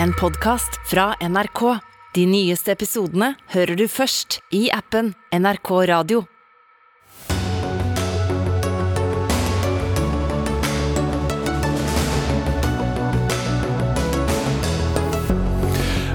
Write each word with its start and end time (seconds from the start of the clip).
en 0.00 0.12
podkast 0.12 0.90
fra 0.90 1.14
NRK. 1.20 1.78
De 2.14 2.26
nyeste 2.26 2.72
episodene 2.72 3.34
hører 3.54 3.76
du 3.76 3.86
først 3.88 4.40
i 4.52 4.68
appen 4.72 5.14
NRK 5.32 5.70
Radio. 5.88 6.24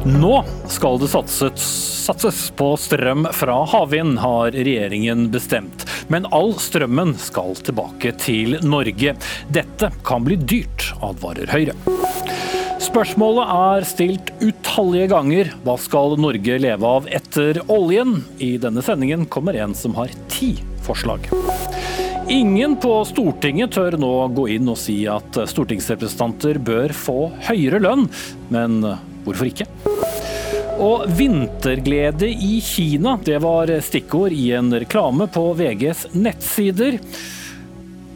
Nå 0.08 0.36
skal 0.72 1.02
det 1.02 1.10
satses, 1.12 1.66
satses 2.08 2.38
på 2.56 2.70
strøm 2.80 3.28
fra 3.36 3.58
havvind, 3.68 4.16
har 4.24 4.56
regjeringen 4.56 5.28
bestemt. 5.34 5.84
Men 6.08 6.30
all 6.32 6.54
strømmen 6.64 7.18
skal 7.20 7.58
tilbake 7.60 8.14
til 8.22 8.56
Norge. 8.64 9.18
Dette 9.52 9.92
kan 10.08 10.24
bli 10.24 10.40
dyrt, 10.40 10.94
advarer 11.04 11.52
Høyre. 11.52 11.76
Spørsmålet 12.78 13.50
er 13.50 13.86
stilt 13.90 14.30
utallige 14.38 15.10
ganger. 15.10 15.50
Hva 15.66 15.76
skal 15.82 16.14
Norge 16.22 16.58
leve 16.62 16.90
av 16.98 17.08
etter 17.10 17.60
oljen? 17.74 18.20
I 18.38 18.56
denne 18.62 18.84
sendingen 18.86 19.26
kommer 19.26 19.58
en 19.58 19.74
som 19.78 19.96
har 19.98 20.14
ti 20.30 20.54
forslag. 20.86 21.26
Ingen 22.30 22.76
på 22.84 22.92
Stortinget 23.08 23.74
tør 23.74 23.98
nå 23.98 24.12
gå 24.36 24.50
inn 24.58 24.70
og 24.70 24.78
si 24.82 25.00
at 25.10 25.40
stortingsrepresentanter 25.50 26.60
bør 26.62 26.94
få 26.94 27.18
høyere 27.48 27.80
lønn, 27.82 28.06
men 28.54 28.82
hvorfor 29.26 29.50
ikke? 29.50 29.68
Og 30.78 31.08
vinterglede 31.18 32.30
i 32.30 32.60
Kina, 32.62 33.16
det 33.26 33.40
var 33.42 33.72
stikkord 33.82 34.36
i 34.36 34.52
en 34.58 34.70
reklame 34.76 35.26
på 35.34 35.48
VGs 35.58 36.12
nettsider. 36.14 37.00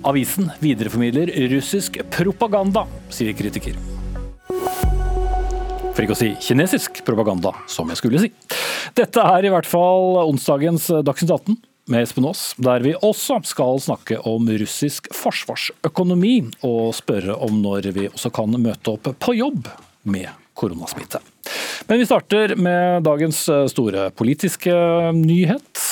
Avisen 0.05 0.51
videreformidler 0.61 1.33
russisk 1.55 1.97
propaganda, 2.13 2.85
sier 3.09 3.33
kritiker. 3.37 3.90
For 5.91 6.05
ikke 6.05 6.15
å 6.15 6.19
si 6.21 6.29
kinesisk 6.39 7.01
propaganda, 7.07 7.51
som 7.67 7.89
jeg 7.91 7.99
skulle 7.99 8.21
si. 8.21 8.29
Dette 8.95 9.23
er 9.27 9.45
i 9.45 9.51
hvert 9.51 9.67
fall 9.67 10.21
onsdagens 10.23 10.87
Dagsnytt 11.03 11.33
18 11.35 11.57
med 11.91 12.05
Espen 12.05 12.27
Aas, 12.29 12.43
der 12.61 12.83
vi 12.85 12.93
også 12.95 13.41
skal 13.49 13.81
snakke 13.83 14.21
om 14.29 14.47
russisk 14.61 15.09
forsvarsøkonomi, 15.15 16.35
og 16.67 16.93
spørre 16.95 17.35
om 17.43 17.59
når 17.63 17.91
vi 17.97 18.07
også 18.07 18.31
kan 18.33 18.55
møte 18.55 18.95
opp 18.95 19.11
på 19.19 19.35
jobb 19.35 19.67
med 20.07 20.31
koronasmitte. 20.55 21.19
Men 21.89 21.99
vi 21.99 22.07
starter 22.07 22.55
med 22.55 23.03
dagens 23.03 23.43
store 23.73 24.07
politiske 24.15 24.71
nyhet. 25.17 25.85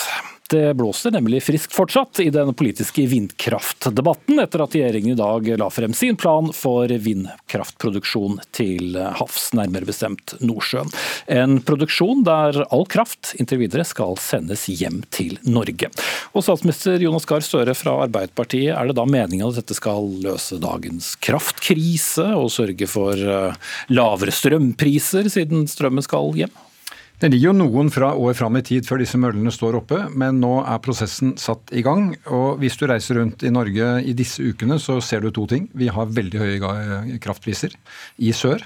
Det 0.50 0.74
blåser 0.74 1.12
nemlig 1.12 1.44
friskt 1.44 1.76
fortsatt 1.78 2.20
i 2.20 2.30
den 2.34 2.56
politiske 2.58 3.04
vindkraftdebatten, 3.06 4.40
etter 4.42 4.64
at 4.64 4.74
regjeringen 4.74 5.14
i 5.14 5.18
dag 5.20 5.46
la 5.62 5.68
frem 5.70 5.94
sin 5.94 6.16
plan 6.18 6.48
for 6.58 6.90
vindkraftproduksjon 6.90 8.40
til 8.58 8.98
havs, 8.98 9.52
nærmere 9.54 9.86
bestemt 9.86 10.34
Nordsjøen. 10.42 10.90
En 11.30 11.60
produksjon 11.62 12.24
der 12.26 12.64
all 12.66 12.88
kraft 12.90 13.36
inntil 13.38 13.62
videre 13.62 13.86
skal 13.86 14.18
sendes 14.18 14.66
hjem 14.74 15.04
til 15.14 15.38
Norge. 15.46 15.92
Og 16.34 16.48
statsminister 16.48 16.98
Jonas 17.04 17.30
Gahr 17.30 17.46
Støre 17.46 17.76
fra 17.78 18.00
Arbeiderpartiet, 18.08 18.74
er 18.74 18.90
det 18.90 18.98
da 18.98 19.06
meningen 19.06 19.52
at 19.52 19.60
dette 19.62 19.78
skal 19.78 20.10
løse 20.24 20.58
dagens 20.64 21.12
kraftkrise 21.22 22.26
og 22.34 22.50
sørge 22.56 22.90
for 22.90 23.54
lavere 23.94 24.34
strømpriser, 24.34 25.30
siden 25.30 25.70
strømmen 25.70 26.10
skal 26.10 26.34
hjem? 26.42 26.58
Det 27.20 27.28
ligger 27.34 27.50
jo 27.50 27.58
noen 27.60 27.90
fra 27.92 28.14
år 28.16 28.36
fram 28.40 28.56
i 28.56 28.64
tid 28.64 28.86
før 28.88 29.02
disse 29.02 29.20
møllene 29.20 29.52
står 29.52 29.76
oppe, 29.82 29.98
men 30.16 30.38
nå 30.40 30.62
er 30.62 30.80
prosessen 30.80 31.34
satt 31.42 31.74
i 31.76 31.84
gang. 31.84 32.14
Og 32.32 32.62
hvis 32.62 32.80
du 32.80 32.86
reiser 32.88 33.20
rundt 33.20 33.44
i 33.44 33.52
Norge 33.52 33.90
i 34.08 34.14
disse 34.16 34.40
ukene, 34.40 34.78
så 34.80 35.02
ser 35.04 35.26
du 35.26 35.34
to 35.36 35.44
ting. 35.52 35.68
Vi 35.76 35.92
har 35.92 36.14
veldig 36.16 36.40
høye 36.40 37.20
kraftpriser 37.20 37.76
i 38.24 38.32
sør 38.32 38.64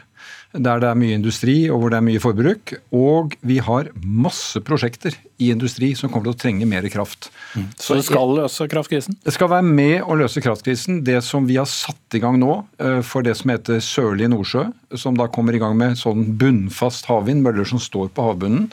der 0.54 0.82
det 0.84 0.90
er 0.90 0.98
mye 0.98 1.16
industri 1.18 1.56
og 1.74 1.82
hvor 1.82 1.94
det 1.94 1.98
er 1.98 2.06
mye 2.06 2.22
forbruk. 2.22 2.76
Og 2.94 3.34
vi 3.42 3.58
har 3.64 3.90
masse 4.04 4.62
prosjekter 4.66 5.16
i 5.42 5.50
industri 5.54 5.94
som 5.98 6.12
kommer 6.12 6.30
til 6.30 6.36
å 6.36 6.42
trenge 6.44 6.68
mer 6.70 6.86
kraft. 6.94 7.32
Mm. 7.58 7.70
Så 7.82 7.98
det 7.98 8.06
skal 8.08 8.36
løse 8.38 8.68
kraftkrisen? 8.70 9.18
Det 9.26 9.34
skal 9.34 9.50
være 9.52 9.66
med 9.66 9.96
å 10.06 10.18
løse 10.20 10.44
kraftkrisen. 10.46 11.02
Det 11.08 11.20
som 11.26 11.48
vi 11.50 11.58
har 11.58 11.70
satt 11.70 12.18
i 12.18 12.22
gang 12.24 12.38
nå 12.42 12.60
eh, 12.78 13.00
for 13.06 13.26
det 13.26 13.36
som 13.40 13.54
heter 13.54 13.82
Sørlige 13.84 14.32
Nordsjø, 14.34 14.68
som 15.00 15.18
da 15.18 15.30
kommer 15.32 15.58
i 15.58 15.62
gang 15.64 15.78
med 15.80 15.98
sånn 16.00 16.36
bunnfast 16.40 17.10
havvind, 17.10 17.42
møller 17.46 17.68
som 17.68 17.82
står 17.82 18.14
på 18.14 18.28
havbunnen, 18.30 18.70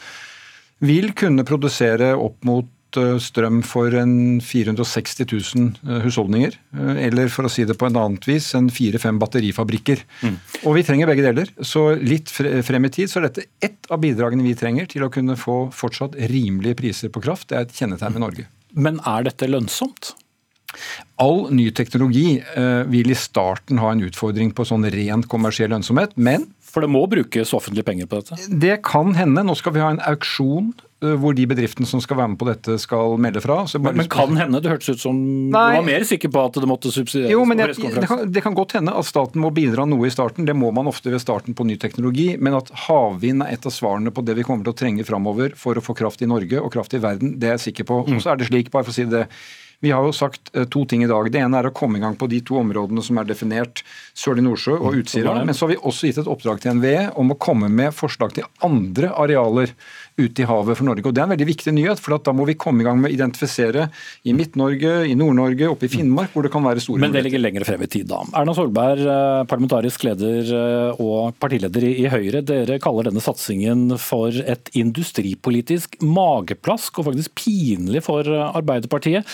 vil 0.84 1.10
kunne 1.16 1.44
produsere 1.48 2.12
opp 2.16 2.38
mot 2.48 2.68
strøm 2.96 3.60
for 3.66 3.94
en 3.98 4.40
460 4.42 5.26
000 5.26 5.66
eh, 5.86 6.00
husholdninger. 6.04 6.56
Eh, 6.74 7.02
eller 7.06 7.30
for 7.32 7.46
å 7.46 7.52
si 7.52 7.66
det 7.68 7.76
på 7.78 7.88
en 7.88 7.98
annet 8.00 8.26
vis, 8.28 8.50
en 8.58 8.70
fire-fem 8.72 9.18
batterifabrikker. 9.20 10.04
Mm. 10.22 10.38
Og 10.64 10.78
vi 10.78 10.84
trenger 10.86 11.10
begge 11.10 11.26
deler. 11.26 11.52
Så 11.62 11.90
litt 12.00 12.30
frem 12.30 12.88
i 12.88 12.92
tid 12.94 13.12
så 13.12 13.20
er 13.20 13.28
dette 13.28 13.46
ett 13.62 13.90
av 13.90 14.02
bidragene 14.02 14.46
vi 14.46 14.56
trenger 14.58 14.90
til 14.90 15.06
å 15.06 15.12
kunne 15.12 15.38
få 15.38 15.62
fortsatt 15.74 16.18
rimelige 16.32 16.78
priser 16.80 17.12
på 17.12 17.22
kraft. 17.24 17.50
Det 17.50 17.58
er 17.58 17.68
et 17.68 17.76
kjennetegn 17.76 18.16
ved 18.16 18.24
Norge. 18.26 18.48
Men 18.74 19.00
er 19.08 19.26
dette 19.26 19.50
lønnsomt? 19.50 20.14
All 21.18 21.48
ny 21.50 21.66
teknologi 21.74 22.38
vil 22.92 23.10
i 23.10 23.16
starten 23.18 23.80
ha 23.82 23.90
en 23.90 24.04
utfordring 24.06 24.52
på 24.54 24.62
sånn 24.68 24.86
rent 24.94 25.26
kommersiell 25.28 25.72
lønnsomhet, 25.74 26.14
men 26.14 26.46
For 26.70 26.84
det 26.84 26.92
må 26.92 27.02
brukes 27.10 27.54
offentlige 27.56 27.86
penger 27.86 28.10
på 28.10 28.20
dette? 28.20 28.38
Det 28.62 28.78
kan 28.86 29.16
hende. 29.18 29.44
Nå 29.46 29.56
skal 29.58 29.74
vi 29.74 29.82
ha 29.82 29.90
en 29.94 30.02
auksjon 30.06 30.72
Eh, 31.00 31.14
hvor 31.16 31.32
de 31.32 31.46
bedriftene 31.48 31.88
som 31.88 32.00
skal 32.04 32.18
være 32.18 32.30
med 32.34 32.38
på 32.40 32.46
dette, 32.48 32.74
skal 32.82 33.14
melde 33.20 33.40
fra. 33.40 33.62
men, 33.80 33.96
men 34.02 34.08
kan 34.12 34.36
hende? 34.36 34.60
Det 34.60 34.68
hørtes 34.68 34.92
ut 34.92 35.00
som 35.00 35.16
Nei. 35.16 35.62
du 35.72 35.78
var 35.78 35.86
mer 35.86 36.04
sikker 36.04 36.32
på 36.32 36.42
at 36.44 36.58
det 36.60 36.68
måtte 36.68 36.92
subsidieres? 36.92 37.32
Jo, 37.32 37.46
men 37.48 37.62
jeg, 37.62 37.76
det, 37.78 38.04
kan, 38.08 38.26
det, 38.28 38.42
kan, 38.44 38.56
godt 38.56 38.74
hende 38.76 38.92
at 38.92 39.08
staten 39.08 39.40
må 39.40 39.48
bidra 39.56 39.86
noe 39.88 40.10
i 40.10 40.12
starten. 40.12 40.44
Det 40.44 40.56
må 40.56 40.68
man 40.76 40.90
ofte 40.90 41.08
ved 41.12 41.22
starten 41.24 41.56
på 41.56 41.64
ny 41.64 41.78
teknologi. 41.80 42.34
Men 42.36 42.58
at 42.58 42.68
havvind 42.84 43.46
er 43.46 43.56
et 43.56 43.64
av 43.64 43.72
svarene 43.72 44.12
på 44.12 44.24
det 44.28 44.36
vi 44.36 44.44
kommer 44.44 44.66
til 44.66 44.74
å 44.74 44.80
trenge 44.82 45.08
framover 45.08 45.56
for 45.56 45.80
å 45.80 45.84
få 45.84 45.96
kraft 45.96 46.20
i 46.20 46.28
Norge 46.28 46.60
og 46.60 46.68
kraft 46.76 46.92
i 46.92 47.00
verden, 47.00 47.38
det 47.40 47.48
er 47.48 47.56
jeg 47.56 47.70
sikker 47.70 47.88
på. 47.88 48.02
Mm. 48.04 48.18
Og 48.18 48.24
så 48.26 48.34
er 48.34 48.42
det 48.42 48.50
slik, 48.52 48.68
bare 48.74 48.84
for 48.84 48.92
å 48.92 48.98
si 49.00 49.08
det 49.08 49.24
vi 49.80 49.90
har 49.90 50.04
jo 50.04 50.12
sagt 50.12 50.52
eh, 50.54 50.66
to 50.68 50.84
ting 50.84 51.04
i 51.04 51.08
dag. 51.08 51.30
Det 51.32 51.40
ene 51.40 51.60
er 51.60 51.70
å 51.70 51.74
komme 51.74 51.98
i 51.98 52.02
gang 52.02 52.16
på 52.20 52.28
de 52.30 52.42
to 52.44 52.58
områdene 52.60 53.02
som 53.04 53.20
er 53.20 53.28
definert, 53.28 53.80
Sørlige 54.12 54.44
Nordsjø 54.44 54.76
og 54.76 54.92
mm. 54.92 55.00
Utsira. 55.00 55.34
Men 55.44 55.56
så 55.56 55.66
har 55.66 55.72
vi 55.72 55.80
også 55.80 56.10
gitt 56.10 56.20
et 56.20 56.28
oppdrag 56.30 56.60
til 56.60 56.76
NVE 56.76 57.10
om 57.20 57.32
å 57.32 57.38
komme 57.40 57.70
med 57.72 57.96
forslag 57.96 58.34
til 58.36 58.48
andre 58.66 59.14
arealer 59.16 59.72
ute 60.20 60.44
i 60.44 60.48
havet 60.48 60.76
for 60.76 60.84
Norge. 60.84 61.06
Og 61.08 61.14
Det 61.16 61.22
er 61.22 61.28
en 61.28 61.32
veldig 61.32 61.48
viktig 61.48 61.72
nyhet, 61.72 62.02
for 62.02 62.18
da 62.20 62.34
må 62.36 62.44
vi 62.48 62.58
komme 62.60 62.84
i 62.84 62.86
gang 62.86 63.00
med 63.00 63.08
å 63.08 63.14
identifisere 63.14 63.86
i 64.28 64.34
Midt-Norge, 64.36 64.92
i 65.08 65.16
Nord-Norge, 65.16 65.70
oppe 65.72 65.88
i 65.88 65.92
Finnmark, 65.92 66.34
hvor 66.34 66.44
det 66.44 66.52
kan 66.52 66.66
være 66.66 66.84
store 66.84 67.00
Men 67.00 67.14
det 67.14 67.24
ligger 67.24 67.40
lenger 67.40 67.64
frem 67.68 67.86
i 67.86 67.88
tid, 67.90 68.10
da. 68.10 68.20
Erna 68.36 68.54
Solberg, 68.56 69.00
eh, 69.00 69.46
parlamentarisk 69.48 70.04
leder 70.10 70.52
eh, 70.58 71.00
og 71.00 71.40
partileder 71.40 71.88
i 71.88 72.04
Høyre. 72.12 72.44
Dere 72.44 72.76
kaller 72.82 73.08
denne 73.08 73.24
satsingen 73.24 73.96
for 73.96 74.36
et 74.44 74.68
industripolitisk 74.76 75.96
mageplask, 76.04 77.00
og 77.00 77.08
faktisk 77.12 77.32
pinlig 77.40 78.04
for 78.04 78.28
Arbeiderpartiet. 78.28 79.24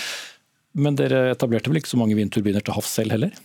Men 0.77 0.97
dere 0.99 1.31
etablerte 1.33 1.71
vel 1.73 1.81
ikke 1.81 1.95
så 1.95 1.99
mange 2.01 2.17
vindturbiner 2.19 2.65
til 2.65 2.77
havs 2.77 2.91
selv 2.99 3.15
heller? 3.17 3.37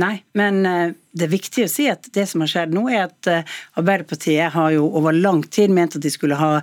Nei, 0.00 0.18
men 0.38 0.60
eh, 0.68 0.92
det 1.16 1.26
er 1.26 1.32
viktig 1.32 1.64
å 1.64 1.70
si 1.70 1.86
at 1.90 2.10
det 2.14 2.26
som 2.30 2.44
har 2.44 2.50
skjedd 2.50 2.74
nå, 2.76 2.84
er 2.92 3.06
at 3.06 3.30
eh, 3.30 3.54
Arbeiderpartiet 3.80 4.52
har 4.54 4.74
jo 4.74 4.86
over 5.00 5.16
lang 5.16 5.42
tid 5.48 5.72
ment 5.74 5.96
at 5.96 6.04
de 6.04 6.12
skulle 6.12 6.38
ha 6.38 6.58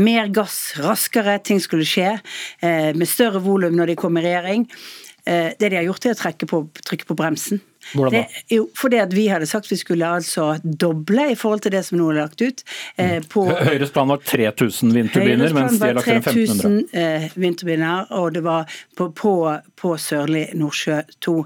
mer 0.00 0.30
gass 0.34 0.58
raskere, 0.80 1.38
ting 1.44 1.60
skulle 1.62 1.86
skje 1.88 2.14
eh, 2.16 2.92
med 2.96 3.10
større 3.10 3.42
volum 3.44 3.76
når 3.76 3.92
de 3.92 3.98
kom 4.00 4.16
i 4.18 4.24
regjering. 4.26 4.70
Det 5.26 5.58
de 5.58 5.74
har 5.74 5.82
gjort, 5.82 6.04
er 6.06 6.14
å 6.14 6.46
på, 6.46 6.58
trykke 6.86 7.06
på 7.08 7.14
bremsen. 7.18 7.58
Hvordan 7.94 8.14
da? 8.14 8.22
Det, 8.24 8.56
jo, 8.56 8.66
fordi 8.76 9.00
at 9.02 9.14
vi 9.14 9.26
hadde 9.30 9.48
sagt 9.50 9.70
vi 9.70 9.78
skulle 9.80 10.08
altså 10.18 10.56
doble 10.62 11.30
i 11.32 11.36
forhold 11.38 11.64
til 11.66 11.74
det 11.76 11.82
som 11.86 11.98
nå 12.00 12.10
er 12.12 12.20
lagt 12.22 12.42
ut. 12.42 12.64
Eh, 12.96 13.16
mm. 13.18 13.28
på, 13.32 13.46
Høyres 13.46 13.92
plan 13.94 14.10
var 14.10 14.22
3000 14.26 14.94
vindturbiner, 14.96 15.54
mens 15.56 15.78
de 15.78 15.90
har 15.90 15.98
lagt 15.98 16.08
frem 16.08 16.22
1500. 16.22 16.96
Eh, 16.96 17.28
vindturbiner, 17.36 18.10
og 18.18 18.34
det 18.36 18.42
var 18.46 18.66
på, 18.98 19.10
på, 19.16 19.34
på 19.78 19.94
Sørlig 20.00 20.46
Nordsjø 20.58 21.00
2. 21.26 21.36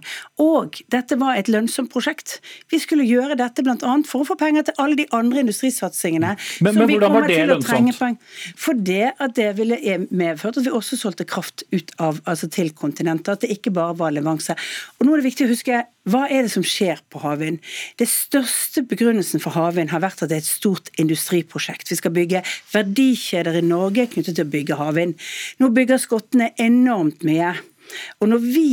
Og 0.45 0.81
dette 0.93 1.19
var 1.21 1.41
et 1.41 1.51
lønnsomt 1.53 1.93
prosjekt. 1.93 2.39
Vi 2.73 2.81
skulle 2.83 3.07
gjøre 3.09 3.39
dette 3.41 3.65
bl.a. 3.67 3.77
for 4.09 4.25
å 4.25 4.29
få 4.33 4.39
penger 4.41 4.69
til 4.69 4.83
alle 4.83 5.01
de 5.03 5.09
andre 5.17 5.45
industrisatsingene. 5.45 6.35
Men, 6.65 6.79
men 6.79 6.95
hvordan 6.95 7.17
var 7.19 7.29
det 7.31 7.41
lønnsomt? 7.51 8.29
For 8.61 8.77
det 8.77 9.13
at 9.19 9.37
det 9.37 9.53
ville 9.59 9.79
medført 10.11 10.61
at 10.61 10.67
vi 10.67 10.75
også 10.75 10.99
solgte 11.01 11.27
kraft 11.29 11.65
ut 11.75 11.93
av, 12.03 12.21
altså 12.29 12.49
til 12.53 12.73
kontinentet. 12.77 13.33
At 13.35 13.45
det 13.45 13.55
ikke 13.57 13.73
bare 13.75 13.97
var 13.99 14.15
leveranse. 14.15 14.57
Og 14.99 15.07
nå 15.07 15.15
er 15.15 15.23
det 15.23 15.31
viktig 15.31 15.49
å 15.49 15.53
huske 15.55 15.83
hva 16.11 16.27
er 16.29 16.47
det 16.47 16.53
som 16.53 16.65
skjer 16.67 17.01
på 17.13 17.23
havvind? 17.23 17.61
Det 18.01 18.09
største 18.11 18.83
begrunnelsen 18.89 19.43
for 19.43 19.55
havvind 19.57 19.93
har 19.93 20.03
vært 20.05 20.25
at 20.25 20.33
det 20.33 20.39
er 20.39 20.45
et 20.45 20.51
stort 20.51 20.91
industriprosjekt. 21.01 21.91
Vi 21.91 21.99
skal 22.01 22.15
bygge 22.17 22.45
verdikjeder 22.73 23.61
i 23.61 23.67
Norge 23.67 24.09
knyttet 24.13 24.39
til 24.39 24.47
å 24.47 24.53
bygge 24.53 24.79
havvind. 24.81 25.19
Nå 25.61 25.71
bygger 25.77 26.03
skottene 26.03 26.53
enormt 26.61 27.25
mye. 27.27 27.55
Og 28.21 28.31
når 28.31 28.43
vi 28.45 28.69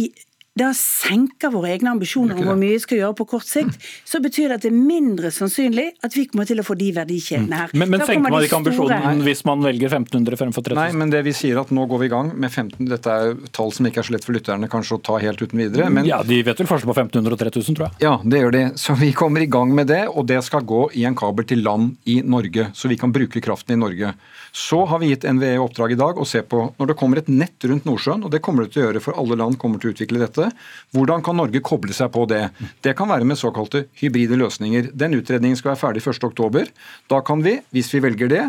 da 0.57 0.71
senker 0.75 1.51
våre 1.53 1.71
egne 1.75 1.91
ambisjoner 1.93 2.37
om 2.37 2.47
hvor 2.49 2.57
mye 2.59 2.75
vi 2.75 2.81
skal 2.83 2.99
gjøre 3.01 3.15
på 3.19 3.27
kort 3.33 3.47
sikt, 3.47 3.77
så 4.07 4.21
betyr 4.23 4.49
det 4.51 4.57
at 4.59 4.65
det 4.65 4.71
er 4.71 4.77
mindre 4.77 5.31
sannsynlig 5.33 5.87
at 6.03 6.15
vi 6.17 6.25
kommer 6.31 6.47
til 6.49 6.61
å 6.61 6.65
få 6.67 6.75
de 6.79 6.89
verdikjedene 6.95 7.61
her. 7.61 7.73
Men, 7.77 7.91
men 7.93 8.03
senker 8.07 8.25
man 8.33 8.45
ikke 8.45 8.59
ambisjonen 8.61 9.03
store- 9.03 9.25
hvis 9.27 9.43
man 9.47 9.63
velger 9.65 9.91
1500 9.91 10.39
fremfor 10.41 10.65
3000? 10.65 10.79
Nei, 10.81 10.89
men 11.01 11.13
det 11.13 11.21
vi 11.27 11.33
sier 11.37 11.59
at 11.61 11.71
nå 11.75 11.85
går 11.89 12.01
vi 12.03 12.09
i 12.09 12.13
gang 12.13 12.31
med 12.35 12.51
15 12.51 12.87
Dette 12.87 13.13
er 13.13 13.35
tall 13.55 13.71
som 13.75 13.87
ikke 13.89 14.01
er 14.03 14.07
så 14.09 14.15
lett 14.15 14.25
for 14.27 14.35
lytterne 14.37 14.69
kanskje 14.71 14.97
å 14.97 15.01
ta 15.03 15.17
helt 15.21 15.41
uten 15.41 15.59
videre. 15.61 15.89
men 15.93 16.05
Ja, 16.07 16.21
De 16.23 16.41
vet 16.43 16.59
vel 16.61 16.69
forskjell 16.69 16.89
på 16.91 16.95
1500 16.97 17.33
og 17.37 17.41
3000, 17.41 17.77
tror 17.77 17.87
jeg. 17.89 18.01
Ja, 18.05 18.15
det 18.23 18.41
gjør 18.43 18.55
de. 18.55 18.63
Så 18.79 18.95
vi 18.99 19.11
kommer 19.17 19.43
i 19.43 19.49
gang 19.51 19.73
med 19.75 19.87
det, 19.91 20.03
og 20.07 20.27
det 20.29 20.41
skal 20.47 20.65
gå 20.67 20.87
i 20.97 21.05
en 21.09 21.15
kabel 21.17 21.45
til 21.47 21.63
land 21.65 21.95
i 22.05 22.21
Norge. 22.21 22.69
Så 22.77 22.89
vi 22.91 22.97
kan 22.99 23.13
bruke 23.13 23.41
kraften 23.43 23.75
i 23.77 23.81
Norge. 23.81 24.13
Så 24.57 24.83
har 24.89 24.99
vi 24.99 25.11
gitt 25.11 25.25
NVE 25.27 25.57
oppdrag 25.61 25.93
i 25.93 25.99
dag 25.99 26.17
å 26.17 26.25
se 26.25 26.41
på, 26.41 26.63
når 26.79 26.87
det 26.93 26.97
kommer 26.97 27.21
et 27.21 27.27
nett 27.29 27.67
rundt 27.69 27.85
Nordsjøen, 27.85 28.23
og 28.25 28.31
det 28.33 28.41
kommer 28.45 28.65
det 28.65 28.73
til 28.73 28.83
å 28.83 28.87
gjøre 28.87 29.01
for 29.03 29.17
alle 29.19 29.37
land 29.37 29.57
kommer 29.61 29.81
til 29.81 29.91
å 29.91 29.95
utvikle 29.95 30.21
dette, 30.23 30.46
hvordan 30.95 31.23
kan 31.25 31.37
Norge 31.39 31.61
koble 31.65 31.93
seg 31.95 32.11
på 32.13 32.25
det? 32.29 32.43
Det 32.85 32.95
kan 32.99 33.09
være 33.09 33.25
med 33.27 33.37
såkalte 33.39 33.85
hybride 34.01 34.37
løsninger. 34.39 34.91
Den 34.93 35.17
utredningen 35.19 35.57
skal 35.59 35.73
være 35.75 35.81
ferdig 35.83 36.03
1.10. 36.05 36.71
Da 37.09 37.21
kan 37.21 37.43
vi, 37.45 37.57
hvis 37.75 37.91
vi 37.95 38.03
velger 38.03 38.31
det, 38.31 38.45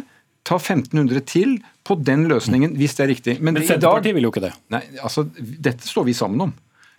ta 0.48 0.56
1500 0.56 1.20
til 1.28 1.58
på 1.84 1.96
den 2.04 2.26
løsningen, 2.30 2.72
hvis 2.78 2.94
det 2.96 3.04
er 3.04 3.10
riktig. 3.14 3.34
Men 3.40 3.54
dag- 3.58 3.66
Senterpartiet 3.68 4.14
vil 4.16 4.24
jo 4.28 4.30
ikke 4.32 4.44
det. 4.46 4.52
Nei, 4.72 4.80
altså, 5.02 5.26
dette 5.38 5.84
står 5.88 6.04
vi 6.08 6.14
sammen 6.16 6.40
om. 6.48 6.54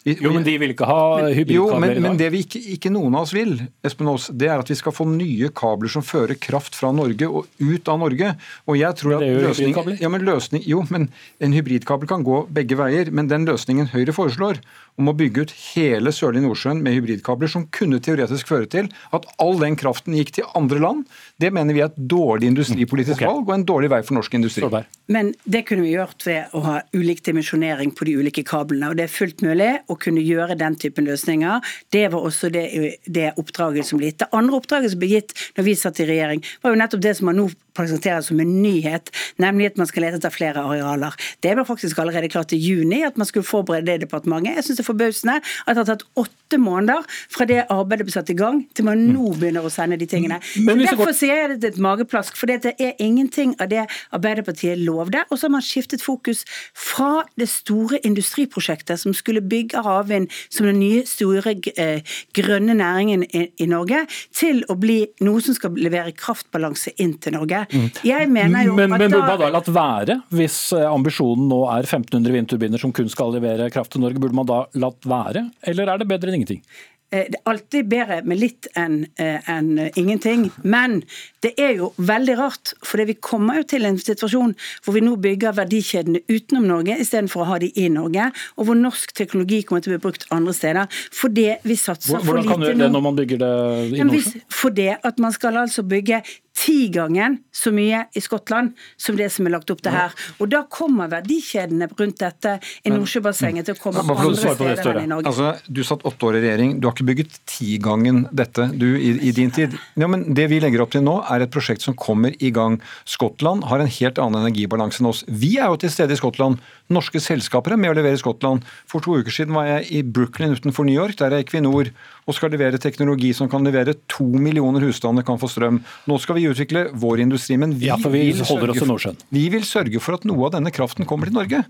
Jo, 0.08 0.32
men 0.32 0.46
de 0.46 0.54
vil 0.62 0.72
ikke 0.72 0.88
ha 0.88 1.00
jo, 1.28 1.32
hybridkabler 1.36 1.82
men, 1.84 1.98
i 1.98 2.04
men 2.06 2.20
det 2.20 2.30
vi 2.32 2.44
ikke, 2.46 2.62
ikke 2.76 2.92
noen 2.94 3.18
av 3.18 3.26
oss 3.26 3.34
vil, 3.36 3.58
Espen 3.86 4.08
Aas, 4.08 4.30
det 4.32 4.48
er 4.48 4.62
at 4.62 4.70
vi 4.72 4.78
skal 4.80 4.96
få 4.96 5.04
nye 5.12 5.50
kabler 5.52 5.92
som 5.92 6.06
fører 6.06 6.40
kraft 6.40 6.78
fra 6.80 6.94
Norge 6.96 7.28
og 7.28 7.50
ut 7.60 7.92
av 7.92 8.00
Norge. 8.00 8.32
Og 8.70 8.80
jeg 8.80 8.96
tror 9.02 9.18
Men 9.18 9.26
det 9.26 9.30
er 9.30 9.36
at 9.36 9.48
løsning, 9.50 9.74
hybridkabler. 9.74 9.98
ja, 10.00 10.12
men 10.14 10.28
løsning, 10.28 10.64
jo, 10.68 10.84
men 10.90 11.10
En 11.40 11.56
hybridkabel 11.56 12.08
kan 12.08 12.24
gå 12.24 12.46
begge 12.52 12.78
veier, 12.80 13.12
men 13.12 13.28
den 13.28 13.46
løsningen 13.48 13.92
Høyre 13.92 14.16
foreslår, 14.16 14.60
om 15.00 15.08
å 15.08 15.16
bygge 15.16 15.46
ut 15.48 15.54
hele 15.74 16.12
Sørlige 16.16 16.44
Nordsjøen 16.44 16.82
med 16.84 16.98
hybridkabler, 16.98 17.52
som 17.52 17.66
kunne 17.76 18.02
teoretisk 18.04 18.50
føre 18.52 18.68
til 18.72 18.90
at 19.16 19.28
all 19.40 19.60
den 19.62 19.78
kraften 19.80 20.16
gikk 20.18 20.34
til 20.36 20.48
andre 20.60 20.82
land, 20.84 21.06
det 21.40 21.54
mener 21.56 21.76
vi 21.76 21.84
er 21.84 21.92
et 21.92 22.02
dårlig 22.12 22.50
industripolitisk 22.52 23.22
okay. 23.22 23.30
valg 23.30 23.48
og 23.48 23.56
en 23.56 23.68
dårlig 23.68 23.92
vei 23.94 24.02
for 24.04 24.20
norsk 24.20 24.36
industri. 24.40 24.68
Men 25.12 25.32
det 25.48 25.64
kunne 25.70 25.86
vi 25.88 25.96
gjort 25.96 26.28
ved 26.28 26.56
å 26.56 26.64
ha 26.68 26.76
ulik 26.96 27.24
dimensjonering 27.26 27.94
på 27.96 28.10
de 28.10 28.18
ulike 28.20 28.44
kablene. 28.48 28.92
Og 28.92 29.00
det 29.00 29.08
er 29.08 29.14
fullt 29.14 29.44
mulig 29.46 29.72
å 29.90 29.98
kunne 30.00 30.24
gjøre 30.24 30.58
den 30.60 30.78
typen 30.80 31.08
løsninger. 31.10 31.66
Det 31.94 32.06
var 32.14 32.26
også 32.30 32.52
det, 32.54 32.66
det 33.06 33.32
oppdraget 33.42 33.88
som 33.88 34.00
ble 34.00 34.12
gitt. 34.12 34.22
Det 34.24 34.32
andre 34.36 34.60
oppdraget 34.60 34.94
som 34.94 35.02
ble 35.02 35.12
gitt 35.16 35.36
når 35.58 35.68
vi 35.68 35.76
satt 35.80 36.02
i 36.04 36.08
regjering, 36.10 36.46
var 36.64 36.74
jo 36.74 36.82
nettopp 36.82 37.04
det 37.06 37.16
som 37.18 37.30
man 37.32 37.42
nå 37.42 37.50
presenterer 37.80 38.22
som 38.26 38.40
en 38.44 38.54
nyhet, 38.64 39.12
nemlig 39.42 39.72
at 39.72 39.80
man 39.82 39.90
skal 39.90 40.06
lete 40.06 40.20
etter 40.20 40.34
flere 40.34 40.64
arealer. 40.64 41.16
Det 41.44 41.56
var 41.58 41.68
faktisk 41.68 42.00
allerede 42.00 42.32
klart 42.32 42.54
i 42.56 42.60
juni 42.60 43.02
at 43.08 43.18
man 43.18 43.28
skulle 43.30 43.48
forberede 43.48 43.88
det 43.88 44.00
i 44.00 44.06
departementet. 44.06 44.60
Jeg 44.60 44.68
syns 44.68 44.80
det 44.80 44.86
er 44.86 44.92
forbausende 44.92 45.38
at 45.40 45.74
det 45.74 45.82
har 45.82 45.90
tatt 45.94 46.06
åtte 46.20 46.60
måneder 46.62 47.06
fra 47.32 47.48
det 47.50 47.64
arbeidet 47.70 48.08
ble 48.08 48.16
satt 48.16 48.32
i 48.34 48.38
gang, 48.38 48.62
til 48.76 48.88
man 48.88 49.02
nå 49.10 49.34
begynner 49.40 49.66
å 49.66 49.72
sende 49.74 49.98
de 50.00 50.08
tingene. 50.10 50.40
Men 50.58 50.80
hvis 50.80 50.90
Derfor 50.90 51.14
sier 51.16 51.44
jeg 51.44 51.52
det 51.54 51.60
til 51.64 51.74
et 51.74 51.82
mageplask, 51.84 52.38
for 52.38 52.50
det 52.50 52.74
er 52.76 52.98
ingenting 53.00 53.56
av 53.62 53.70
det 53.72 53.86
Arbeiderpartiet 54.16 54.80
lovde. 54.82 55.22
Og 55.30 55.38
så 55.38 55.48
har 55.48 55.54
man 55.54 55.66
skiftet 55.66 56.04
fokus 56.04 56.44
fra 56.78 57.24
det 57.40 57.50
store 57.52 58.00
industriprosjektet 58.08 59.00
som 59.02 59.14
skulle 59.16 59.44
bygge 59.46 59.84
havvind 59.86 60.30
som 60.50 60.68
den 60.68 60.80
nye 60.82 61.06
store 61.08 61.56
eh, 61.78 62.02
grønne 62.36 62.76
næringen 62.80 63.26
i, 63.30 63.46
i 63.58 63.70
Norge, 63.70 64.06
til 64.36 64.64
å 64.70 64.78
bli 64.80 65.02
noe 65.26 65.44
som 65.44 65.58
skal 65.58 65.78
levere 65.80 66.16
kraftbalanse 66.18 66.96
inn 67.02 67.16
til 67.22 67.38
Norge. 67.38 67.66
Jeg 68.06 68.30
mener 68.32 68.66
jo 68.68 68.76
Men, 68.78 68.94
at 68.94 69.04
men 69.04 69.12
burde 69.12 69.26
man 69.28 69.42
da 69.42 69.50
latt 69.54 69.72
være, 69.74 70.20
hvis 70.36 70.60
eh, 70.78 70.86
ambisjonen 70.90 71.50
nå 71.52 71.64
er 71.72 71.88
1500 71.88 72.36
vindturbiner 72.36 72.82
som 72.82 72.94
kun 72.96 73.10
skal 73.12 73.36
levere 73.36 73.70
kraft 73.74 73.94
til 73.96 74.04
Norge, 74.06 74.22
burde 74.22 74.38
man 74.38 74.50
da 74.50 74.64
latt 74.80 75.06
være, 75.10 75.50
eller 75.70 75.94
er 75.94 76.02
det 76.02 76.10
bedre 76.10 76.32
enn 76.32 76.42
ingenting? 76.42 76.64
Eh, 77.12 77.26
Det 77.30 77.40
er 77.40 77.50
alltid 77.50 77.88
bedre 77.90 78.20
med 78.22 78.38
litt 78.38 78.68
enn 78.78 79.00
en 79.18 79.70
eh, 79.82 79.90
ingenting. 79.98 80.50
Men 80.62 81.00
det 81.42 81.56
er 81.58 81.72
jo 81.80 81.92
veldig 81.98 82.36
rart, 82.38 82.74
for 82.86 83.02
vi 83.02 83.16
kommer 83.18 83.62
jo 83.62 83.66
til 83.72 83.88
en 83.90 83.98
situasjon 83.98 84.54
hvor 84.86 84.94
vi 84.94 85.02
nå 85.02 85.16
bygger 85.18 85.56
verdikjedene 85.58 86.22
utenom 86.30 86.68
Norge 86.70 87.00
istedenfor 87.02 87.46
å 87.46 87.48
ha 87.50 87.58
de 87.64 87.72
i 87.82 87.88
Norge, 87.90 88.30
og 88.58 88.70
hvor 88.70 88.78
norsk 88.78 89.16
teknologi 89.18 89.64
kommer 89.66 89.82
til 89.82 89.96
å 89.96 89.98
bli 89.98 90.04
brukt 90.06 90.28
andre 90.36 90.54
steder. 90.54 91.02
Fordi 91.16 91.48
vi 91.66 91.80
satser 91.80 92.22
for 92.22 92.22
lite 92.22 92.28
nå. 92.28 92.30
Hvordan 92.30 92.52
kan 92.52 92.62
du 92.62 92.68
gjøre 92.70 92.84
det 92.84 92.92
når 92.94 93.06
man 93.08 93.18
bygger 93.18 93.42
det 93.42 93.54
i 93.90 94.04
Norge? 94.04 94.44
fordi 94.60 94.88
at 94.94 95.20
man 95.24 95.34
skal 95.34 95.58
altså 95.64 95.84
bygge 95.88 96.22
tigangen 96.60 97.38
så 97.56 97.72
mye 97.72 98.04
i 98.14 98.22
Skottland 98.24 98.74
som 99.00 99.18
det 99.20 99.30
som 99.32 99.48
er 99.48 99.54
lagt 99.56 99.72
opp 99.72 99.82
til 99.86 99.94
her. 99.96 100.16
Og 100.40 100.50
da 100.52 100.64
kommer 100.68 101.10
verdikjedene 101.12 101.88
rundt 102.00 102.20
dette 102.20 102.58
i 102.84 102.92
Nordsjøbassenget 102.92 103.70
til 103.70 103.78
å 103.78 103.80
komme 103.80 104.04
andre 104.04 104.34
steder 104.36 104.92
enn 104.92 105.06
i 105.06 105.12
Norge. 105.12 105.32
Altså, 105.32 105.54
Du 105.68 105.84
satt 105.88 106.04
åtte 106.08 106.28
år 106.28 106.40
i 106.40 106.44
regjering, 106.44 106.76
du 106.80 106.90
har 106.90 106.96
ikke 106.98 107.08
bygget 107.08 107.40
tigangen 107.50 108.26
dette 108.36 108.68
du, 108.76 108.88
i, 108.98 109.14
i 109.30 109.34
din 109.36 109.54
tid. 109.56 109.78
Ja, 110.00 110.10
men 110.12 110.28
Det 110.36 110.50
vi 110.52 110.60
legger 110.64 110.84
opp 110.84 110.92
til 110.96 111.06
nå, 111.06 111.20
er 111.30 111.46
et 111.46 111.54
prosjekt 111.54 111.86
som 111.86 111.96
kommer 111.96 112.36
i 112.40 112.52
gang. 112.56 112.80
Skottland 113.08 113.64
har 113.70 113.80
en 113.80 113.94
helt 114.00 114.20
annen 114.20 114.44
energibalanse 114.44 115.04
enn 115.04 115.12
oss. 115.14 115.24
Vi 115.28 115.56
er 115.58 115.72
jo 115.72 115.80
til 115.80 115.94
stede 115.94 116.16
i 116.16 116.20
Skottland. 116.20 116.60
Norske 116.90 117.22
selskaper 117.22 117.76
er 117.76 117.78
med 117.78 117.92
å 117.92 117.98
levere 118.00 118.18
i 118.18 118.22
Skottland. 118.22 118.64
For 118.90 119.04
to 119.06 119.20
uker 119.22 119.30
siden 119.34 119.54
var 119.54 119.68
jeg 119.70 119.90
i 119.94 120.02
Brooklyn 120.04 120.56
utenfor 120.58 120.88
New 120.88 120.96
York, 120.98 121.16
der 121.20 121.36
er 121.38 121.44
Equinor 121.44 121.92
og 122.30 122.36
skal 122.38 122.52
levere 122.54 122.78
teknologi 122.82 123.32
som 123.34 123.50
kan 123.50 123.64
levere 123.66 123.96
to 124.10 124.26
millioner 124.26 124.84
husstander 124.86 125.26
kan 125.26 125.38
få 125.42 125.48
strøm. 125.50 125.80
Nå 126.10 126.18
skal 126.22 126.38
vi 126.38 126.48
utvikle 126.50 126.88
vår 127.02 127.24
industri, 127.26 127.58
men 127.62 127.74
vi, 127.78 127.88
Ja, 127.90 127.98
for 127.98 128.14
vi 128.14 128.24
vil, 128.30 128.42
sørge 128.46 128.70
oss 128.74 128.82
for, 128.86 129.16
vi 129.34 129.44
vil 129.50 129.64
sørge 129.66 130.02
for 130.02 130.18
at 130.20 130.26
noe 130.30 130.46
av 130.50 130.54
denne 130.58 130.70
kraften 130.74 131.06
kommer 131.10 131.30
til 131.30 131.38
Norge. 131.40 131.64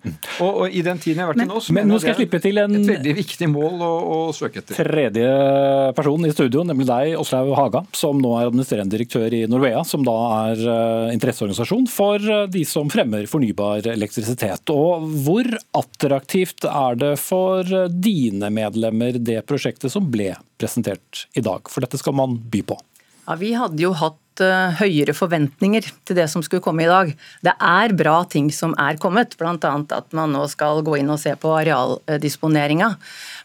Og, 0.43 0.49
og 0.65 0.75
i 0.75 0.81
den 0.83 0.99
tiden 0.99 1.21
jeg 1.21 1.27
har 1.27 1.33
vært 1.33 1.43
i 1.43 1.47
nå, 1.47 1.59
så 1.63 1.75
Men 1.75 1.87
nå 1.91 1.99
skal 1.99 2.13
jeg 2.15 2.19
slippe 2.23 2.41
til 2.43 2.59
en- 2.63 2.75
et 2.79 2.89
veldig 2.91 3.15
viktig 3.19 3.49
mål 3.51 3.83
å, 3.87 3.91
å 4.15 4.19
søke 4.35 4.59
etter. 4.63 4.79
Tredje 4.79 5.29
person 5.95 6.25
i 6.27 6.31
studio, 6.35 6.63
nemlig 6.67 6.87
deg, 6.89 7.15
Åslaug 7.19 7.53
Haga, 7.59 7.83
som 7.95 8.19
nå 8.19 8.33
er 8.39 8.49
administrerende 8.49 8.95
direktør 8.95 9.35
i 9.35 9.43
Norvea, 9.51 9.83
som 9.87 10.03
da 10.07 10.17
er 10.51 10.63
eh, 10.63 11.13
interesseorganisasjon 11.15 11.87
for 11.91 12.19
eh, 12.19 12.45
de 12.51 12.63
som 12.67 12.89
fremmer 12.91 13.27
fornybar 13.31 13.87
elektrisitet. 13.95 14.69
Og 14.75 15.08
hvor 15.09 15.47
attraktivt 15.77 16.65
er 16.69 16.99
det 16.99 17.13
for 17.21 17.67
dine 17.89 18.51
medlemmer 18.53 19.17
det 19.19 19.41
prosjektet 19.49 19.93
som 19.93 20.07
ble 20.11 20.33
presentert 20.61 21.25
i 21.37 21.43
dag? 21.45 21.69
For 21.71 21.85
dette 21.85 21.99
skal 22.01 22.15
man 22.17 22.37
by 22.51 22.63
på. 22.71 22.79
Ja, 23.29 23.35
Vi 23.37 23.51
hadde 23.53 23.83
jo 23.83 23.91
hatt 23.93 24.41
eh, 24.41 24.79
høyere 24.79 25.13
forventninger 25.13 25.85
til 25.85 26.17
det 26.17 26.25
som 26.31 26.41
skulle 26.45 26.63
komme 26.65 26.81
i 26.85 26.89
dag. 26.89 27.11
Det 27.45 27.53
er 27.53 27.93
bra 27.93 28.23
ting 28.25 28.47
som 28.49 28.73
er 28.81 28.97
kommet, 28.97 29.35
bl.a. 29.37 29.53
at 29.53 30.15
man 30.17 30.33
nå 30.33 30.47
skal 30.49 30.81
gå 30.85 30.97
inn 30.97 31.11
og 31.13 31.21
se 31.21 31.35
på 31.37 31.51
arealdisponeringa. 31.59 32.95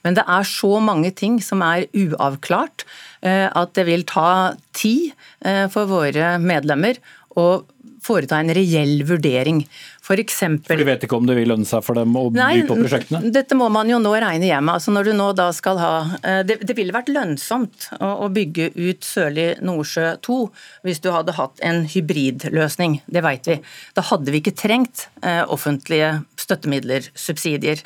Men 0.06 0.16
det 0.16 0.25
er 0.25 0.49
så 0.49 0.78
mange 0.81 1.12
ting 1.12 1.37
som 1.44 1.61
er 1.66 1.84
uavklart 1.93 2.87
eh, 3.20 3.50
at 3.50 3.76
det 3.76 3.84
vil 3.90 4.08
ta 4.08 4.55
tid 4.72 5.12
eh, 5.44 5.66
for 5.69 5.90
våre 5.90 6.38
medlemmer 6.40 7.02
å 7.37 7.64
foreta 8.05 8.38
en 8.40 8.52
reell 8.56 9.02
vurdering. 9.08 9.62
For 10.04 10.20
eksempel, 10.20 10.68
For 10.68 10.80
de 10.80 10.84
vet 10.84 11.04
ikke 11.06 11.16
om 11.16 11.24
det 11.28 11.36
vil 11.38 11.48
lønne 11.48 11.64
seg 11.68 11.80
for 11.86 11.96
dem 11.96 12.12
å 12.18 12.26
by 12.34 12.64
på 12.68 12.76
prosjektene? 12.76 13.22
dette 13.32 13.56
må 13.56 13.70
man 13.72 13.88
jo 13.88 13.96
nå 14.02 14.12
regne 14.12 14.50
hjem. 14.50 14.68
Altså 14.74 14.92
når 14.92 15.08
du 15.08 15.12
nå 15.16 15.30
da 15.38 15.48
skal 15.56 15.80
ha, 15.80 15.92
eh, 16.20 16.42
det, 16.44 16.58
det 16.68 16.76
ville 16.76 16.92
vært 16.92 17.08
lønnsomt 17.12 17.88
å, 17.96 18.10
å 18.26 18.28
bygge 18.32 18.70
ut 18.76 19.06
Sørlig 19.06 19.46
Nordsjø 19.64 20.10
2 20.26 20.38
hvis 20.84 21.00
du 21.04 21.08
hadde 21.14 21.36
hatt 21.38 21.62
en 21.64 21.86
hybridløsning, 21.88 23.00
det 23.06 23.25
vet 23.25 23.49
vi. 23.49 23.56
Da 23.96 24.04
hadde 24.11 24.34
vi 24.34 24.42
ikke 24.42 24.56
trengt 24.61 25.06
eh, 25.25 25.40
offentlige 25.49 26.18
støttemidler, 26.40 27.08
subsidier. 27.16 27.80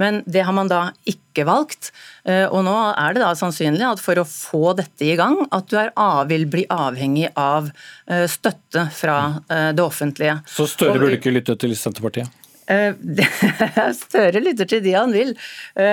Men 0.00 0.22
det 0.26 0.44
har 0.44 0.52
man 0.56 0.68
da 0.68 0.80
ikke 1.08 1.46
valgt. 1.48 1.90
eh, 2.24 2.44
Og 2.46 2.64
nå 2.66 2.74
er 2.92 3.16
det 3.16 3.22
da 3.24 3.32
sannsynlig 3.38 3.84
at 3.88 4.02
for 4.02 4.20
å 4.20 4.26
få 4.28 4.74
dette 4.76 5.04
i 5.08 5.16
gang, 5.18 5.38
at 5.50 5.68
du 5.72 5.76
er 5.80 5.92
av, 5.96 6.26
vil 6.28 6.46
bli 6.52 6.66
avhengig 6.72 7.30
av 7.36 7.70
eh, 8.06 8.26
støtte 8.28 8.88
fra 8.92 9.18
eh, 9.48 9.70
det 9.76 9.84
offentlige. 9.84 10.40
Så 10.48 10.68
Støre 10.68 10.98
burde 11.00 11.16
ikke 11.20 11.32
lytte 11.34 11.56
til 11.60 11.76
Senterpartiet? 11.76 12.28
Støre 13.94 14.40
lytter 14.42 14.66
til 14.66 14.80
de 14.82 14.96
han 14.96 15.12
vil, 15.14 15.28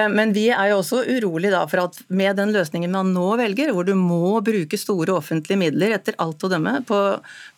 men 0.10 0.32
vi 0.34 0.48
er 0.50 0.72
jo 0.72 0.80
også 0.80 1.04
urolig 1.06 1.52
da 1.54 1.60
for 1.70 1.84
at 1.84 2.00
med 2.10 2.40
den 2.40 2.50
løsningen 2.56 2.90
man 2.90 3.12
nå 3.14 3.28
velger, 3.38 3.70
hvor 3.76 3.86
du 3.86 3.94
må 3.94 4.40
bruke 4.42 4.80
store 4.82 5.14
offentlige 5.14 5.62
midler 5.62 5.94
etter 6.00 6.18
alt 6.24 6.42
å 6.42 6.50
dømme 6.50 6.80
på, 6.90 6.98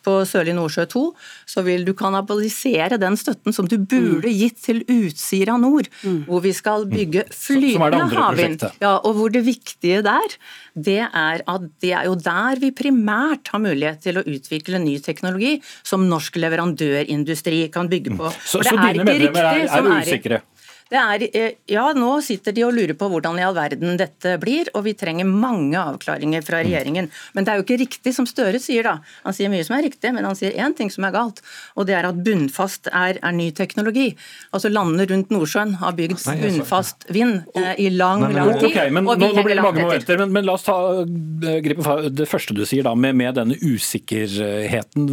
på 0.06 0.16
Sørlig 0.28 0.54
Nordsjø 0.56 0.86
2, 0.92 1.04
så 1.50 1.64
vil 1.66 1.84
du 1.86 1.92
kannibalisere 1.98 2.98
den 3.02 3.18
støtten 3.18 3.54
som 3.56 3.68
du 3.70 3.76
burde 3.78 4.30
gitt 4.30 4.60
til 4.64 4.82
Utsira 4.86 5.58
nord, 5.60 5.90
hvor 6.28 6.44
vi 6.44 6.54
skal 6.56 6.86
bygge 6.90 7.24
er 7.26 7.28
det 7.28 7.36
flytende 7.36 8.06
havvind. 8.14 8.66
Ja, 8.82 8.96
og 8.96 9.18
hvor 9.18 9.32
det 9.34 9.42
viktige 9.46 10.02
der, 10.06 10.36
det 10.76 11.00
er 11.06 11.42
at 11.42 11.68
det 11.82 11.92
er 11.96 12.06
jo 12.08 12.16
der 12.20 12.60
vi 12.62 12.72
primært 12.76 13.52
har 13.52 13.62
mulighet 13.62 14.02
til 14.04 14.20
å 14.20 14.26
utvikle 14.26 14.80
ny 14.82 14.98
teknologi 15.04 15.56
som 15.86 16.06
norsk 16.10 16.38
leverandørindustri 16.42 17.66
kan 17.74 17.90
bygge 17.90 18.16
på. 18.18 18.30
Så, 18.44 18.60
For 18.60 18.68
så 18.70 18.76
er 18.76 18.98
dine 18.98 19.08
medlemmer 19.08 19.50
er, 19.50 19.64
riktig 19.64 19.80
er 19.80 20.04
usikre? 20.06 20.42
Det 20.44 20.55
er, 20.94 21.22
eh, 21.34 21.52
ja, 21.66 21.92
nå 21.96 22.20
sitter 22.22 22.54
de 22.54 22.62
og 22.62 22.74
lurer 22.76 22.94
på 22.94 23.08
hvordan 23.10 23.40
i 23.40 23.42
all 23.42 23.56
verden 23.56 23.96
dette 23.98 24.36
blir, 24.38 24.68
og 24.74 24.84
vi 24.86 24.94
trenger 24.94 25.26
mange 25.26 25.74
avklaringer 25.74 26.44
fra 26.46 26.60
regjeringen. 26.62 27.08
Men 27.34 27.44
det 27.44 27.52
er 27.52 27.58
jo 27.58 27.64
ikke 27.66 27.80
riktig 27.80 28.14
som 28.14 28.26
Støre 28.26 28.60
sier, 28.62 28.86
da. 28.86 29.00
Han 29.24 29.34
sier 29.34 29.50
mye 29.50 29.64
som 29.66 29.76
er 29.78 29.86
riktig, 29.86 30.12
men 30.14 30.26
han 30.26 30.36
sier 30.38 30.54
én 30.54 30.76
ting 30.76 30.90
som 30.92 31.04
er 31.08 31.14
galt, 31.14 31.42
og 31.74 31.88
det 31.88 31.96
er 31.98 32.06
at 32.06 32.20
bunnfast 32.22 32.90
er, 32.92 33.18
er 33.18 33.34
ny 33.34 33.50
teknologi. 33.50 34.12
Altså 34.54 34.70
Landene 34.70 35.08
rundt 35.10 35.32
Nordsjøen 35.34 35.74
har 35.80 35.96
bygd 35.98 36.22
bunnfast 36.42 37.08
vind 37.10 37.42
eh, 37.58 37.74
i 37.82 37.90
lang, 37.90 38.22
lang 38.34 38.52
tid. 38.60 38.70
Okay, 38.70 38.94
men, 38.94 39.08
og 39.10 39.18
vi 39.18 39.26
nå, 39.26 39.32
nå 39.40 39.46
blir 39.46 39.58
det 39.58 39.66
mange 39.66 39.86
momenter, 39.88 40.22
men, 40.22 40.34
men 40.38 40.46
la 40.46 40.54
oss 40.54 40.66
ta, 40.68 40.76
eh, 41.02 41.58
gripe 41.66 41.86
fra 41.86 41.98
det 42.06 42.28
første 42.30 42.54
du 42.54 42.62
sier, 42.66 42.86
da, 42.86 42.94
med, 42.94 43.18
med 43.18 43.34
denne 43.40 43.58
usikkerheten. 43.58 45.10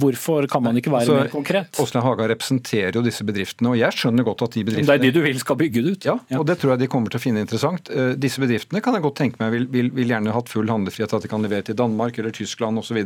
Hvorfor 0.00 0.48
kan 0.50 0.64
man 0.66 0.76
ikke 0.76 0.92
være 0.92 1.06
altså, 1.06 1.18
mer 1.22 1.32
konkret? 1.32 1.80
Åslaug 1.80 2.04
Haga 2.10 2.28
representerer 2.34 3.00
jo 3.00 3.04
disse 3.06 3.24
bedriftene, 3.24 3.72
og 3.72 3.80
jeg 3.80 3.96
skjønner 3.96 4.26
godt 4.26 4.44
at 4.48 4.56
de 4.58 4.66
bedriftene 4.66 5.05
de 5.06 5.12
du 5.14 5.22
vil 5.24 5.38
skal 5.40 5.58
bygge 5.60 5.82
det 5.82 5.94
ut? 5.94 6.06
Ja, 6.08 6.16
og 6.38 6.46
det 6.48 6.58
tror 6.60 6.74
jeg 6.74 6.84
de 6.84 6.90
kommer 6.92 7.12
til 7.12 7.20
å 7.20 7.24
finne 7.24 7.42
interessant. 7.44 7.90
Eh, 7.90 8.14
Disse 8.20 8.42
bedriftene 8.42 8.82
kan 8.84 8.96
jeg 8.96 9.04
godt 9.06 9.18
tenke 9.22 9.40
meg 9.42 9.54
vil, 9.54 9.66
vil, 9.72 9.90
vil 9.96 10.14
gjerne 10.14 10.34
hatt 10.34 10.52
full 10.52 10.70
handlefrihet, 10.70 11.14
at 11.16 11.26
de 11.26 11.30
kan 11.32 11.44
levere 11.44 11.66
til 11.68 11.78
Danmark 11.78 12.18
eller 12.20 12.34
Tyskland 12.36 12.82
osv. 12.82 12.98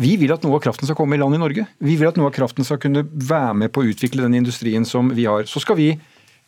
Vi 0.00 0.16
vil 0.20 0.34
at 0.34 0.44
noe 0.46 0.58
av 0.58 0.64
kraften 0.66 0.88
skal 0.88 0.98
komme 0.98 1.18
i 1.18 1.22
land 1.22 1.36
i 1.36 1.42
Norge. 1.42 1.66
Vi 1.84 1.98
vil 2.00 2.10
at 2.10 2.20
noe 2.20 2.30
av 2.30 2.36
kraften 2.36 2.66
skal 2.66 2.80
kunne 2.82 3.06
være 3.08 3.54
med 3.64 3.72
på 3.74 3.82
å 3.82 3.88
utvikle 3.92 4.26
den 4.26 4.38
industrien 4.42 4.86
som 4.88 5.10
vi 5.14 5.26
har. 5.30 5.48
Så 5.50 5.62
skal 5.64 5.80
vi 5.80 5.92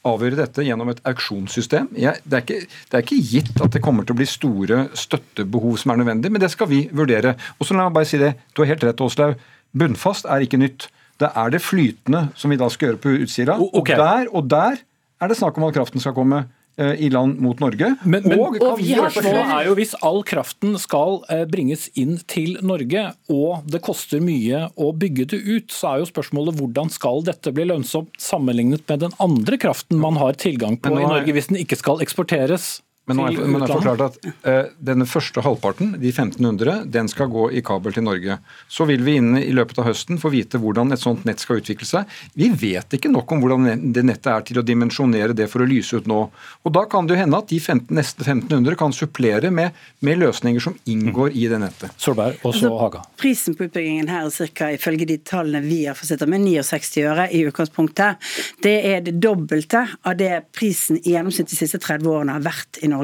avgjøre 0.06 0.38
dette 0.38 0.64
gjennom 0.66 0.90
et 0.92 1.00
auksjonssystem. 1.08 1.88
Jeg, 1.98 2.22
det, 2.24 2.38
er 2.38 2.44
ikke, 2.44 2.80
det 2.90 2.98
er 2.98 3.04
ikke 3.04 3.22
gitt 3.32 3.62
at 3.64 3.74
det 3.74 3.82
kommer 3.84 4.06
til 4.06 4.14
å 4.14 4.20
bli 4.20 4.28
store 4.30 4.84
støttebehov 4.96 5.78
som 5.82 5.92
er 5.92 6.02
nødvendig, 6.02 6.30
men 6.32 6.42
det 6.42 6.52
skal 6.52 6.70
vi 6.70 6.84
vurdere. 6.94 7.34
Og 7.58 7.66
så 7.66 7.76
la 7.76 7.88
meg 7.88 7.96
bare 7.96 8.08
si 8.08 8.20
det, 8.22 8.36
Du 8.54 8.62
har 8.62 8.70
helt 8.70 8.86
rett, 8.86 9.02
Åslaug. 9.02 9.40
Bunnfast 9.76 10.28
er 10.30 10.44
ikke 10.46 10.60
nytt. 10.60 10.88
Det 11.22 11.30
er 11.32 11.54
det 11.54 11.62
flytende 11.64 12.26
som 12.36 12.52
vi 12.52 12.60
da 12.60 12.68
skal 12.72 12.92
gjøre 12.92 13.02
på 13.02 13.16
Utsira. 13.24 13.56
Okay. 13.56 13.96
Og, 13.96 14.04
der, 14.04 14.30
og 14.36 14.52
der 14.52 14.84
er 15.22 15.32
det 15.32 15.38
snakk 15.38 15.56
om 15.58 15.66
at 15.68 15.76
kraften 15.76 16.02
skal 16.02 16.14
komme 16.16 16.42
eh, 16.76 16.92
i 17.06 17.08
land 17.12 17.38
mot 17.40 17.60
Norge. 17.62 17.94
Men, 18.04 18.26
men 18.28 18.36
og, 18.36 18.58
og 18.60 18.76
vi 18.80 18.92
har 18.98 19.16
er 19.16 19.68
jo 19.68 19.76
hvis 19.78 19.94
all 20.04 20.20
kraften 20.28 20.76
skal 20.80 21.22
eh, 21.32 21.46
bringes 21.48 21.88
inn 21.96 22.18
til 22.28 22.58
Norge, 22.60 23.08
og 23.32 23.64
det 23.72 23.80
koster 23.86 24.20
mye 24.24 24.66
å 24.76 24.92
bygge 24.92 25.30
det 25.32 25.40
ut, 25.46 25.72
så 25.72 25.94
er 25.94 26.04
jo 26.04 26.10
spørsmålet 26.12 26.60
hvordan 26.60 26.92
skal 26.92 27.24
dette 27.26 27.52
bli 27.56 27.68
lønnsomt 27.72 28.12
sammenlignet 28.20 28.84
med 28.88 29.06
den 29.06 29.16
andre 29.22 29.60
kraften 29.60 30.02
man 30.02 30.20
har 30.20 30.36
tilgang 30.40 30.76
på 30.76 30.98
i 30.98 31.06
Norge, 31.06 31.32
hvis 31.32 31.48
den 31.52 31.62
ikke 31.64 31.80
skal 31.80 32.04
eksporteres 32.04 32.76
Men 33.06 33.20
nå 33.20 33.26
har 33.26 33.36
jeg, 33.36 33.48
men 33.54 33.62
er 33.62 33.70
forklart 33.70 34.02
at 34.02 34.16
uh, 34.26 34.72
denne 34.82 35.06
første 35.06 35.42
halvparten, 35.44 35.92
de 36.02 36.10
1500, 36.10 36.88
den 36.90 37.10
skal 37.10 37.30
gå 37.30 37.44
i 37.54 37.62
kabel 37.66 37.94
til 37.94 38.02
Norge. 38.06 38.38
Så 38.66 38.86
vil 38.90 39.04
vi 39.06 39.14
innen 39.20 39.38
i 39.38 39.52
løpet 39.54 39.78
av 39.78 39.86
høsten 39.86 40.18
få 40.18 40.32
vite 40.34 40.58
hvordan 40.58 40.90
et 40.94 41.02
sånt 41.02 41.22
nett 41.28 41.42
skal 41.42 41.60
utvikle 41.60 41.86
seg. 41.86 42.16
Vi 42.34 42.50
vet 42.50 42.96
ikke 42.98 43.12
nok 43.12 43.30
om 43.30 43.44
hvordan 43.44 43.92
det 43.94 44.02
nettet 44.06 44.30
er 44.32 44.46
til 44.48 44.58
å 44.58 44.64
dimensjonere 44.66 45.36
det 45.38 45.46
for 45.52 45.62
å 45.62 45.68
lyse 45.70 46.00
ut 46.00 46.08
nå. 46.10 46.18
Og 46.66 46.74
Da 46.76 46.82
kan 46.90 47.06
det 47.06 47.14
jo 47.14 47.20
hende 47.22 47.38
at 47.38 47.46
de 47.52 47.60
15, 47.62 47.94
neste 47.94 48.26
1500 48.26 48.78
kan 48.80 48.92
supplere 48.92 49.52
med, 49.54 49.78
med 50.02 50.18
løsninger 50.24 50.66
som 50.66 50.74
inngår 50.90 51.30
i 51.38 51.46
det 51.52 51.62
nettet. 51.62 51.94
Solberg 52.02 52.42
og 52.42 52.58
så 52.58 52.72
Haga. 52.76 53.04
Prisen 53.22 53.54
på 53.56 53.68
utbyggingen 53.68 54.10
her 54.10 54.26
er 54.26 54.34
cirka, 54.34 54.72
ifølge 54.74 55.06
de 55.08 55.20
tallene 55.22 55.62
vi 55.64 55.84
har 55.86 55.94
fått 55.96 56.10
sitte 56.10 56.26
med, 56.28 56.42
69 56.42 57.06
øre 57.06 57.30
i 57.30 57.44
utgangspunktet. 57.46 58.18
Det 58.66 58.76
er 58.90 59.06
det 59.06 59.16
dobbelte 59.22 59.86
av 60.02 60.18
det 60.18 60.42
prisen 60.56 60.98
i 61.04 61.14
gjennomsnitt 61.14 61.54
de 61.54 61.58
siste 61.62 61.80
30 61.80 62.10
årene 62.10 62.36
har 62.36 62.44
vært 62.44 62.82
i 62.82 62.90
Norge. 62.90 62.95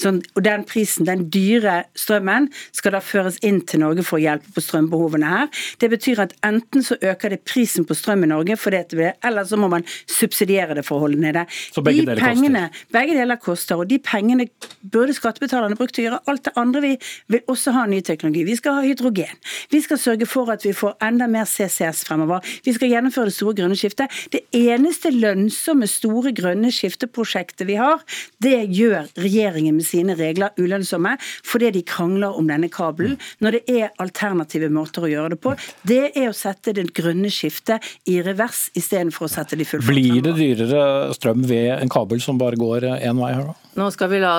Sånn, 0.00 0.20
og 0.34 0.44
den 0.46 0.64
prisen, 0.68 1.06
den 1.08 1.26
dyre 1.32 1.84
strømmen, 1.98 2.50
skal 2.72 2.96
da 2.96 3.02
føres 3.04 3.38
inn 3.46 3.60
til 3.66 3.82
Norge 3.84 4.04
for 4.06 4.18
å 4.18 4.22
hjelpe 4.22 4.52
på 4.54 4.62
strømbehovene 4.64 5.30
her. 5.30 5.50
Det 5.82 5.90
betyr 5.92 6.22
at 6.26 6.34
enten 6.46 6.84
så 6.86 6.98
øker 7.00 7.34
det 7.34 7.42
prisen 7.48 7.86
på 7.88 7.96
strøm 7.98 8.24
i 8.26 8.30
Norge, 8.30 8.56
for 8.60 8.74
det, 8.74 8.84
eller 9.24 9.44
så 9.48 9.58
må 9.60 9.68
man 9.72 9.84
subsidiere 10.10 10.76
det 10.78 10.84
for 10.86 10.98
å 10.98 11.06
holde 11.06 11.20
nede. 11.20 11.46
Så 11.74 11.82
begge 11.84 12.02
De 12.02 12.06
deler 12.06 12.20
koster. 12.20 12.42
pengene, 12.42 12.64
begge 12.94 13.18
deler 13.18 13.40
koster, 13.42 13.80
og 13.80 13.88
de 13.90 13.98
pengene 13.98 14.48
burde 14.82 15.14
skattebetalerne 15.16 15.78
brukt 15.78 15.94
til 15.96 16.04
å 16.04 16.08
gjøre 16.08 16.22
alt 16.30 16.44
det 16.48 16.54
andre. 16.60 16.82
Vi 16.84 16.92
vil 17.34 17.44
også 17.50 17.74
ha 17.76 17.86
ny 17.90 18.00
teknologi. 18.04 18.44
Vi 18.44 18.56
skal 18.58 18.78
ha 18.78 18.84
hydrogen. 18.86 19.40
Vi 19.72 19.80
skal 19.84 20.00
sørge 20.00 20.28
for 20.30 20.50
at 20.52 20.64
vi 20.66 20.74
får 20.76 20.96
enda 21.04 21.28
mer 21.30 21.48
CCS 21.48 22.04
fremover. 22.08 22.44
Vi 22.64 22.74
skal 22.76 22.92
gjennomføre 22.92 23.30
det 23.30 23.36
store 23.36 23.56
grønne 23.58 23.78
skiftet. 23.78 24.12
Det 24.32 24.44
eneste 24.54 25.12
lønnsomme 25.14 25.88
store 25.90 26.34
grønne 26.36 26.72
skifteprosjektet 26.74 27.66
vi 27.68 27.78
har, 27.80 28.02
det 28.42 28.58
gjør 28.74 29.08
regjeringen 29.24 29.78
med 29.78 29.86
sine 29.86 30.16
regler 30.18 30.54
ulønnsomme 30.60 31.16
fordi 31.44 31.72
de 31.74 31.84
krangler 31.86 32.36
om 32.38 32.48
denne 32.48 32.70
kabelen, 32.72 33.16
når 33.44 33.58
det 33.58 33.62
er 33.80 33.92
alternative 34.02 34.70
måter 34.72 35.06
å 35.06 35.10
gjøre 35.10 35.34
det 35.34 35.40
på. 35.42 35.54
Det 35.86 36.02
er 36.12 36.30
å 36.30 36.36
sette 36.36 36.74
det 36.76 36.86
grønne 36.96 37.30
skiftet 37.32 37.84
i 38.10 38.20
revers 38.24 38.68
istedenfor 38.78 39.28
å 39.28 39.32
sette 39.32 39.58
det 39.58 39.66
i 39.66 39.68
full 39.68 39.82
fart 39.82 39.94
Blir 39.94 40.22
det 40.24 40.36
dyrere 40.38 41.14
strøm 41.16 41.44
ved 41.48 41.72
en 41.78 41.92
kabel 41.92 42.22
som 42.22 42.40
bare 42.40 42.58
går 42.60 42.88
én 42.94 43.20
vei 43.20 43.34
her, 43.34 43.52
da? 43.52 43.60
Nå 43.74 43.88
skal 43.90 44.10
vi 44.12 44.20
la 44.22 44.34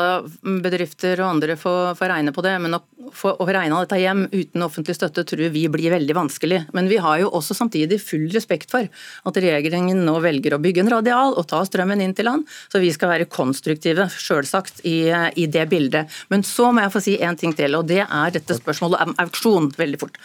bedrifter 0.63 1.19
og 1.19 1.33
andre 1.33 1.57
få, 1.59 1.73
få 1.97 2.07
regne 2.07 2.31
på 2.35 2.43
det, 2.45 2.53
men 2.63 2.77
å, 2.77 2.81
få, 3.13 3.33
å 3.37 3.47
regne 3.47 3.81
dette 3.83 3.99
hjem 3.99 4.25
uten 4.31 4.65
offentlig 4.65 4.95
støtte 4.97 5.25
tror 5.27 5.51
vi 5.53 5.65
blir 5.71 5.93
veldig 5.93 6.15
vanskelig. 6.17 6.61
Men 6.77 6.89
vi 6.91 6.97
har 7.03 7.19
jo 7.21 7.31
også 7.35 7.57
samtidig 7.57 7.99
full 8.03 8.25
respekt 8.33 8.73
for 8.73 8.87
at 8.89 9.39
regjeringen 9.41 10.03
nå 10.07 10.17
velger 10.23 10.55
å 10.55 10.61
bygge 10.63 10.85
en 10.85 10.93
radial 10.97 11.35
og 11.35 11.47
ta 11.51 11.61
strømmen 11.67 12.03
inn 12.05 12.15
til 12.17 12.29
land, 12.29 12.49
så 12.71 12.81
vi 12.83 12.93
skal 12.95 13.13
være 13.13 13.29
konstruktive, 13.31 14.09
selvsagt, 14.09 14.83
i, 14.85 15.09
i 15.35 15.47
det 15.51 15.67
bildet. 15.71 16.11
Men 16.33 16.45
så 16.47 16.71
må 16.71 16.85
jeg 16.85 16.95
få 16.95 17.03
si 17.03 17.15
en 17.23 17.39
ting 17.39 17.55
til, 17.57 17.77
og 17.77 17.87
det 17.89 18.03
er 18.05 18.35
dette 18.35 18.57
spørsmålet 18.57 19.05
om 19.05 19.17
auksjon, 19.25 19.71
veldig 19.77 20.01
fort. 20.01 20.21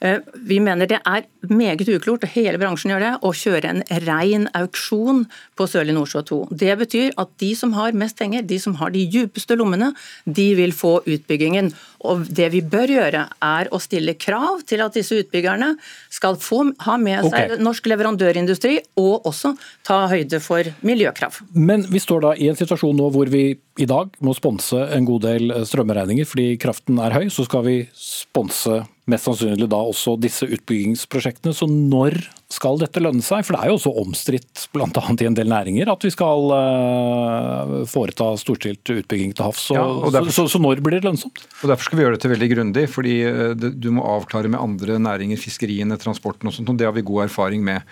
Eh, 0.00 0.18
Vi 0.34 0.60
mener 0.60 0.86
det 0.88 1.00
er 1.04 1.26
meget 1.48 1.88
uklort, 1.88 2.24
og 2.24 2.32
hele 2.32 2.58
bransjen 2.58 2.90
gjør 2.92 3.02
det, 3.04 3.12
å 3.20 3.32
kjøre 3.36 3.68
en 3.68 3.82
ren 4.06 4.48
auksjon 4.56 5.26
på 5.56 5.66
Sørlige 5.68 5.96
Nordsjø 5.98 6.22
2. 6.30 6.38
Det 6.56 6.76
betyr 6.80 7.12
at 7.20 7.28
de 7.38 7.50
som 7.54 7.74
har 7.76 7.92
mest 7.92 8.16
penger, 8.16 8.42
de 8.42 8.58
som 8.58 8.74
har 8.80 8.90
de 8.90 9.04
djupeste 9.04 9.56
lommene, 9.60 9.92
de 10.24 10.54
vil 10.56 10.72
få 10.72 11.02
utbyggingen. 11.04 11.74
Og 12.08 12.24
det 12.32 12.48
vi 12.54 12.62
bør 12.64 12.90
gjøre, 12.94 13.24
er 13.44 13.70
å 13.74 13.80
stille 13.82 14.14
krav 14.20 14.62
til 14.68 14.82
at 14.84 14.96
disse 14.96 15.18
utbyggerne 15.20 15.74
skal 16.12 16.38
få 16.40 16.62
ha 16.86 16.96
med 17.00 17.26
seg 17.26 17.54
okay. 17.54 17.60
norsk 17.60 17.90
leverandørindustri, 17.92 18.78
og 19.00 19.28
også 19.28 19.52
ta 19.86 20.02
høyde 20.10 20.40
for 20.42 20.70
miljøkrav. 20.86 21.42
Men 21.52 21.84
vi 21.90 22.00
står 22.02 22.24
da 22.24 22.34
i 22.36 22.48
en 22.50 22.58
situasjon 22.58 22.96
nå 22.96 23.10
hvor 23.14 23.30
vi 23.32 23.44
i 23.80 23.88
dag 23.88 24.12
må 24.24 24.34
sponse 24.36 24.80
en 24.94 25.06
god 25.08 25.24
del 25.28 25.54
strømregninger 25.68 26.28
fordi 26.28 26.48
kraften 26.60 27.00
er 27.02 27.14
høy. 27.16 27.28
Så 27.32 27.46
skal 27.48 27.64
vi 27.68 27.76
sponse 27.96 28.82
mest 29.10 29.28
sannsynlig 29.28 29.68
da 29.70 29.80
også 29.80 30.16
disse 30.20 30.48
utbyggingsprosjektene. 30.48 31.54
Så 31.56 31.68
når 31.70 32.18
skal 32.50 32.80
dette 32.80 32.98
lønne 33.02 33.22
seg? 33.22 33.44
For 33.46 33.54
det 33.54 33.60
er 33.62 33.70
jo 33.70 33.76
også 33.78 33.92
omstridt 34.02 34.64
bl.a. 34.74 34.86
i 34.90 35.26
en 35.28 35.36
del 35.38 35.48
næringer 35.52 35.90
at 35.92 36.02
vi 36.06 36.10
skal 36.10 36.50
eh, 36.56 37.74
foreta 37.90 38.32
storstilt 38.40 38.90
utbygging 38.96 39.34
til 39.38 39.46
havs. 39.46 39.62
Så, 39.70 39.76
Ja, 39.78 39.86
derfor- 40.18 40.32
så, 40.34 40.44
så, 40.48 40.56
så 40.56 40.62
når 40.62 40.82
blir 40.82 40.98
det 40.98 41.04
lønnsomt? 41.06 41.44
Og 41.62 41.68
Derfor 41.70 41.86
skal 41.88 41.98
vi 42.00 42.04
gjøre 42.06 42.18
dette 42.18 42.32
veldig 42.32 42.50
grundig. 42.54 42.86
fordi 42.90 43.14
eh, 43.26 43.54
det, 43.54 43.74
Du 43.80 43.90
må 43.94 44.02
avklare 44.02 44.50
med 44.50 44.60
andre 44.60 44.98
næringer, 44.98 45.38
fiskeriene, 45.38 45.98
transporten 46.02 46.50
og 46.50 46.54
sånt. 46.56 46.68
og 46.68 46.76
Det 46.76 46.86
har 46.88 46.92
vi 46.96 47.02
god 47.06 47.24
erfaring 47.28 47.62
med. 47.64 47.82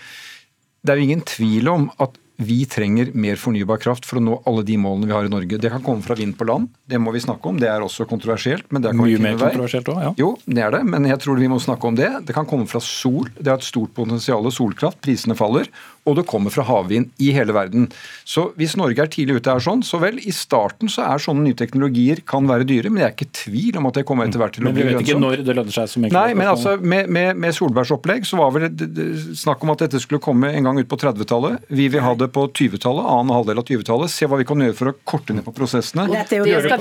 Det 0.85 0.93
er 0.95 0.99
jo 1.01 1.09
ingen 1.09 1.23
tvil 1.27 1.69
om 1.69 1.91
at 1.99 2.19
vi 2.39 2.63
trenger 2.71 3.11
mer 3.19 3.39
fornybar 3.41 3.81
kraft 3.83 4.07
for 4.07 4.21
å 4.21 4.23
nå 4.23 4.37
alle 4.47 4.63
de 4.67 4.77
målene 4.79 5.09
vi 5.11 5.15
har 5.17 5.27
i 5.27 5.33
Norge. 5.33 5.59
Det 5.59 5.73
kan 5.73 5.83
komme 5.83 6.05
fra 6.07 6.15
vind 6.19 6.37
på 6.39 6.47
land, 6.47 6.69
det 6.87 7.01
må 7.03 7.11
vi 7.15 7.23
snakke 7.25 7.51
om. 7.51 7.59
Det 7.59 7.67
er 7.67 7.83
også 7.83 8.07
kontroversielt. 8.07 8.69
men 8.71 8.85
det 8.85 8.93
er 8.93 8.99
Mye 8.99 9.19
mer 9.23 9.39
kontroversielt 9.41 9.91
òg, 9.91 9.99
ja. 10.07 10.13
Jo, 10.21 10.31
det 10.47 10.63
er 10.63 10.77
det, 10.77 10.85
men 10.87 11.09
jeg 11.11 11.19
tror 11.25 11.41
vi 11.43 11.51
må 11.51 11.59
snakke 11.59 11.91
om 11.91 11.99
det. 11.99 12.11
Det 12.29 12.37
kan 12.37 12.47
komme 12.47 12.69
fra 12.71 12.79
sol. 12.85 13.27
Det 13.35 13.51
har 13.51 13.59
et 13.59 13.67
stort 13.67 13.91
potensial 13.97 14.47
solkraft. 14.55 15.01
Prisene 15.03 15.35
faller. 15.39 15.67
Og 16.09 16.17
det 16.19 16.27
kommer 16.29 16.53
fra 16.55 16.65
havvind 16.69 17.13
i 17.23 17.31
hele 17.37 17.55
verden. 17.57 17.89
Så 18.29 18.49
hvis 18.59 18.77
Norge 18.81 19.05
er 19.05 19.11
tidlig 19.13 19.39
ute 19.39 19.55
her 19.55 19.63
sånn, 19.63 19.85
så 19.87 20.01
vel, 20.03 20.19
i 20.19 20.33
starten 20.35 20.91
så 20.93 21.05
er 21.07 21.23
sånne 21.23 21.45
nye 21.47 21.59
teknologier 21.59 22.23
kan 22.29 22.49
være 22.49 22.67
dyre, 22.69 22.93
men 22.93 23.03
jeg 23.03 23.11
er 23.11 23.17
ikke 23.17 23.29
i 23.29 23.35
tvil 23.43 23.81
om 23.81 23.89
at 23.91 24.01
det 24.01 24.05
kommer 24.09 24.29
etter 24.29 24.43
hvert 24.43 24.57
til 24.57 24.65
å 24.65 24.71
Men 24.71 24.79
vi 24.79 24.87
vet 24.89 25.03
ikke 25.05 25.21
når 25.21 25.45
det 25.47 25.57
lønner 25.59 25.75
seg. 25.75 25.91
som 25.93 26.05
egentlig 26.05 26.19
Nei, 26.19 26.37
men 26.39 26.51
altså, 26.51 26.77
med, 26.81 27.11
med, 27.13 27.39
med 27.41 27.57
Solbergs 27.57 27.93
opplegg 27.95 28.27
så 28.29 28.41
var 28.41 28.53
vel 28.55 28.69
det, 28.69 28.89
det, 28.97 29.09
snakk 29.39 29.65
om 29.65 29.75
at 29.75 29.85
dette 29.85 30.01
skulle 30.03 30.23
komme 30.25 30.53
en 30.55 30.69
gang 30.69 30.81
ut 30.81 30.89
på 30.91 30.99
30-tallet. 31.01 31.69
Vi 31.69 31.89
vil 31.93 32.05
ha 32.05 32.15
det 32.19 32.31
på 32.35 32.47
20-tallet, 32.49 33.09
annen 33.15 33.35
halvdel 33.35 33.63
av 33.63 33.69
20-tallet. 33.69 34.13
Se 34.13 34.29
hva 34.29 34.41
vi 34.41 34.47
kan 34.49 34.65
gjøre 34.65 34.79
for 34.79 34.93
å 34.93 34.97
korte 35.09 35.37
ned 35.37 35.47
på 35.47 35.55
prosessene. 35.57 36.09
Dette 36.13 36.39
Gjøre, 36.49 36.79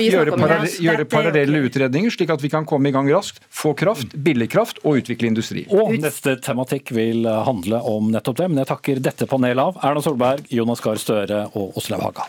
gjøre, 0.80 1.06
parallelle 1.10 1.62
utredninger, 1.68 2.14
slik 2.14 2.30
at 2.32 2.44
vi 2.44 2.52
kan 2.52 2.66
komme 2.68 2.92
i 2.92 2.94
gang 2.96 3.10
raskt, 3.12 3.42
få 3.54 3.74
kraft, 3.78 4.14
billig 4.14 4.50
kraft 4.54 4.80
og 4.84 5.02
utvikle 5.02 5.32
industri. 5.32 5.66
Og 5.74 5.96
neste 5.98 6.38
tematikk 6.44 6.94
vil 6.96 7.26
handle 7.48 7.82
om 7.90 8.12
nettopp 8.14 8.38
det, 8.42 8.48
men 8.52 8.62
jeg 8.62 8.70
takker 8.70 9.02
dette 9.04 9.17
panelet 9.26 9.64
av 9.64 9.80
Erna 9.82 10.04
Solberg, 10.06 10.46
Jonas 10.54 10.84
Gahr 10.86 11.02
Støre 11.02 11.48
og 11.58 11.80
Åslaug 11.82 12.06
Haga. 12.06 12.28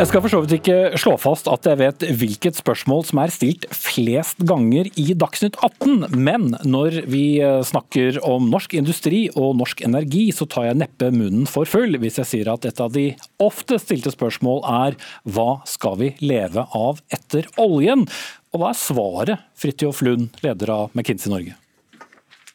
Jeg 0.00 0.08
skal 0.08 0.22
for 0.24 0.32
så 0.32 0.38
vidt 0.40 0.54
ikke 0.56 0.96
slå 0.96 1.10
fast 1.20 1.48
at 1.52 1.66
jeg 1.68 1.76
vet 1.76 2.04
hvilket 2.16 2.56
spørsmål 2.56 3.02
som 3.04 3.18
er 3.20 3.32
stilt 3.34 3.66
flest 3.76 4.40
ganger 4.48 4.88
i 4.96 5.12
Dagsnytt 5.12 5.58
18, 5.60 6.16
men 6.16 6.54
når 6.64 7.02
vi 7.12 7.24
eh, 7.44 7.58
snakker 7.68 8.16
om 8.24 8.48
norsk 8.48 8.78
industri 8.80 9.26
og 9.34 9.58
norsk 9.60 9.84
energi, 9.84 10.30
så 10.32 10.48
tar 10.48 10.70
jeg 10.70 10.80
neppe 10.80 11.12
munnen 11.12 11.44
for 11.44 11.68
full 11.68 12.00
hvis 12.00 12.16
jeg 12.22 12.30
sier 12.30 12.54
at 12.54 12.64
et 12.64 12.80
av 12.80 12.96
de 12.96 13.10
ofte 13.44 13.76
stilte 13.84 14.14
spørsmål 14.16 14.64
er 14.72 14.96
hva 15.28 15.50
skal 15.68 16.00
vi 16.00 16.14
leve 16.24 16.64
av 16.64 17.04
etter 17.12 17.52
oljen? 17.60 18.08
Og 18.56 18.64
hva 18.64 18.72
er 18.72 18.80
svaret, 18.80 19.48
Fridtjof 19.52 20.00
Lund, 20.08 20.30
leder 20.40 20.78
av 20.80 20.96
McKinsey 20.96 21.28
Norge? 21.28 21.60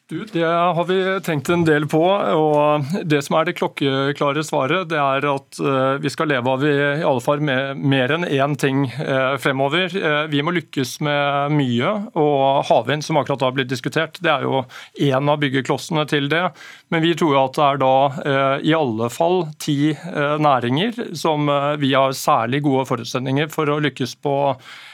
Du, 0.08 0.24
Det 0.32 0.44
har 0.46 0.84
vi 0.84 1.20
tenkt 1.20 1.48
en 1.50 1.64
del 1.66 1.88
på. 1.90 1.98
og 2.06 2.84
Det 3.10 3.18
som 3.26 3.34
er 3.40 3.48
det 3.48 3.56
klokkeklare 3.58 4.44
svaret, 4.46 4.86
det 4.92 5.00
er 5.02 5.26
at 5.26 5.58
eh, 5.58 5.96
vi 5.98 6.12
skal 6.14 6.30
leve 6.30 6.52
av 6.52 6.62
i 6.62 7.02
alle 7.02 7.24
fall 7.24 7.42
mer 7.42 8.14
enn 8.14 8.28
én 8.28 8.54
ting 8.54 8.84
eh, 8.86 9.34
fremover. 9.42 9.90
Eh, 9.90 10.20
vi 10.30 10.44
må 10.46 10.54
lykkes 10.54 11.00
med 11.02 11.56
mye. 11.58 11.90
og 12.14 12.62
Havvind, 12.70 13.02
som 13.02 13.18
akkurat 13.18 13.48
har 13.48 13.58
blitt 13.58 13.72
diskutert, 13.72 14.22
det 14.22 14.30
er 14.30 14.46
jo 14.46 14.62
én 15.10 15.26
av 15.26 15.42
byggeklossene 15.42 16.06
til 16.06 16.30
det. 16.30 16.44
Men 16.94 17.02
vi 17.02 17.16
tror 17.18 17.40
at 17.42 17.58
det 17.58 17.66
er 17.66 17.82
da 17.82 17.94
i 18.62 18.78
alle 18.78 19.10
fall 19.10 19.48
ti 19.58 19.90
næringer 20.14 21.16
som 21.18 21.50
vi 21.82 21.96
har 21.98 22.14
særlig 22.14 22.62
gode 22.62 22.86
forutsetninger 22.86 23.50
for 23.50 23.74
å 23.74 23.82
lykkes 23.82 24.14
på 24.22 24.36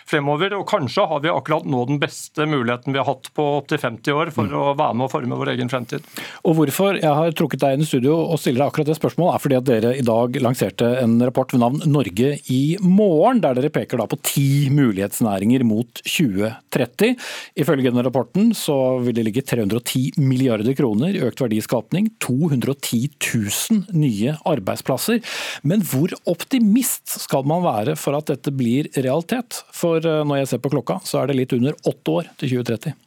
fremover. 0.08 0.56
Og 0.58 0.66
kanskje 0.68 1.06
har 1.08 1.22
vi 1.24 1.32
akkurat 1.32 1.66
nå 1.68 1.84
den 1.88 2.00
beste 2.02 2.46
muligheten 2.48 2.94
vi 2.94 3.00
har 3.00 3.08
hatt 3.08 3.30
på 3.36 3.46
opptil 3.58 3.80
50 3.82 4.18
år 4.18 4.32
for 4.34 4.48
mm. 4.48 4.56
å 4.58 4.64
være 4.78 4.98
med 4.98 5.08
og 5.08 5.12
forme 5.14 5.38
vår 5.40 5.52
egen 5.54 5.72
fremtid. 5.72 6.06
Og 6.48 6.56
hvorfor 6.58 6.98
jeg 7.00 7.12
har 7.18 7.36
trukket 7.38 7.62
deg 7.62 7.76
inn 7.76 7.84
i 7.84 7.88
studio 7.88 8.16
og 8.22 8.40
stiller 8.40 8.64
deg 8.64 8.72
akkurat 8.72 8.92
det 8.92 8.98
spørsmålet, 8.98 9.34
er 9.34 9.44
fordi 9.44 9.58
at 9.58 9.68
dere 9.68 9.94
i 9.98 10.06
dag 10.06 10.38
lanserte 10.42 10.90
en 11.02 11.16
rapport 11.22 11.52
ved 11.54 11.62
navn 11.62 11.82
Norge 11.92 12.34
i 12.52 12.62
morgen, 12.82 13.42
der 13.44 13.58
dere 13.58 13.72
peker 13.74 14.00
da 14.00 14.08
på 14.10 14.18
ti 14.26 14.48
mulighetsnæringer 14.72 15.64
mot 15.68 16.02
2030. 16.04 17.16
Ifølge 17.62 17.90
denne 17.90 18.04
rapporten 18.06 18.52
så 18.56 18.78
vil 19.02 19.16
det 19.16 19.26
ligge 19.28 19.44
310 19.46 20.20
milliarder 20.22 20.76
kroner 20.78 21.16
i 21.16 21.22
økt 21.26 21.42
verdiskapning, 21.44 22.10
210 22.22 23.02
000 23.18 23.96
nye 23.96 24.36
arbeidsplasser. 24.48 25.22
Men 25.66 25.84
hvor 25.86 26.12
optimist 26.30 27.16
skal 27.22 27.46
man 27.48 27.64
være 27.66 27.96
for 28.00 28.16
at 28.18 28.30
dette 28.32 28.52
blir 28.54 28.90
realitet? 28.96 29.62
For 29.74 30.01
for 30.02 30.10
eh, 30.10 30.26
når 30.26 30.42
jeg 30.42 30.52
ser 30.52 30.64
på 30.64 30.74
klokka, 30.74 31.00
så 31.04 31.22
er 31.22 31.30
det 31.30 31.40
litt 31.40 31.56
under 31.56 31.78
åtte 31.86 32.18
år 32.20 32.36
til 32.36 32.58
2030. 32.58 33.00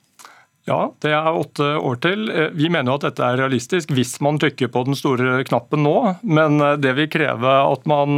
Ja, 0.65 0.79
det 1.05 1.11
er 1.13 1.27
åtte 1.37 1.65
år 1.77 1.99
til. 2.01 2.23
Eh, 2.33 2.47
vi 2.57 2.71
mener 2.73 2.95
at 2.95 3.03
dette 3.05 3.21
er 3.21 3.37
realistisk 3.37 3.91
hvis 3.93 4.15
man 4.25 4.39
trykker 4.41 4.71
på 4.73 4.81
den 4.87 4.97
store 4.97 5.43
knappen 5.45 5.83
nå. 5.85 5.93
Men 6.25 6.57
eh, 6.57 6.73
det 6.81 6.95
vil 6.97 7.09
kreve 7.13 7.51
at 7.69 7.85
man 7.85 8.17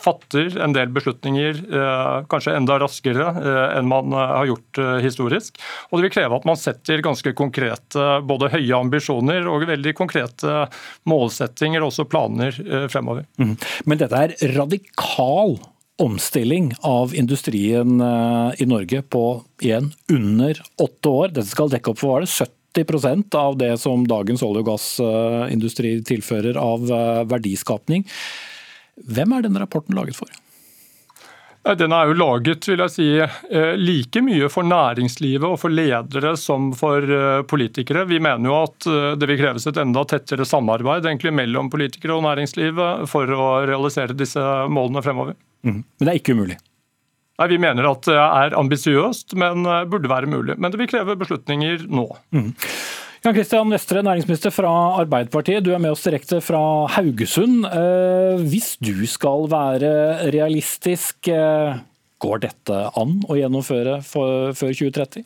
fatter 0.00 0.58
en 0.60 0.74
del 0.76 0.90
beslutninger 0.92 1.62
kanskje 2.30 2.52
enda 2.58 2.76
raskere 2.80 3.30
enn 3.78 3.88
man 3.88 4.12
har 4.16 4.48
gjort 4.50 4.80
historisk. 5.04 5.58
Og 5.88 5.98
det 5.98 6.08
vil 6.08 6.14
kreve 6.18 6.36
at 6.36 6.46
man 6.48 6.58
setter 6.60 7.02
ganske 7.04 7.32
konkrete 7.38 8.06
både 8.26 8.50
høye 8.52 8.76
ambisjoner 8.76 9.48
og 9.48 9.66
veldig 9.70 9.94
konkrete 9.98 10.64
målsettinger 11.08 11.80
og 11.80 11.92
også 11.92 12.08
planer 12.10 12.56
fremover. 12.92 13.26
Mm. 13.40 13.56
Men 13.88 14.02
dette 14.02 14.24
er 14.26 14.36
radikal 14.56 15.56
omstilling 16.00 16.72
av 16.80 17.14
industrien 17.14 18.00
eh, 18.00 18.62
i 18.62 18.66
Norge 18.66 19.02
på 19.02 19.44
igjen 19.60 19.92
under 20.08 20.62
åtte 20.82 21.08
år. 21.08 21.28
Dette 21.28 21.52
skal 21.52 21.72
dekke 21.72 21.92
opp 21.92 22.00
for 22.00 22.14
hva 22.14 22.24
det 22.24 22.30
70% 22.80 23.36
av 23.36 23.58
det 23.60 23.74
som 23.82 24.06
dagens 24.08 24.42
olje- 24.46 24.62
og 24.64 24.70
gassindustri 24.70 25.98
tilfører 26.08 26.56
av 26.60 26.86
eh, 26.88 27.24
verdiskapning. 27.28 28.06
Hvem 29.10 29.34
er 29.36 29.44
denne 29.44 29.60
rapporten 29.60 29.98
laget 29.98 30.16
for? 30.16 30.32
Den 31.76 31.92
er 31.92 32.08
jo 32.08 32.16
laget 32.16 32.64
vil 32.70 32.80
jeg 32.80 32.94
si, 32.94 33.08
eh, 33.20 33.74
like 33.76 34.22
mye 34.24 34.48
for 34.48 34.64
næringslivet 34.64 35.44
og 35.44 35.60
for 35.60 35.76
ledere 35.76 36.32
som 36.40 36.70
for 36.72 37.04
politikere. 37.44 38.06
Vi 38.08 38.22
mener 38.24 38.48
jo 38.48 38.56
at 38.62 38.88
det 39.20 39.28
vil 39.28 39.42
kreves 39.42 39.68
et 39.68 39.82
enda 39.84 40.06
tettere 40.08 40.48
samarbeid 40.48 41.04
egentlig 41.04 41.36
mellom 41.36 41.68
politikere 41.68 42.16
og 42.16 42.24
næringslivet 42.24 43.04
for 43.12 43.36
å 43.36 43.52
realisere 43.68 44.16
disse 44.16 44.48
målene 44.72 45.04
fremover. 45.04 45.36
Mm. 45.66 45.82
Men 45.82 46.06
det 46.06 46.12
er 46.12 46.20
ikke 46.20 46.36
umulig? 46.36 46.58
Nei, 47.40 47.48
Vi 47.48 47.60
mener 47.60 47.88
at 47.88 48.04
det 48.04 48.16
er 48.20 48.56
ambisiøst, 48.60 49.36
men 49.40 49.64
eh, 49.64 49.84
burde 49.88 50.10
være 50.12 50.28
mulig. 50.28 50.58
Men 50.60 50.72
det 50.72 50.80
vil 50.80 50.90
kreve 50.90 51.16
beslutninger 51.20 51.86
nå. 51.88 52.06
Mm. 52.36 52.50
Jan 53.20 53.36
Kristian 53.36 53.72
Vestre, 53.72 54.00
næringsminister 54.04 54.52
fra 54.52 54.70
Arbeiderpartiet. 55.02 55.64
Du 55.64 55.74
er 55.74 55.80
med 55.80 55.92
oss 55.92 56.04
direkte 56.06 56.38
fra 56.44 56.60
Haugesund. 56.94 57.66
Eh, 57.68 58.44
hvis 58.48 58.74
du 58.80 58.94
skal 59.08 59.48
være 59.52 59.90
realistisk, 60.32 61.28
eh, 61.28 61.80
går 62.20 62.44
dette 62.44 62.78
an 62.96 63.18
å 63.28 63.36
gjennomføre 63.36 64.00
før 64.04 64.52
2030? 64.56 65.24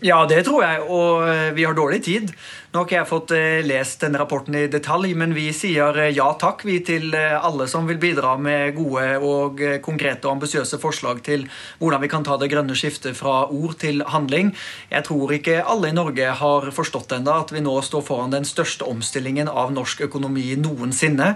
Ja, 0.00 0.22
det 0.30 0.44
tror 0.46 0.62
jeg, 0.62 0.82
og 0.94 1.54
vi 1.56 1.64
har 1.66 1.74
dårlig 1.74 2.04
tid. 2.06 2.30
Nå 2.68 2.82
har 2.82 2.84
ikke 2.84 2.96
jeg 2.98 3.08
fått 3.08 3.30
eh, 3.32 3.62
lest 3.64 4.02
denne 4.04 4.18
rapporten 4.20 4.52
i 4.52 4.66
detalj, 4.68 5.14
men 5.16 5.30
vi 5.32 5.46
sier 5.56 5.96
eh, 6.02 6.10
ja 6.12 6.26
takk 6.36 6.66
vi 6.68 6.74
til 6.84 7.14
eh, 7.16 7.32
alle 7.32 7.64
som 7.64 7.86
vil 7.88 7.96
bidra 7.96 8.34
med 8.36 8.74
gode 8.76 9.06
og 9.24 9.62
konkrete 9.80 10.28
og 10.28 10.34
ambisiøse 10.34 10.76
forslag 10.82 11.22
til 11.24 11.46
hvordan 11.80 12.02
vi 12.02 12.10
kan 12.12 12.26
ta 12.26 12.36
det 12.36 12.50
grønne 12.52 12.76
skiftet 12.76 13.16
fra 13.16 13.46
ord 13.48 13.78
til 13.80 14.02
handling. 14.12 14.50
Jeg 14.92 15.06
tror 15.08 15.32
ikke 15.32 15.62
alle 15.62 15.88
i 15.88 15.96
Norge 15.96 16.34
har 16.42 16.68
forstått 16.76 17.14
ennå 17.16 17.38
at 17.40 17.54
vi 17.56 17.62
nå 17.64 17.72
står 17.86 18.04
foran 18.04 18.36
den 18.36 18.44
største 18.44 18.84
omstillingen 18.84 19.48
av 19.48 19.72
norsk 19.72 20.04
økonomi 20.04 20.50
noensinne. 20.60 21.30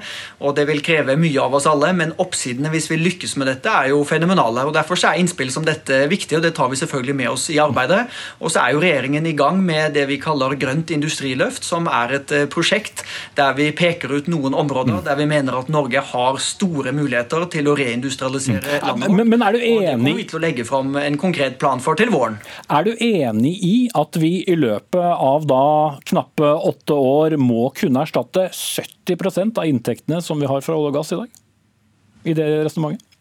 Og 0.44 0.52
det 0.60 0.68
vil 0.68 0.84
kreve 0.84 1.16
mye 1.16 1.40
av 1.40 1.56
oss 1.56 1.70
alle, 1.70 1.94
men 1.96 2.12
oppsidene 2.20 2.74
hvis 2.76 2.90
vi 2.92 3.00
lykkes 3.00 3.38
med 3.40 3.48
dette, 3.54 3.72
er 3.72 3.94
jo 3.94 4.04
fenomenale. 4.04 4.66
og 4.68 4.76
Derfor 4.76 5.00
er 5.00 5.16
innspill 5.16 5.48
som 5.54 5.64
dette 5.64 6.04
viktig, 6.12 6.36
og 6.36 6.44
det 6.44 6.52
tar 6.60 6.68
vi 6.68 6.82
selvfølgelig 6.84 7.18
med 7.24 7.32
oss 7.32 7.48
i 7.48 7.56
arbeidet. 7.62 8.04
Og 8.44 8.51
så 8.52 8.62
er 8.62 8.74
jo 8.74 8.82
regjeringen 8.82 9.26
i 9.26 9.34
gang 9.36 9.60
med 9.64 9.96
det 9.96 10.04
vi 10.10 10.18
kaller 10.22 10.54
grønt 10.60 10.92
industriløft, 10.94 11.64
som 11.66 11.88
er 11.90 12.16
et 12.18 12.34
eh, 12.34 12.46
prosjekt 12.52 13.04
der 13.38 13.54
vi 13.58 13.70
peker 13.76 14.12
ut 14.12 14.30
noen 14.32 14.56
områder 14.58 15.00
mm. 15.00 15.04
der 15.06 15.18
vi 15.18 15.26
mener 15.30 15.58
at 15.58 15.70
Norge 15.72 16.02
har 16.12 16.40
store 16.42 16.94
muligheter 16.96 17.46
til 17.52 17.70
å 17.70 17.76
reindustrialisere 17.78 18.78
mm. 18.80 18.88
landet. 18.88 19.14
Men, 19.18 19.32
men 19.32 19.46
er 19.46 19.56
du 19.56 19.60
enig... 19.60 19.76
Og 19.76 19.82
det 19.82 19.94
kommer 19.96 20.20
vi 20.22 20.26
til 20.30 20.40
å 20.40 20.42
legge 20.46 20.66
fram 20.68 20.96
en 21.00 21.20
konkret 21.20 21.58
plan 21.62 21.82
for 21.82 21.98
til 21.98 22.12
våren. 22.12 22.38
Er 22.72 22.86
du 22.86 22.92
enig 22.96 23.54
i 23.64 23.76
at 23.98 24.18
vi 24.20 24.34
i 24.48 24.58
løpet 24.58 25.12
av 25.12 25.46
da 25.48 25.64
knappe 26.12 26.52
åtte 26.72 26.96
år 26.96 27.38
må 27.40 27.70
kunne 27.76 28.04
erstatte 28.04 28.48
70% 28.52 29.60
av 29.62 29.68
inntektene 29.68 30.20
som 30.24 30.40
vi 30.42 30.50
har 30.50 30.64
fra 30.64 30.76
olje 30.78 30.92
og 30.92 31.00
gass 31.00 31.14
i 31.14 31.22
dag? 31.22 31.40
I 32.22 32.36
det 32.38 32.50
resonnementet? 32.66 33.11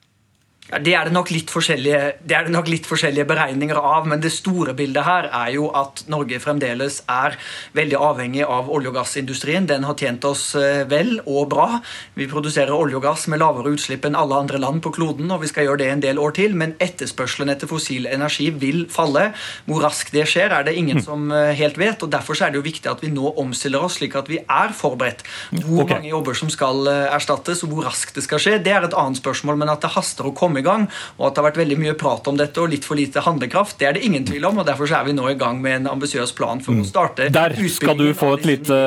Ja, 0.72 0.80
det, 0.80 0.94
er 0.96 1.10
det, 1.12 1.96
det 2.24 2.36
er 2.38 2.46
det 2.48 2.54
nok 2.54 2.70
litt 2.72 2.88
forskjellige 2.88 3.26
beregninger 3.28 3.76
av, 3.76 4.06
men 4.08 4.22
det 4.24 4.32
store 4.32 4.72
bildet 4.78 5.04
her 5.04 5.28
er 5.28 5.50
jo 5.58 5.68
at 5.76 6.06
Norge 6.12 6.40
fremdeles 6.40 7.02
er 7.12 7.36
veldig 7.76 7.98
avhengig 8.00 8.46
av 8.46 8.70
olje- 8.72 8.88
og 8.88 8.96
gassindustrien. 8.96 9.68
Den 9.68 9.84
har 9.84 9.98
tjent 10.00 10.24
oss 10.30 10.54
eh, 10.56 10.86
vel 10.88 11.18
og 11.26 11.50
bra. 11.52 11.82
Vi 12.16 12.30
produserer 12.32 12.72
olje 12.72 12.96
og 13.02 13.04
gass 13.04 13.28
med 13.32 13.42
lavere 13.44 13.74
utslipp 13.76 14.08
enn 14.08 14.16
alle 14.16 14.38
andre 14.40 14.62
land 14.64 14.80
på 14.86 14.94
kloden, 14.96 15.28
og 15.36 15.44
vi 15.44 15.52
skal 15.52 15.68
gjøre 15.68 15.82
det 15.84 15.90
en 15.92 16.06
del 16.06 16.22
år 16.24 16.38
til, 16.40 16.56
men 16.56 16.78
etterspørselen 16.80 17.52
etter 17.52 17.68
fossil 17.68 18.08
energi 18.08 18.48
vil 18.64 18.86
falle. 18.92 19.28
Hvor 19.68 19.84
raskt 19.84 20.16
det 20.16 20.24
skjer, 20.32 20.56
er 20.56 20.70
det 20.70 20.78
ingen 20.80 21.02
mm. 21.02 21.06
som 21.06 21.28
eh, 21.36 21.52
helt 21.60 21.82
vet, 21.82 22.08
og 22.08 22.16
derfor 22.16 22.40
er 22.40 22.56
det 22.56 22.62
jo 22.62 22.68
viktig 22.70 22.92
at 22.92 23.04
vi 23.04 23.12
nå 23.12 23.36
omstiller 23.44 23.84
oss 23.84 24.00
slik 24.00 24.16
at 24.16 24.32
vi 24.32 24.40
er 24.40 24.72
forberedt. 24.78 25.26
Hvor 25.52 25.84
okay. 25.84 26.00
mange 26.00 26.14
jobber 26.14 26.38
som 26.38 26.52
skal 26.54 26.88
eh, 26.88 27.12
erstattes, 27.12 27.66
og 27.68 27.76
hvor 27.76 27.90
raskt 27.90 28.16
det 28.16 28.24
skal 28.24 28.40
skje, 28.40 28.58
det 28.64 28.72
er 28.72 28.88
et 28.88 28.96
annet 28.96 29.20
spørsmål, 29.20 29.60
men 29.60 29.76
at 29.76 29.84
det 29.84 29.92
haster 30.00 30.32
å 30.32 30.36
komme 30.36 30.61
i 30.62 30.66
gang, 30.66 30.88
og 31.18 31.28
at 31.28 31.36
det 31.36 31.44
har 31.44 31.50
vært 31.50 31.62
veldig 31.64 31.80
mye 31.82 31.98
prat 32.00 32.30
om 32.32 32.40
dette 32.40 32.62
og 32.62 32.72
litt 32.72 32.88
for 32.88 33.00
lite 33.00 33.24
handlekraft, 33.26 33.80
det 33.82 33.90
er 33.90 33.98
det 33.98 34.06
ingen 34.08 34.26
tvil 34.28 34.48
om. 34.50 34.62
og 34.62 34.68
Derfor 34.70 34.92
er 34.92 35.08
vi 35.08 35.16
nå 35.18 35.28
i 35.32 35.38
gang 35.40 35.62
med 35.64 35.82
en 35.82 35.92
ambisiøs 35.96 36.34
plan 36.38 36.62
for 36.64 36.76
å 36.76 36.82
mm. 36.82 36.90
starte 36.90 37.30
Der 37.34 37.56
skal 37.72 37.98
du 38.00 38.10
få 38.18 38.36
et 38.38 38.48
lite 38.48 38.82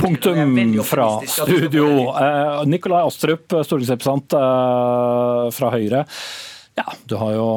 punktum 0.00 0.56
fra 0.86 1.08
studio. 1.26 1.86
Eh, 2.14 2.64
Nikolai 2.70 3.04
Astrup, 3.06 3.46
stortingsrepresentant 3.50 4.36
eh, 4.38 5.46
fra 5.54 5.72
Høyre. 5.74 6.04
Ja, 6.78 6.86
du 7.06 7.16
har 7.20 7.34
jo 7.36 7.48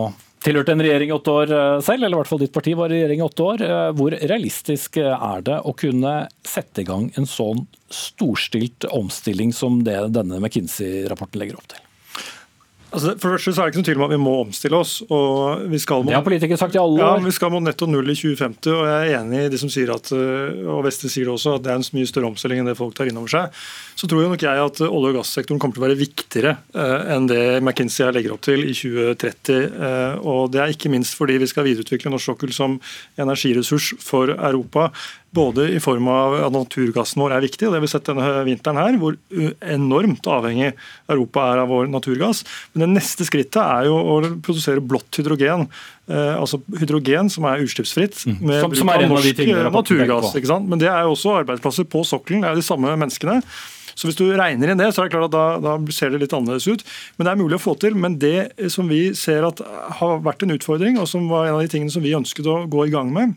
tilhørt 0.46 0.70
en 0.70 0.84
regjering 0.84 1.12
i 1.12 1.16
åtte 1.16 1.34
år 1.34 1.54
eh, 1.56 1.80
selv, 1.86 2.04
eller 2.04 2.16
i 2.16 2.22
hvert 2.22 2.32
fall 2.32 2.44
ditt 2.44 2.56
parti 2.56 2.76
var 2.78 2.94
i 2.94 3.00
regjering 3.00 3.24
i 3.24 3.28
åtte 3.28 3.48
år. 3.48 3.66
Hvor 3.98 4.18
realistisk 4.18 5.02
er 5.02 5.44
det 5.48 5.58
å 5.64 5.76
kunne 5.78 6.20
sette 6.46 6.84
i 6.84 6.88
gang 6.88 7.10
en 7.18 7.30
sånn 7.30 7.66
storstilt 7.94 8.88
omstilling 8.92 9.54
som 9.56 9.82
det 9.88 10.00
denne 10.16 10.42
McKinsey-rapporten 10.42 11.44
legger 11.44 11.60
opp 11.60 11.70
til? 11.74 11.87
Altså, 12.98 13.14
for 13.22 13.30
det 13.30 13.38
første 13.38 13.54
så 13.54 13.62
er 13.62 13.68
det 13.68 13.74
ikke 13.76 13.82
noen 13.82 13.88
tvil 13.88 14.00
om 14.00 14.06
at 14.08 14.14
vi 14.16 14.20
må 14.24 14.32
omstille 14.42 14.78
oss. 14.80 14.94
og 15.14 15.68
vi 15.70 15.78
skal 15.82 16.02
må, 16.02 16.10
Det 16.10 16.18
har 16.18 16.26
politikere 16.26 16.58
sagt 16.58 16.74
i 16.74 16.80
alle 16.82 16.98
år. 16.98 17.20
Ja, 17.20 17.26
Vi 17.28 17.34
skal 17.36 17.52
mot 17.54 17.62
netto 17.62 17.86
null 17.86 18.10
i 18.10 18.16
2050. 18.18 18.72
og 18.74 18.86
Jeg 18.88 19.12
er 19.12 19.20
enig 19.20 19.44
i 19.46 19.52
de 19.54 19.60
som 19.62 19.70
sier 19.70 19.92
at 19.94 20.10
eh, 20.16 20.66
og 20.66 20.82
Vestre 20.88 21.12
sier 21.14 21.30
det 21.30 21.36
også, 21.36 21.56
at 21.60 21.68
det 21.68 21.72
er 21.72 21.78
en 21.78 21.86
mye 21.94 22.10
større 22.10 22.32
omstilling 22.32 22.64
enn 22.64 22.72
det 22.72 22.78
folk 22.80 22.96
tar 22.98 23.12
inn 23.12 23.20
over 23.22 23.30
seg. 23.30 23.54
Så 23.98 24.10
tror 24.10 24.24
jo 24.24 24.32
nok 24.34 24.42
jeg 24.48 24.64
at 24.66 24.82
olje- 24.88 25.14
og 25.14 25.20
gassektoren 25.20 25.62
kommer 25.62 25.78
til 25.78 25.84
å 25.84 25.88
være 25.88 26.00
viktigere 26.02 26.56
eh, 26.74 27.14
enn 27.14 27.30
det 27.30 27.44
McKinsey 27.62 28.10
legger 28.12 28.34
opp 28.34 28.42
til 28.48 28.66
i 28.66 28.74
2030. 28.74 29.62
Eh, 29.78 30.18
og 30.26 30.52
Det 30.52 30.64
er 30.64 30.74
ikke 30.74 30.90
minst 30.90 31.14
fordi 31.20 31.38
vi 31.38 31.52
skal 31.54 31.68
videreutvikle 31.70 32.10
norsk 32.14 32.34
sokkel 32.34 32.56
som 32.56 32.80
energiressurs 33.22 33.94
for 34.02 34.34
Europa. 34.34 34.90
Både 35.36 35.68
i 35.76 35.80
form 35.84 36.08
av 36.08 36.34
at 36.48 36.54
naturgassen 36.56 37.22
vår 37.22 37.36
er 37.36 37.44
viktig, 37.44 37.68
og 37.68 37.74
det 37.74 37.78
har 37.80 37.84
vi 37.86 37.90
sett 37.92 38.08
denne 38.10 38.30
vinteren 38.48 38.80
her, 38.80 38.98
hvor 39.02 39.18
enormt 39.62 40.26
avhengig 40.32 40.72
Europa 41.12 41.44
er 41.54 41.62
av 41.64 41.70
vår 41.72 41.90
naturgass. 41.92 42.44
Men 42.74 42.86
det 42.86 42.90
neste 43.02 43.28
skrittet 43.28 43.60
er 43.62 43.90
jo 43.90 43.98
å 43.98 44.18
produsere 44.42 44.82
blått 44.84 45.20
hydrogen. 45.20 45.68
Eh, 46.08 46.36
altså 46.40 46.62
hydrogen 46.80 47.30
som 47.30 47.46
er 47.46 47.64
utslippsfritt 47.66 48.26
Mm. 48.26 48.42
med 48.42 48.62
Som- 48.62 48.76
som 48.76 48.88
bruk 48.88 48.96
er 48.96 49.00
av 49.00 49.04
en 49.04 49.18
av 49.18 49.24
de 49.24 49.34
tingene 49.34 49.60
eh, 49.60 49.70
peker 49.70 50.08
naturgass. 50.08 50.68
Men 50.68 50.80
det 50.80 50.88
er 50.88 51.04
jo 51.04 51.12
også 51.16 51.44
arbeidsplasser 51.44 51.84
på 51.86 52.06
sokkelen, 52.06 52.42
det 52.42 52.48
er 52.50 52.56
jo 52.56 52.62
de 52.62 52.68
samme 52.68 52.98
menneskene. 52.98 53.42
Så 53.98 54.06
hvis 54.06 54.16
du 54.16 54.26
regner 54.38 54.70
inn 54.70 54.78
det, 54.78 54.94
så 54.94 55.02
er 55.02 55.10
det 55.10 55.14
klart 55.18 55.26
at 55.26 55.32
da, 55.32 55.78
da 55.78 55.92
ser 55.92 56.12
det 56.12 56.20
litt 56.22 56.34
annerledes 56.34 56.68
ut. 56.70 56.84
Men 57.18 57.26
det 57.26 57.32
er 57.34 57.42
mulig 57.44 57.58
å 57.58 57.64
få 57.66 57.80
til. 57.80 57.96
Men 57.96 58.20
det 58.20 58.54
som 58.72 58.88
vi 58.88 59.12
ser 59.18 59.44
at 59.44 59.58
har 59.98 60.20
vært 60.22 60.44
en 60.44 60.54
utfordring, 60.54 61.00
og 61.00 61.08
som 61.08 61.28
var 61.28 61.48
en 61.48 61.56
av 61.56 61.62
de 61.62 61.68
tingene 61.68 61.90
som 61.92 62.04
vi 62.04 62.14
ønsket 62.14 62.46
å 62.46 62.70
gå 62.70 62.86
i 62.86 62.92
gang 62.94 63.12
med, 63.12 63.34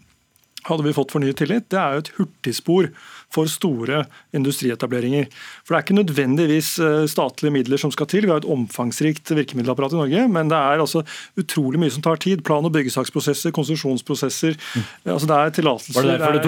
hadde 0.69 0.87
vi 0.87 0.95
fått 0.97 1.15
fornyet 1.15 1.41
tillit, 1.41 1.69
det 1.73 1.81
er 1.81 1.97
jo 1.97 2.05
et 2.05 2.13
hurtigspor 2.19 2.91
for 3.31 3.47
store 3.51 4.05
industrietableringer. 4.35 5.29
For 5.65 5.75
Det 5.75 5.79
er 5.79 5.85
ikke 5.87 5.99
nødvendigvis 6.01 6.71
eh, 6.83 7.05
statlige 7.11 7.55
midler 7.55 7.79
som 7.81 7.93
skal 7.95 8.09
til. 8.11 8.27
Vi 8.27 8.33
har 8.33 8.43
et 8.43 8.49
omfangsrikt 8.51 9.31
virkemiddelapparat 9.37 9.95
i 9.95 10.01
Norge, 10.01 10.25
men 10.35 10.51
det 10.51 10.59
er 10.59 10.83
altså 10.83 11.05
utrolig 11.39 11.81
mye 11.83 11.95
som 11.95 12.03
tar 12.03 12.19
tid. 12.23 12.43
Plan- 12.47 12.67
og 12.67 12.73
byggesaksprosesser, 12.75 13.55
konsesjonsprosesser. 13.55 14.59
altså 15.07 15.31
Det 15.31 15.37
er 15.37 15.55
tillatelser, 15.61 16.03
det 16.41 16.43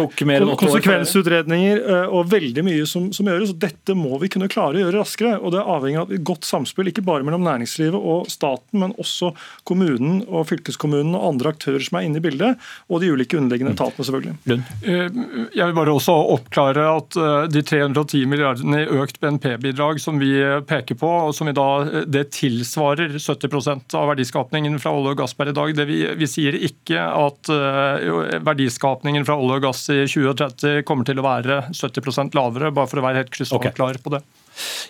år? 0.56 0.60
konsekvensutredninger 0.64 1.82
eh, 1.86 2.08
og 2.10 2.30
veldig 2.32 2.64
mye 2.66 2.86
som, 2.90 3.10
som 3.14 3.30
gjøres. 3.30 3.54
og 3.54 3.60
Dette 3.62 3.96
må 3.98 4.18
vi 4.22 4.32
kunne 4.32 4.50
klare 4.50 4.80
å 4.80 4.84
gjøre 4.84 4.98
raskere. 4.98 5.36
og 5.38 5.54
Det 5.54 5.62
er 5.62 5.72
avhengig 5.76 6.02
av 6.02 6.12
et 6.18 6.26
godt 6.32 6.48
samspill, 6.48 6.90
ikke 6.90 7.06
bare 7.06 7.22
mellom 7.26 7.46
næringslivet 7.46 7.94
og 7.98 8.26
staten, 8.32 8.80
men 8.82 8.96
også 8.98 9.32
kommunen 9.68 10.22
og 10.26 10.48
fylkeskommunen 10.50 11.14
og 11.14 11.28
andre 11.34 11.54
aktører 11.54 11.82
som 11.84 11.98
er 12.00 12.08
inne 12.08 12.18
i 12.18 12.24
bildet, 12.24 12.58
og 12.90 13.02
de 13.02 13.12
ulike 13.14 13.38
underliggende 13.38 13.74
etatene, 13.76 14.06
selvfølgelig. 14.08 14.36
Jeg 14.82 15.66
vil 15.68 15.76
bare 15.76 15.94
også 15.94 16.14
oppklare 16.34 16.71
at 16.80 17.16
eh, 17.16 17.44
de 17.52 17.62
310 17.66 18.26
milliardene 18.30 18.82
i 18.82 18.98
økt 19.02 19.18
BNP-bidrag 19.22 20.00
som 20.00 20.18
vi 20.20 20.30
peker 20.68 20.98
på, 21.00 21.10
og 21.28 21.34
som 21.36 21.50
i 21.50 21.54
dag, 21.56 21.88
eh, 21.88 22.06
det 22.08 22.28
tilsvarer 22.36 23.16
70% 23.18 23.96
av 23.98 24.10
verdiskapningen 24.12 24.78
fra 24.82 24.94
olje 24.96 25.14
og 25.14 25.22
gass 25.22 25.36
per 25.38 25.52
i 25.52 25.56
dag. 25.56 25.74
Det 25.76 25.86
vi, 25.88 26.00
vi 26.18 26.28
sier 26.30 26.56
ikke 26.56 27.02
at 27.02 27.52
eh, 27.52 28.38
verdiskapningen 28.44 29.26
fra 29.28 29.38
olje 29.38 29.60
og 29.60 29.66
gass 29.68 29.84
i 29.92 30.02
2030 30.04 30.86
kommer 30.88 31.08
til 31.08 31.22
å 31.22 31.26
være 31.26 31.64
70% 31.72 32.38
lavere, 32.38 32.72
bare 32.74 32.90
for 32.90 33.02
å 33.02 33.06
være 33.08 33.24
helt 33.24 33.34
krystallklar 33.34 34.00
på 34.02 34.16
det. 34.16 34.24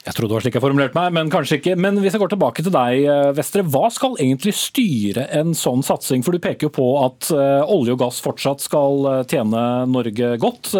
Jeg 0.03 0.17
trodde 0.17 0.33
det 0.33 0.37
var 0.37 0.45
slik 0.45 0.57
jeg 0.59 0.65
formulerte 0.65 0.99
meg, 0.99 1.13
men 1.15 1.31
kanskje 1.31 1.59
ikke. 1.61 1.75
Men 1.79 2.01
hvis 2.03 2.17
jeg 2.17 2.23
går 2.23 2.33
tilbake 2.33 2.65
til 2.65 2.75
deg, 2.75 3.05
eh, 3.07 3.31
Vestre. 3.37 3.63
Hva 3.63 3.87
skal 3.95 4.17
egentlig 4.19 4.55
styre 4.59 5.29
en 5.39 5.55
sånn 5.57 5.85
satsing? 5.87 6.25
For 6.27 6.35
du 6.35 6.43
peker 6.43 6.69
jo 6.69 6.73
på 6.75 6.87
at 7.05 7.31
eh, 7.31 7.71
olje 7.71 7.95
og 7.95 8.03
gass 8.03 8.19
fortsatt 8.25 8.65
skal 8.65 9.09
eh, 9.11 9.23
tjene 9.31 9.63
Norge 9.93 10.35
godt, 10.43 10.73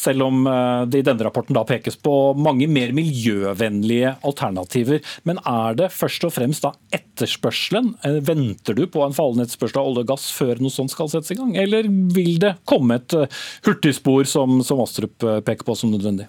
selv 0.00 0.26
om 0.26 0.44
det 0.90 1.00
i 1.00 1.06
denne 1.06 1.24
rapporten 1.26 1.56
da 1.56 1.62
pekes 1.66 1.96
på 2.02 2.34
mange 2.38 2.66
mer 2.70 2.92
miljøvennlige 2.96 4.14
alternativer. 4.26 5.02
Men 5.28 5.40
er 5.48 5.78
det 5.78 5.90
først 5.94 6.26
og 6.26 6.34
fremst 6.34 6.66
da 6.66 6.74
etterspørselen? 6.94 7.94
Venter 8.26 8.76
du 8.78 8.86
på 8.90 9.04
en 9.04 9.16
fallende 9.16 9.46
etterspørsel 9.46 9.80
av 9.80 9.90
olje 9.90 10.04
og 10.06 10.12
gass 10.14 10.28
før 10.34 10.62
noe 10.62 10.74
sånt 10.74 10.92
skal 10.94 11.10
settes 11.12 11.34
i 11.34 11.38
gang? 11.38 11.54
Eller 11.60 11.88
vil 11.88 12.38
det 12.42 12.56
komme 12.68 12.98
et 13.00 13.16
hurtigspor 13.66 14.26
som, 14.28 14.60
som 14.66 14.82
Astrup 14.84 15.18
peker 15.22 15.66
på 15.66 15.78
som 15.78 15.94
nødvendig? 15.94 16.28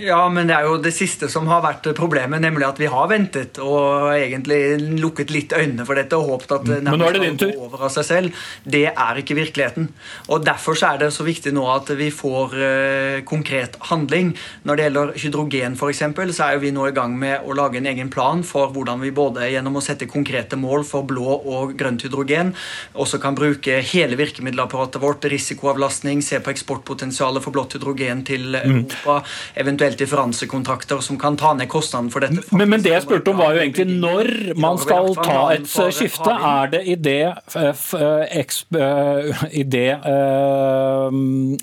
Ja, 0.00 0.20
men 0.32 0.48
det 0.50 0.56
er 0.56 0.66
jo 0.66 0.78
det 0.82 0.90
siste 0.96 1.28
som 1.30 1.46
har 1.50 1.62
vært 1.62 1.86
problemet, 1.96 2.42
nemlig 2.42 2.66
at 2.66 2.80
vi 2.82 2.88
har 2.90 3.06
ventet 3.10 3.60
og 3.62 4.10
egentlig 4.14 4.98
lukket 4.98 5.30
litt 5.34 5.54
øynene 5.54 5.86
for 5.86 5.98
dette 5.98 6.18
og 6.18 6.32
håpet 6.32 6.54
at 6.56 6.66
det 6.66 6.78
Men 6.82 6.98
nå 6.98 7.06
er 7.06 7.16
det 7.16 7.22
din 7.22 7.38
tur. 7.38 7.52
over 7.66 7.86
av 7.86 7.92
seg 7.94 8.06
selv. 8.08 8.42
Det 8.64 8.88
er 8.90 9.20
ikke 9.20 9.38
virkeligheten. 9.38 9.88
Og 10.28 10.42
Derfor 10.44 10.76
så 10.78 10.92
er 10.92 11.04
det 11.04 11.12
så 11.14 11.24
viktig 11.24 11.54
nå 11.54 11.64
at 11.70 11.88
vi 11.96 12.10
får 12.12 12.56
uh, 12.58 13.20
konkret 13.28 13.78
handling. 13.90 14.34
Når 14.66 14.76
det 14.76 14.86
gjelder 14.88 15.12
hydrogen 15.22 15.78
f.eks., 15.78 16.02
så 16.34 16.48
er 16.48 16.56
jo 16.56 16.64
vi 16.64 16.74
nå 16.74 16.88
i 16.90 16.96
gang 16.96 17.14
med 17.18 17.46
å 17.46 17.54
lage 17.56 17.78
en 17.78 17.88
egen 17.88 18.10
plan 18.12 18.42
for 18.44 18.74
hvordan 18.74 19.00
vi 19.00 19.14
både 19.14 19.48
gjennom 19.52 19.78
å 19.78 19.84
sette 19.84 20.10
konkrete 20.10 20.58
mål 20.60 20.84
for 20.88 21.06
blå 21.06 21.38
og 21.38 21.76
grønt 21.78 22.04
hydrogen, 22.04 22.52
også 22.98 23.20
kan 23.22 23.36
bruke 23.38 23.78
hele 23.94 24.18
virkemiddelapparatet 24.18 25.00
vårt, 25.02 25.24
risikoavlastning, 25.30 26.22
se 26.24 26.40
på 26.42 26.52
eksportpotensialet 26.52 27.44
for 27.44 27.54
blått 27.54 27.78
hydrogen 27.78 28.24
til 28.26 28.58
Europa, 28.58 29.20
eventuelt 29.60 29.83
differansekontrakter 29.92 31.00
som 31.04 31.18
kan 31.20 31.36
ta 31.36 31.52
ned 31.54 31.68
kostnaden 31.68 32.08
for 32.10 32.24
dette. 32.24 32.42
Men, 32.56 32.70
men 32.72 32.82
det 32.84 32.92
jeg 32.94 33.04
spurte 33.04 33.30
om 33.34 33.38
var 33.42 33.54
jo 33.56 33.60
egentlig 33.64 33.86
når 34.00 34.30
man 34.60 34.78
skal 34.80 35.12
ta 35.18 35.38
et 35.54 35.68
skifte. 35.68 36.32
Er 36.34 36.72
det 36.72 36.80
i 36.88 36.96
det, 36.96 37.18
eh, 37.54 37.84
eh, 38.00 38.40
eksp- 38.40 38.78
eh, 38.80 39.44
i 39.60 39.62
det 39.68 39.86
eh, 40.00 41.08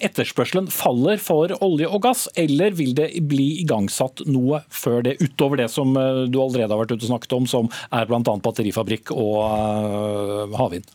etterspørselen 0.08 0.70
faller 0.74 1.18
for 1.22 1.52
olje 1.66 1.90
og 1.90 2.02
gass, 2.06 2.28
eller 2.40 2.72
vil 2.78 2.94
det 2.98 3.10
bli 3.28 3.50
igangsatt 3.64 4.24
noe 4.30 4.62
før 4.70 5.02
det, 5.10 5.18
utover 5.22 5.64
det 5.64 5.70
som 5.74 5.96
eh, 5.98 6.24
du 6.32 6.40
allerede 6.42 6.72
har 6.74 6.82
vært 6.84 6.96
ute 6.96 7.04
og 7.06 7.12
snakket 7.14 7.38
om, 7.38 7.50
som 7.50 7.70
er 7.92 8.08
bl.a. 8.10 8.22
batterifabrikk 8.22 9.14
og 9.16 9.38
eh, 9.50 10.58
havvind? 10.60 10.90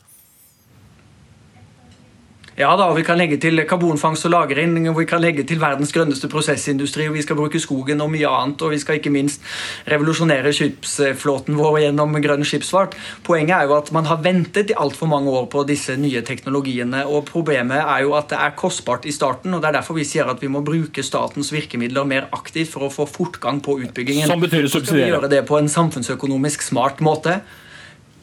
Ja 2.56 2.70
da, 2.72 2.86
og 2.88 2.96
vi 2.96 3.02
kan 3.04 3.18
legge 3.20 3.36
til 3.36 3.60
karbonfangst 3.68 4.24
og 4.24 4.32
-lagring, 4.32 4.88
og 4.88 4.98
vi 4.98 5.04
kan 5.04 5.20
legge 5.20 5.44
til 5.44 5.60
verdens 5.60 5.92
grønneste 5.92 6.28
prosessindustri, 6.28 7.08
og 7.08 7.14
vi 7.14 7.22
skal 7.22 7.36
bruke 7.36 7.60
skogen 7.60 8.00
og 8.00 8.10
mye 8.10 8.28
annet, 8.28 8.62
og 8.62 8.70
vi 8.70 8.78
skal 8.78 8.94
ikke 8.96 9.10
minst 9.10 9.42
revolusjonere 9.84 10.52
skipsflåten 10.52 11.58
vår 11.58 11.78
gjennom 11.80 12.16
grønn 12.22 12.44
skipsfart. 12.44 12.96
Poenget 13.24 13.56
er 13.56 13.62
jo 13.64 13.76
at 13.76 13.92
man 13.92 14.06
har 14.06 14.22
ventet 14.22 14.70
i 14.70 14.76
altfor 14.76 15.06
mange 15.06 15.30
år 15.30 15.44
på 15.52 15.66
disse 15.68 15.96
nye 15.96 16.22
teknologiene, 16.22 17.04
og 17.06 17.26
problemet 17.26 17.76
er 17.76 18.02
jo 18.02 18.14
at 18.14 18.30
det 18.30 18.38
er 18.40 18.56
kostbart 18.56 19.04
i 19.04 19.12
starten, 19.12 19.54
og 19.54 19.60
det 19.60 19.68
er 19.68 19.72
derfor 19.72 19.94
vi 19.94 20.04
sier 20.04 20.24
at 20.24 20.40
vi 20.40 20.48
må 20.48 20.64
bruke 20.64 21.02
statens 21.02 21.52
virkemidler 21.52 22.04
mer 22.04 22.28
aktivt 22.32 22.72
for 22.72 22.88
å 22.88 22.90
få 22.90 23.04
fortgang 23.04 23.60
på 23.60 23.80
utbyggingen. 23.84 24.26
Som 24.26 24.40
betyr 24.40 24.66
Så 24.66 24.80
skal 24.80 24.96
vi 24.96 25.12
gjøre 25.12 25.28
det 25.28 25.44
på 25.44 25.58
en 25.58 25.68
samfunnsøkonomisk 25.68 26.62
smart 26.62 27.00
måte. 27.00 27.42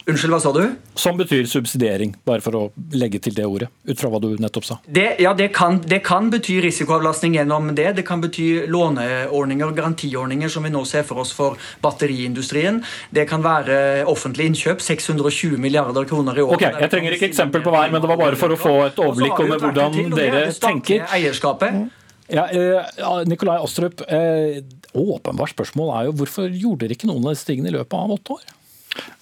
Unnskyld, 0.04 0.34
hva 0.34 0.40
sa 0.42 0.50
du? 0.52 0.64
Som 1.00 1.16
betyr 1.16 1.46
subsidiering, 1.48 2.10
bare 2.28 2.42
for 2.44 2.56
å 2.58 2.62
legge 2.92 3.22
til 3.24 3.32
det 3.36 3.46
ordet, 3.48 3.70
ut 3.88 3.96
fra 3.96 4.10
hva 4.12 4.18
du 4.20 4.34
nettopp 4.36 4.66
sa. 4.68 4.76
Det, 4.84 5.06
ja, 5.24 5.32
det 5.36 5.46
kan, 5.56 5.78
det 5.80 6.02
kan 6.04 6.28
bety 6.32 6.58
risikoavlastning 6.60 7.38
gjennom 7.38 7.70
det. 7.76 7.86
Det 7.96 8.04
kan 8.04 8.20
bety 8.20 8.66
låneordninger 8.68 9.70
og 9.70 9.78
garantiordninger, 9.78 10.52
som 10.52 10.66
vi 10.68 10.72
nå 10.74 10.82
ser 10.88 11.06
for 11.08 11.22
oss 11.22 11.32
for 11.32 11.56
batteriindustrien. 11.84 12.82
Det 13.16 13.24
kan 13.30 13.40
være 13.44 14.04
offentlig 14.10 14.50
innkjøp, 14.50 14.84
620 14.84 15.56
milliarder 15.62 16.04
kroner 16.10 16.36
i 16.36 16.44
året. 16.44 16.60
Ok, 16.60 16.82
Jeg 16.84 16.92
trenger 16.92 17.16
ikke 17.16 17.30
eksempel 17.32 17.64
på 17.64 17.72
hver, 17.72 17.94
men 17.94 18.04
det 18.04 18.10
var 18.12 18.20
bare 18.20 18.40
for 18.40 18.52
å 18.52 18.58
få 18.60 18.74
et 18.90 19.00
overblikk 19.00 19.40
over 19.40 19.64
hvordan 19.68 20.16
dere 20.18 20.42
tenker. 20.60 21.06
Eierskapet. 21.16 21.86
Ja, 22.32 22.44
eh, 22.48 23.24
Nikolai 23.28 23.56
Astrup, 23.62 24.00
eh, 24.08 24.60
åpenbart 24.92 25.56
spørsmål 25.56 25.90
er 25.96 26.04
jo 26.10 26.12
hvorfor 26.20 26.52
gjorde 26.52 26.84
dere 26.84 26.96
ikke 26.96 27.08
noen 27.08 27.24
av 27.24 27.32
disse 27.32 27.48
tingene 27.48 27.72
i 27.72 27.76
løpet 27.78 27.96
av 27.96 28.14
åtte 28.18 28.36
år? 28.36 28.44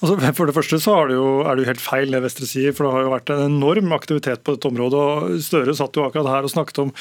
Altså, 0.03 0.17
for 0.39 0.49
det 0.49 0.55
første 0.57 0.79
så 0.83 0.95
er 1.03 1.13
det, 1.13 1.17
jo, 1.19 1.29
er 1.47 1.57
det 1.57 1.65
jo 1.65 1.71
helt 1.71 1.85
feil 1.85 2.13
det 2.13 2.23
Vestre 2.25 2.49
sier, 2.49 2.75
for 2.77 2.87
det 2.87 2.93
har 2.97 3.07
jo 3.07 3.13
vært 3.15 3.33
en 3.35 3.45
enorm 3.47 3.95
aktivitet 3.97 4.43
på 4.45 4.57
dette 4.57 4.69
området. 4.69 5.03
og 5.03 5.43
Støre 5.45 5.75
satt 5.79 5.97
jo 5.99 6.07
akkurat 6.07 6.31
her 6.31 6.49
og 6.49 6.53
snakket 6.53 6.83
om 6.85 6.93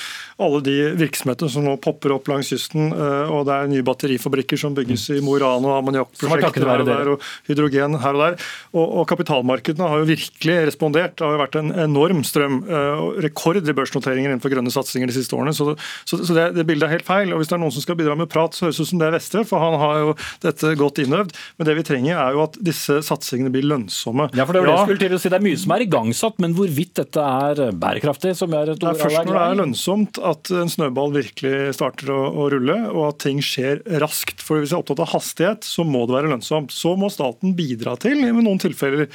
alle 0.41 0.61
de 0.65 0.75
virksomhetene 0.99 1.51
som 1.51 1.65
nå 1.65 1.75
popper 1.83 2.13
opp 2.15 2.29
langs 2.31 2.51
kysten. 2.53 2.91
eh, 2.93 3.31
og 3.31 3.45
Det 3.49 3.57
er 3.57 3.71
nye 3.71 3.85
batterifabrikker 3.87 4.59
som 4.61 4.77
bygges 4.77 5.07
i 5.17 5.19
Mo 5.25 5.35
i 5.37 5.41
Rana, 5.43 5.67
og 5.67 5.73
er 5.75 5.81
ammoniakkprosjekter 5.81 6.67
her 6.69 6.85
og 6.85 6.89
der, 6.91 7.11
og 7.15 7.27
hydrogen 7.49 7.97
her 8.01 8.17
og 8.17 8.23
der. 8.25 8.37
Og, 8.73 8.85
og 9.01 9.07
kapitalmarkedene 9.11 9.89
har 9.91 10.01
jo 10.01 10.09
virkelig 10.11 10.57
respondert. 10.71 11.17
Det 11.17 11.27
har 11.27 11.35
jo 11.35 11.43
vært 11.43 11.59
en 11.59 11.73
enorm 11.87 12.23
strøm. 12.27 12.61
eh, 12.69 13.01
og 13.01 13.21
Rekord 13.25 13.61
i 13.61 13.75
børsnoteringer 13.75 14.31
innenfor 14.31 14.53
grønne 14.53 14.71
satsinger 14.73 15.09
de 15.09 15.17
siste 15.17 15.35
årene. 15.35 15.53
Så, 15.57 15.73
så, 16.05 16.21
så 16.21 16.37
det, 16.37 16.47
det 16.57 16.67
bildet 16.69 16.87
er 16.87 16.95
helt 16.95 17.07
feil. 17.07 17.33
og 17.33 17.41
Hvis 17.41 17.51
det 17.51 17.57
er 17.57 17.63
noen 17.63 17.73
som 17.75 17.83
skal 17.83 17.97
bidra 17.99 18.15
med 18.19 18.29
prat, 18.31 18.55
så 18.55 18.67
høres 18.67 18.79
det 18.79 18.87
ut 18.87 18.91
som 18.93 19.01
det 19.01 19.09
er 19.09 19.17
Vestre, 19.17 19.43
for 19.47 19.63
han 19.63 19.77
har 19.81 19.99
jo 20.05 20.15
dette 20.45 20.73
godt 20.79 21.01
innøvd. 21.03 21.35
Men 21.57 21.69
det 21.69 21.77
vi 21.79 21.87
trenger 21.87 22.21
er 22.21 22.37
jo 22.37 22.45
at 22.45 22.60
disse 22.63 22.99
satsingene 23.05 23.51
blir 23.53 23.65
lønnsomme. 23.69 24.29
Ja, 24.37 24.45
for 24.47 24.55
Det 24.55 24.63
var 24.63 24.69
det 24.69 24.75
jeg 24.75 24.87
skulle 24.89 25.03
til 25.03 25.17
å 25.17 25.21
si. 25.21 25.31
Det 25.31 25.39
er 25.39 25.45
mye 25.45 25.59
som 25.61 25.75
er 25.75 25.85
igangsatt, 25.85 26.39
men 26.43 26.55
hvorvidt 26.57 26.93
dette 27.01 27.25
er 27.25 27.61
bærekraftig, 27.81 28.33
som 28.37 28.55
er 28.57 28.73
et 28.73 28.81
Det 28.81 28.89
er 28.91 28.99
først 29.01 29.19
når 29.27 29.37
det 29.37 29.43
er 29.45 29.59
lønnsomt 29.61 30.21
at 30.31 30.53
en 30.61 30.71
snøball 30.71 31.15
virkelig 31.15 31.75
starter 31.77 32.13
å, 32.15 32.21
å 32.31 32.49
rulle, 32.53 32.77
og 32.93 33.07
at 33.09 33.21
ting 33.25 33.43
skjer 33.45 33.83
raskt. 34.03 34.43
For 34.45 34.61
Hvis 34.61 34.73
jeg 34.73 34.79
er 34.79 34.85
opptatt 34.85 35.03
av 35.03 35.13
hastighet, 35.15 35.67
så 35.67 35.85
må 35.87 36.05
det 36.07 36.17
være 36.17 36.33
lønnsomt. 36.33 36.73
Så 36.75 36.95
må 36.99 37.11
staten 37.13 37.55
bidra 37.57 37.97
til, 38.01 38.23
i 38.25 38.31
noen 38.31 38.61
tilfeller, 38.61 39.09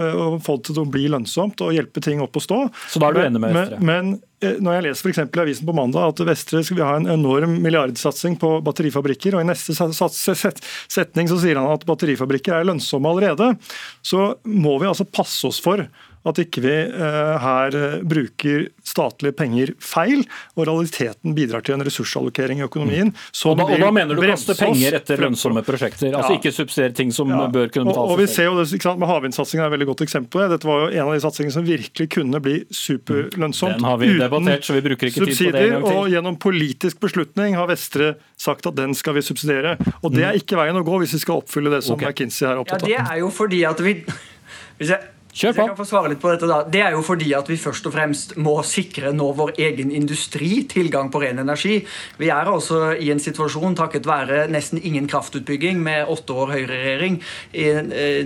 øh, 0.00 0.18
å 0.24 0.26
få 0.42 0.58
det 0.58 0.70
til 0.70 0.82
å 0.82 0.88
bli 0.88 1.06
lønnsomt 1.12 1.62
og 1.64 1.74
hjelpe 1.76 2.02
ting 2.04 2.22
opp 2.24 2.36
å 2.38 2.42
stå. 2.44 2.58
Så 2.90 3.02
da 3.02 3.10
er 3.10 3.16
du 3.16 3.22
enig 3.22 3.42
med 3.42 3.56
Vestre? 3.56 3.80
Men, 3.80 4.12
men 4.12 4.46
eh, 4.46 4.58
når 4.62 4.78
jeg 4.78 4.86
leser 4.88 5.06
for 5.06 5.40
i 5.40 5.44
avisen 5.44 5.68
på 5.68 5.76
mandag 5.76 6.14
at 6.14 6.24
Vestre 6.30 6.62
skal 6.66 6.82
ha 6.86 6.98
en 6.98 7.10
enorm 7.18 7.58
milliardsatsing 7.64 8.38
på 8.40 8.52
batterifabrikker, 8.66 9.36
og 9.36 9.44
i 9.44 9.50
neste 9.50 9.76
setning 9.76 11.30
så 11.30 11.40
sier 11.42 11.60
han 11.60 11.70
at 11.72 11.86
batterifabrikker 11.88 12.58
er 12.58 12.70
lønnsomme 12.70 13.12
allerede, 13.12 13.52
så 14.02 14.32
må 14.44 14.78
vi 14.82 14.90
altså 14.90 15.08
passe 15.08 15.44
oss 15.48 15.60
for 15.62 15.84
at 16.26 16.36
ikke 16.42 16.60
vi 16.60 16.72
eh, 16.92 17.38
her 17.40 17.76
eh, 17.76 17.94
bruker 18.04 18.66
statlige 18.84 19.32
penger 19.38 19.72
feil, 19.80 20.24
og 20.56 20.66
realiteten 20.68 21.32
bidrar 21.36 21.64
til 21.64 21.78
en 21.78 21.84
ressursallokering 21.86 22.60
i 22.60 22.66
økonomien. 22.66 23.12
Og 23.48 23.56
da, 23.56 23.64
og 23.64 23.80
da 23.80 23.90
mener 23.94 24.18
du 24.18 24.22
kaste 24.26 24.56
penger 24.58 24.98
etter 24.98 25.22
lønnsomme 25.24 25.62
prosjekter, 25.64 26.10
altså 26.12 26.34
Ja. 26.34 26.38
ikke 26.40 26.52
subsidiere 26.52 26.92
ting 26.94 27.12
som 27.12 27.28
Ja. 27.30 27.46
bør 27.48 27.70
kunne 27.72 27.94
Og, 27.94 28.10
og 28.12 28.18
vi 28.18 28.26
ser 28.26 28.50
jo 28.50 28.56
det, 28.58 28.68
ikke 28.72 28.82
sant, 28.90 28.98
med 29.00 29.08
Havvindsatsingen 29.08 29.64
er 29.64 29.70
et 29.70 29.76
veldig 29.78 29.88
godt 29.94 30.04
eksempel. 30.04 30.48
Dette 30.50 30.68
var 30.68 30.84
jo 30.84 30.90
en 30.92 31.06
av 31.08 31.14
de 31.14 31.20
satsingene 31.24 31.52
som 31.52 31.64
virkelig 31.64 32.08
kunne 32.10 32.40
bli 32.42 32.64
superlønnsomt. 32.70 33.78
Den 33.80 33.84
har 33.88 33.96
vi 34.02 34.10
debattert, 34.18 34.64
så 34.66 34.76
vi 34.76 34.82
bruker 34.84 35.08
ikke 35.10 35.24
tid 35.26 35.36
på 35.40 35.52
det 35.52 35.62
en 35.62 35.70
gang 35.76 35.86
til. 35.88 35.96
Og 35.96 36.10
gjennom 36.12 36.36
politisk 36.40 37.00
beslutning 37.00 37.56
har 37.56 37.66
Vestre 37.70 38.14
sagt 38.36 38.66
at 38.66 38.76
den 38.76 38.92
skal 38.94 39.14
vi 39.16 39.22
subsidiere. 39.24 39.76
Og 40.02 40.12
det 40.12 40.24
er 40.24 40.36
ikke 40.38 40.56
veien 40.60 40.76
å 40.76 40.84
gå 40.84 41.00
hvis 41.02 41.14
vi 41.16 41.22
skal 41.24 41.40
oppfylle 41.40 41.70
det 41.72 41.82
som 41.86 41.96
okay. 41.96 42.10
McKinsey 42.12 42.46
er 42.46 42.54
Ja, 42.58 42.60
opptatt 42.64 42.84
det 42.84 42.98
er 42.98 43.18
jo 43.22 43.30
fordi 43.32 43.64
at 43.68 43.80
vi 43.80 44.04
Hvis 44.80 44.88
jeg, 44.88 45.00
Kjør 45.30 45.54
på. 45.54 45.62
jeg 45.62 45.70
kan 45.70 45.78
få 45.78 45.86
svare 45.86 46.10
litt 46.10 46.20
på 46.22 46.30
dette 46.32 46.48
da. 46.50 46.60
Det 46.66 46.80
er 46.82 46.94
jo 46.96 47.02
fordi 47.06 47.30
at 47.38 47.48
vi 47.50 47.56
først 47.60 47.86
og 47.86 47.94
fremst 47.94 48.34
må 48.40 48.56
sikre 48.66 49.12
nå 49.14 49.28
vår 49.38 49.52
egen 49.62 49.92
industri 49.94 50.64
tilgang 50.70 51.10
på 51.12 51.22
ren 51.22 51.38
energi. 51.42 51.76
Vi 52.18 52.30
er 52.34 52.50
altså 52.50 52.96
i 52.98 53.12
en 53.14 53.22
situasjon 53.22 53.76
takket 53.78 54.08
være 54.10 54.48
nesten 54.50 54.80
ingen 54.82 55.06
kraftutbygging 55.10 55.78
med 55.82 56.10
åtte 56.10 56.34
år 56.34 56.54
høyreregjering. 56.56 57.20
I 57.54 57.68
en 57.70 57.92
eh, 57.94 58.18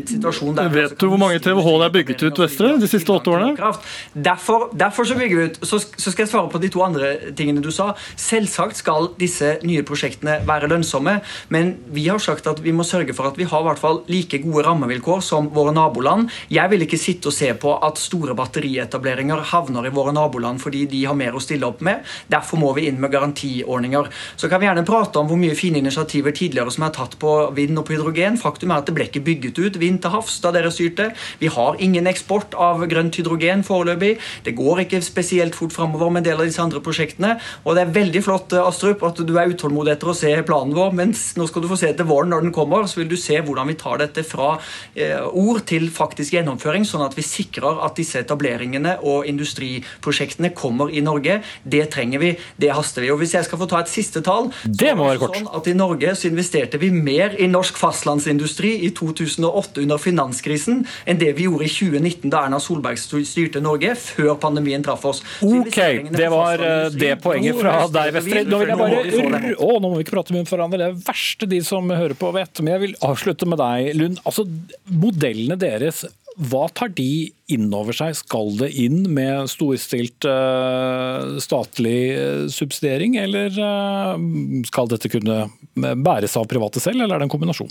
Vet 0.75 0.97
du 1.01 1.09
hvor 1.11 1.21
mange 1.21 1.41
TWh 1.45 1.69
det 1.83 1.87
er 1.87 1.95
bygget 1.95 2.25
ut, 2.25 2.41
Vestre, 2.41 2.73
de 2.81 2.89
siste 2.89 3.13
åtte 3.13 3.33
årene? 3.33 3.73
Derfor, 4.15 4.71
derfor 4.73 5.09
så 5.09 5.19
bygger 5.19 5.41
vi 5.41 5.47
ut. 5.51 5.61
Så, 5.63 5.81
så 5.85 6.11
skal 6.13 6.25
jeg 6.25 6.33
svare 6.33 6.51
på 6.53 6.61
de 6.63 6.73
to 6.73 6.83
andre 6.85 7.15
tingene 7.37 7.63
du 7.65 7.71
sa. 7.75 7.93
Selvsagt 8.21 8.81
skal 8.81 9.11
disse 9.21 9.59
nye 9.67 9.85
prosjektene 9.87 10.41
være 10.49 10.71
lønnsomme, 10.73 11.19
men 11.55 11.75
vi 11.95 12.09
har 12.09 12.23
sagt 12.23 12.49
at 12.51 12.63
vi 12.65 12.73
må 12.75 12.87
sørge 12.87 13.15
for 13.17 13.29
at 13.29 13.39
vi 13.39 13.49
har 13.51 13.65
i 13.65 13.69
hvert 13.69 13.83
fall 13.83 14.03
like 14.11 14.41
gode 14.45 14.65
rammevilkår 14.67 15.23
som 15.25 15.51
våre 15.55 15.75
naboland. 15.77 16.33
Jeg 16.53 16.73
vil 16.73 16.87
ikke 16.87 16.94
sitte 17.01 17.31
og 17.31 17.37
se 17.37 17.51
på 17.61 17.75
at 17.87 18.01
store 18.01 18.37
batterietableringer 18.39 19.43
havner 19.53 19.89
i 19.89 19.93
våre 19.95 20.15
naboland 20.15 20.63
fordi 20.63 20.85
de 20.91 21.05
har 21.09 21.17
mer 21.19 21.37
å 21.37 21.43
stille 21.43 21.67
opp 21.67 21.83
med. 21.85 22.05
Derfor 22.33 22.61
må 22.61 22.73
vi 22.77 22.87
inn 22.89 23.01
med 23.03 23.13
garantiordninger. 23.15 24.11
Så 24.37 24.51
kan 24.51 24.63
vi 24.63 24.69
gjerne 24.69 24.87
prate 24.89 25.21
om 25.21 25.31
hvor 25.31 25.41
mye 25.41 25.57
fine 25.59 25.81
initiativer 25.83 26.35
tidligere 26.37 26.73
som 26.75 26.87
er 26.87 26.95
tatt 26.97 27.19
på 27.21 27.35
vind 27.57 27.79
og 27.81 27.89
på 27.89 27.97
hydrogen. 27.97 28.39
Faktum 28.41 28.73
er 28.73 28.83
at 28.83 28.91
det 28.91 28.97
ble 28.97 29.09
ikke 29.09 29.25
bygget 29.27 29.61
ut 29.61 29.81
vind 29.83 30.03
til 30.05 30.15
havs 30.15 30.39
da 30.45 30.53
dere 30.55 30.73
styrte. 30.75 31.11
Vi 31.41 31.53
har 31.53 31.81
ingen 31.83 32.09
eksport 32.11 32.57
av 32.59 32.85
grønt 32.91 33.19
hydrogen 33.19 33.65
foreløpig. 33.67 34.15
Det 34.47 34.57
går 34.59 34.85
ikke 34.85 35.03
spesielt 35.05 35.57
fort 35.59 35.75
framover 35.75 36.13
med 36.13 36.25
en 36.25 36.31
del 36.31 36.43
av 36.43 36.49
disse 36.49 36.63
andre 36.63 36.83
prosjektene. 36.85 37.37
Og 37.65 37.77
det 37.77 37.85
er 37.85 37.97
veldig 37.99 38.25
flott 38.25 38.55
Astrup, 38.65 39.03
at 39.07 39.21
du 39.27 39.35
er 39.39 39.51
utålmodig 39.53 39.95
etter 39.95 40.11
å 40.11 40.17
se 40.17 40.31
planen 40.47 40.75
vår, 40.77 40.93
mens 40.97 41.27
nå 41.39 41.47
skal 41.49 41.65
du 41.65 41.71
få 41.71 41.79
se 41.81 41.91
til 41.97 42.09
våren 42.09 42.33
når 42.33 42.47
den 42.47 42.55
kommer, 42.55 42.87
så 42.91 43.01
vil 43.01 43.11
du 43.11 43.17
se 43.21 43.39
hvordan 43.41 43.71
vi 43.71 43.79
tar 43.81 44.01
dette 44.03 44.25
fra 44.27 44.55
eh, 44.95 45.23
ord 45.25 45.63
til 45.69 45.89
faktisk 45.95 46.37
gjennomføring, 46.37 46.84
sånn 46.89 47.05
at 47.07 47.17
vi 47.19 47.25
sikrer 47.27 47.83
at 47.85 47.97
disse 47.99 48.21
etableringene 48.23 48.99
og 49.03 49.29
industriprosjektene 49.31 50.53
kommer 50.57 50.93
i 50.93 51.03
Norge. 51.05 51.41
Det 51.63 51.85
trenger 51.95 52.23
vi, 52.23 52.33
det 52.61 52.73
haster 52.75 53.05
vi. 53.05 53.13
Og 53.15 53.21
Hvis 53.23 53.35
jeg 53.37 53.49
skal 53.49 53.61
få 53.61 53.69
ta 53.71 53.81
et 53.83 53.91
siste 53.91 54.21
tall 54.25 54.51
Det 54.65 54.93
må 54.97 55.09
være 55.09 55.23
kort. 55.23 55.39
Sånn 55.39 55.51
at 55.57 55.69
I 55.71 55.77
Norge 55.79 56.15
så 56.19 56.29
investerte 56.31 56.81
vi 56.83 56.91
mer 56.95 57.37
i 57.41 57.49
norsk 57.51 57.79
fastlandsindustri 57.81 58.75
i 58.87 58.91
2008 58.97 59.83
under 59.85 60.01
finanskrisen 60.01 60.85
enn 61.07 61.21
det 61.21 61.33
vi 61.39 61.49
gjorde 61.49 61.69
i 61.69 61.73
2019 61.73 62.33
da 62.33 62.45
Erna 62.47 62.61
Solberg 62.63 63.01
styrte 63.01 63.63
Norge, 63.65 63.95
før 63.99 64.35
pandemien 64.41 64.83
traff 64.85 65.05
oss. 65.09 65.23
Så 65.41 65.65
Ok, 65.65 66.11
det 66.15 66.29
var 66.33 66.63
eh, 66.63 66.89
det 66.95 67.15
poenget 67.25 67.59
fra 67.61 67.77
deg, 67.93 68.13
Vestre. 68.19 68.45
Nå 68.49 68.61
vil 68.61 68.73
jeg 68.73 68.81
bare. 68.81 69.55
Å, 69.55 69.71
nå 69.81 69.91
må 69.91 69.95
vi 69.99 70.05
ikke 70.07 70.17
prate 70.19 70.35
med 70.37 70.49
hverandre. 70.51 70.81
Det 70.81 70.89
er 70.91 70.99
verste 71.07 71.49
de 71.51 71.61
som 71.65 71.91
hører 71.91 72.17
på 72.19 72.31
vet. 72.35 72.63
Men 72.63 72.77
jeg 72.77 72.85
vil 72.85 72.97
avslutte 73.09 73.49
med 73.49 73.61
deg, 73.63 73.91
Lund. 73.99 74.21
Altså, 74.29 74.47
modellene 74.91 75.59
deres, 75.61 76.05
hva 76.35 76.67
tar 76.75 76.91
de 76.97 77.31
inn 77.53 77.69
over 77.77 77.95
seg? 77.95 78.17
Skal 78.19 78.55
det 78.59 78.73
inn 78.81 79.05
med 79.15 79.51
storstilt 79.53 80.27
eh, 80.27 81.37
statlig 81.43 81.99
eh, 82.15 82.45
subsidiering, 82.51 83.17
eller 83.23 83.55
eh, 83.55 84.25
skal 84.67 84.91
dette 84.91 85.11
kunne 85.13 85.45
bæres 85.75 86.35
av 86.41 86.49
private 86.51 86.83
selv, 86.83 87.05
eller 87.05 87.17
er 87.17 87.23
det 87.23 87.29
en 87.29 87.35
kombinasjon? 87.37 87.71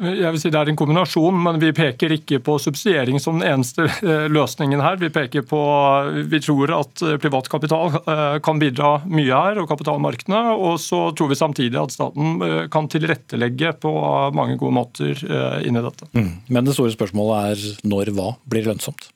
Jeg 0.00 0.32
vil 0.32 0.40
si 0.40 0.50
Det 0.52 0.60
er 0.60 0.70
en 0.72 0.78
kombinasjon, 0.78 1.36
men 1.44 1.60
vi 1.62 1.72
peker 1.76 2.14
ikke 2.14 2.40
på 2.44 2.56
subsidiering 2.62 3.20
som 3.22 3.40
den 3.40 3.48
eneste 3.48 3.86
eh, 3.88 4.26
løsningen 4.32 4.82
her. 4.84 4.98
Vi 5.00 5.10
peker 5.12 5.44
på, 5.48 5.60
vi 6.30 6.40
tror 6.42 6.74
at 6.78 7.04
eh, 7.06 7.18
privat 7.22 7.50
kapital 7.52 7.96
eh, 8.00 8.38
kan 8.44 8.60
bidra 8.62 8.96
mye 9.08 9.28
her, 9.30 9.60
og 9.62 9.68
kapitalmarkedene. 9.70 10.56
Og 10.56 10.80
så 10.82 11.06
tror 11.16 11.32
vi 11.32 11.38
samtidig 11.40 11.80
at 11.80 11.94
staten 11.96 12.40
eh, 12.46 12.64
kan 12.72 12.88
tilrettelegge 12.92 13.74
på 13.80 13.94
mange 14.36 14.58
gode 14.60 14.76
måter 14.76 15.14
eh, 15.14 15.62
inn 15.68 15.80
i 15.80 15.84
dette. 15.84 16.10
Men 16.48 16.68
det 16.68 16.76
store 16.76 16.94
spørsmålet 16.96 17.52
er 17.52 17.88
når 17.90 18.14
hva 18.16 18.34
blir 18.50 18.68
lønnsomt? 18.70 19.10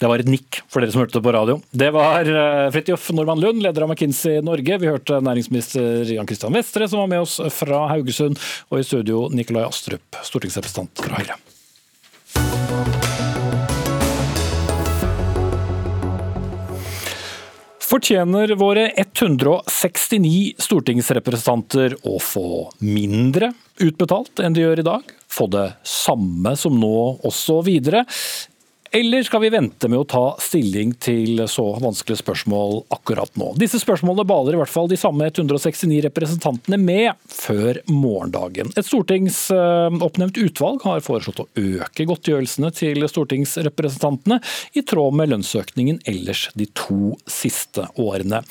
Det 0.00 0.08
var 0.08 0.22
et 0.22 0.28
nikk 0.32 0.62
for 0.72 0.80
dere 0.80 0.94
som 0.94 1.02
hørte 1.02 1.18
det 1.18 1.24
på 1.26 1.32
radio. 1.36 1.58
Det 1.76 1.90
var 1.92 2.24
eh, 2.24 2.70
Fridtjof 2.72 3.10
Normann 3.12 3.42
Lund, 3.42 3.60
leder 3.60 3.84
av 3.84 3.90
McKinsey 3.90 4.40
Norge. 4.40 4.78
Vi 4.80 4.88
hørte 4.88 5.18
næringsminister 5.20 6.08
Jan 6.14 6.28
Christian 6.28 6.56
Vestre, 6.56 6.88
som 6.88 7.02
var 7.02 7.10
med 7.12 7.26
oss 7.26 7.36
fra 7.52 7.82
Haugesund. 7.92 8.40
Og 8.72 8.80
i 8.80 8.86
studio 8.88 9.26
Nikolai 9.28 9.66
Astrup, 9.68 10.16
stortingsrepresentant 10.24 11.04
fra 11.04 11.20
Høyre. 11.20 11.36
Fortjener 17.90 18.54
våre 18.56 18.86
169 19.02 20.62
stortingsrepresentanter 20.62 21.98
å 22.06 22.20
få 22.22 22.70
mindre 22.86 23.50
utbetalt 23.82 24.40
enn 24.40 24.56
de 24.56 24.62
gjør 24.62 24.80
i 24.80 24.86
dag? 24.86 25.12
Få 25.28 25.48
det 25.50 25.66
samme 25.84 26.54
som 26.56 26.78
nå 26.78 26.94
også 27.26 27.60
videre? 27.66 28.06
Eller 28.92 29.22
skal 29.22 29.44
vi 29.44 29.52
vente 29.54 29.86
med 29.86 30.00
å 30.02 30.06
ta 30.08 30.22
stilling 30.42 30.96
til 30.98 31.44
så 31.46 31.62
vanskelige 31.78 32.24
spørsmål 32.24 32.80
akkurat 32.90 33.30
nå? 33.38 33.52
Disse 33.60 33.78
spørsmålene 33.78 34.26
baler 34.26 34.56
i 34.56 34.58
hvert 34.58 34.72
fall 34.72 34.90
de 34.90 34.98
samme 34.98 35.28
169 35.30 36.00
representantene 36.08 36.78
med 36.82 37.14
før 37.30 37.78
morgendagen. 37.86 38.72
Et 38.74 38.86
stortingsoppnevnt 38.88 40.40
utvalg 40.42 40.82
har 40.88 41.04
foreslått 41.06 41.44
å 41.44 41.48
øke 41.54 42.08
godtgjørelsene 42.10 42.72
til 42.74 43.06
stortingsrepresentantene, 43.06 44.40
i 44.74 44.82
tråd 44.82 45.14
med 45.14 45.30
lønnsøkningen 45.36 46.02
ellers 46.10 46.48
de 46.58 46.66
to 46.74 47.14
siste 47.30 47.86
årene. 47.94 48.42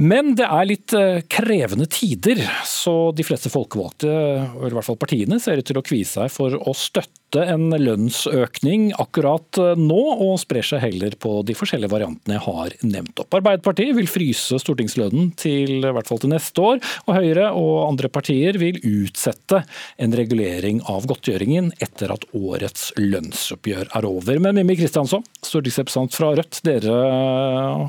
Men 0.00 0.32
det 0.34 0.46
er 0.48 0.66
litt 0.66 0.94
eh, 0.96 1.20
krevende 1.30 1.86
tider, 1.86 2.40
så 2.66 3.12
de 3.14 3.22
fleste 3.26 3.52
folkevalgte, 3.52 4.08
eller 4.10 4.72
i 4.72 4.78
hvert 4.78 4.88
fall 4.88 4.98
partiene, 4.98 5.38
ser 5.38 5.60
ut 5.60 5.68
til 5.68 5.78
å 5.78 5.84
kvie 5.86 6.08
seg 6.08 6.32
for 6.34 6.56
å 6.56 6.74
støtte 6.74 7.23
en 7.42 7.72
lønnsøkning 7.74 8.90
akkurat 9.00 9.58
eh, 9.60 9.72
nå, 9.80 10.00
og 10.26 10.36
sprer 10.42 10.66
seg 10.66 10.82
heller 10.84 11.16
på 11.20 11.40
de 11.46 11.56
forskjellige 11.58 11.92
variantene 11.92 12.36
jeg 12.36 12.44
har 12.46 12.76
nevnt 12.86 13.22
opp. 13.22 13.38
Arbeiderpartiet 13.38 13.94
vil 13.98 14.10
fryse 14.10 14.58
stortingslønnen 14.62 15.32
til 15.40 15.78
i 15.80 15.92
hvert 15.94 16.10
fall 16.10 16.22
til 16.22 16.32
neste 16.34 16.64
år, 16.64 16.82
og 17.06 17.18
Høyre 17.18 17.50
og 17.58 17.72
andre 17.88 18.10
partier 18.12 18.58
vil 18.60 18.78
utsette 18.80 19.64
en 20.02 20.16
regulering 20.16 20.82
av 20.90 21.08
godtgjøringen 21.10 21.72
etter 21.84 22.14
at 22.14 22.28
årets 22.36 22.90
lønnsoppgjør 23.00 23.90
er 23.98 24.08
over. 24.08 24.40
Men 24.42 24.60
Mimmi 24.60 24.78
Kristiansson, 24.78 25.26
stortingsrepresentant 25.44 26.16
fra 26.16 26.32
Rødt, 26.38 26.62
dere 26.66 26.94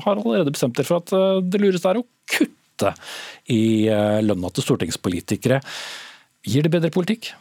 har 0.02 0.16
allerede 0.16 0.54
bestemt 0.54 0.76
dere 0.78 0.90
for 0.90 1.04
at 1.04 1.14
eh, 1.16 1.44
det 1.46 1.62
lureste 1.62 1.92
er 1.92 2.02
å 2.02 2.06
kutte 2.26 2.92
i 3.52 3.86
eh, 3.92 4.20
lønna 4.24 4.50
til 4.52 4.66
stortingspolitikere. 4.66 5.62
Gir 6.46 6.66
det 6.66 6.70
bedre 6.74 6.92
politikk? 6.94 7.32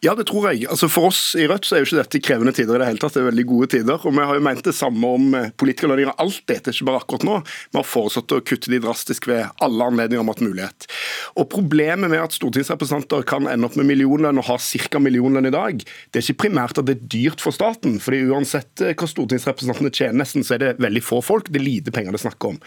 Ja, 0.00 0.14
det 0.16 0.30
tror 0.30 0.46
jeg. 0.48 0.64
Altså 0.72 0.88
For 0.88 1.10
oss 1.10 1.34
i 1.36 1.44
Rødt 1.48 1.66
så 1.68 1.76
er 1.76 1.82
jo 1.82 1.90
ikke 1.90 1.98
dette 1.98 2.20
krevende 2.24 2.54
tider 2.56 2.78
i 2.78 2.80
det 2.80 2.86
hele 2.88 3.00
tatt. 3.02 3.18
Det 3.18 3.20
er 3.20 3.28
veldig 3.28 3.44
gode 3.50 3.66
tider. 3.74 3.98
Og 4.00 4.14
vi 4.16 4.24
har 4.24 4.38
jo 4.38 4.44
ment 4.46 4.62
det 4.64 4.72
samme 4.76 5.10
om 5.18 5.34
eh, 5.36 5.50
politikerlønninger 5.60 6.16
alltid, 6.16 6.46
dette, 6.48 6.72
ikke 6.72 6.88
bare 6.88 7.02
akkurat 7.02 7.26
nå. 7.28 7.34
Vi 7.68 7.76
har 7.76 7.84
foreslått 7.84 8.32
å 8.32 8.40
kutte 8.40 8.72
de 8.72 8.80
drastisk 8.80 9.28
ved 9.28 9.50
alle 9.60 9.88
anledninger 9.92 10.24
om 10.24 10.32
at 10.32 10.40
mulighet. 10.40 10.88
Og 11.38 11.48
Problemet 11.50 12.10
med 12.10 12.22
at 12.22 12.34
stortingsrepresentanter 12.34 13.24
kan 13.28 13.48
ende 13.50 13.66
opp 13.66 13.76
med 13.78 13.88
millionlønn 13.90 14.38
og 14.40 14.46
ha 14.48 14.56
ca. 14.58 15.00
millionlønn 15.02 15.48
i 15.50 15.54
dag, 15.54 15.82
det 15.82 16.20
er 16.20 16.24
ikke 16.24 16.46
primært 16.46 16.78
at 16.80 16.88
det 16.88 16.96
er 16.96 17.08
dyrt 17.12 17.42
for 17.42 17.54
staten. 17.54 17.98
fordi 18.00 18.22
uansett 18.30 18.82
eh, 18.84 18.94
hva 18.94 19.08
stortingsrepresentantene 19.10 19.92
tjener, 19.92 20.20
nesten, 20.22 20.44
så 20.46 20.56
er 20.56 20.62
det 20.62 20.70
veldig 20.82 21.02
få 21.04 21.20
folk. 21.24 21.50
Det 21.50 21.60
er 21.60 21.66
lite 21.66 21.94
penger 21.94 22.14
det 22.14 22.20
er 22.20 22.26
snakk 22.28 22.48
om. 22.48 22.58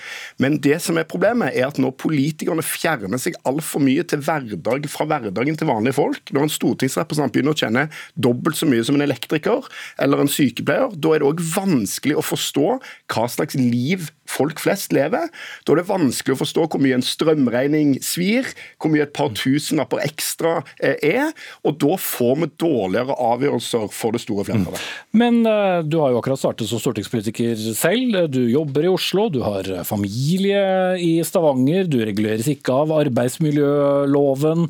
Men 0.44 0.60
det 0.64 0.80
som 0.84 1.00
er 1.00 1.10
problemet, 1.10 1.56
er 1.56 1.70
at 1.70 1.80
når 1.82 1.96
politikerne 2.02 2.66
fjerner 2.66 3.22
seg 3.22 3.38
altfor 3.50 3.84
mye 3.84 4.06
til 4.08 4.24
hverdag 4.24 4.88
fra 4.92 5.08
hverdagen 5.10 5.60
til 5.60 5.70
vanlige 5.70 5.98
folk, 5.98 6.34
når 6.34 6.48
en 6.48 6.56
stortingsrepresentant 6.58 7.34
begynner 7.34 7.56
å 7.56 7.62
tjene 7.64 7.88
dobbelt 8.16 8.60
så 8.60 8.70
mye 8.70 8.86
som 8.86 9.00
en 9.00 9.06
elektriker 9.06 9.68
eller 10.02 10.24
en 10.24 10.32
sykepleier, 10.32 10.94
da 10.94 11.16
er 11.16 11.24
det 11.24 11.30
òg 11.30 11.44
vanskelig 11.54 12.20
å 12.20 12.26
forstå 12.26 12.68
hva 13.14 13.28
slags 13.32 13.58
liv 13.60 14.10
folk 14.34 14.62
flest 14.64 14.94
lever. 14.96 15.30
Da 15.64 15.74
er 15.74 15.82
det 15.82 15.90
vanskelig 15.90 16.36
å 16.36 16.42
forstå 16.42 16.68
hvor 16.74 16.82
mye 16.84 16.98
en 16.98 17.06
strømregning 17.06 17.96
svir, 18.04 18.50
hvor 18.82 18.94
mye 18.94 19.06
et 19.06 19.16
par 19.16 19.34
tusenlapper 19.38 20.04
ekstra 20.04 20.60
eh, 20.80 20.98
er. 21.04 21.32
Og 21.68 21.78
da 21.82 21.98
får 22.00 22.36
vi 22.42 22.50
dårligere 22.64 23.18
avgjørelser 23.30 23.88
for 23.94 24.16
det 24.16 24.24
store 24.24 24.48
flertallet. 24.48 24.84
Men 25.16 25.42
uh, 25.46 25.82
du 25.86 26.00
har 26.02 26.14
jo 26.14 26.22
akkurat 26.22 26.42
startet 26.42 26.70
som 26.70 26.82
stortingspolitiker 26.82 27.60
selv. 27.78 28.18
Du 28.34 28.42
jobber 28.50 28.88
i 28.88 28.92
Oslo, 28.92 29.28
du 29.34 29.42
har 29.46 29.70
familie 29.88 30.64
i 31.02 31.12
Stavanger, 31.26 31.88
du 31.90 32.00
reguleres 32.04 32.50
ikke 32.52 32.76
av 32.84 32.94
arbeidsmiljøloven. 32.96 34.68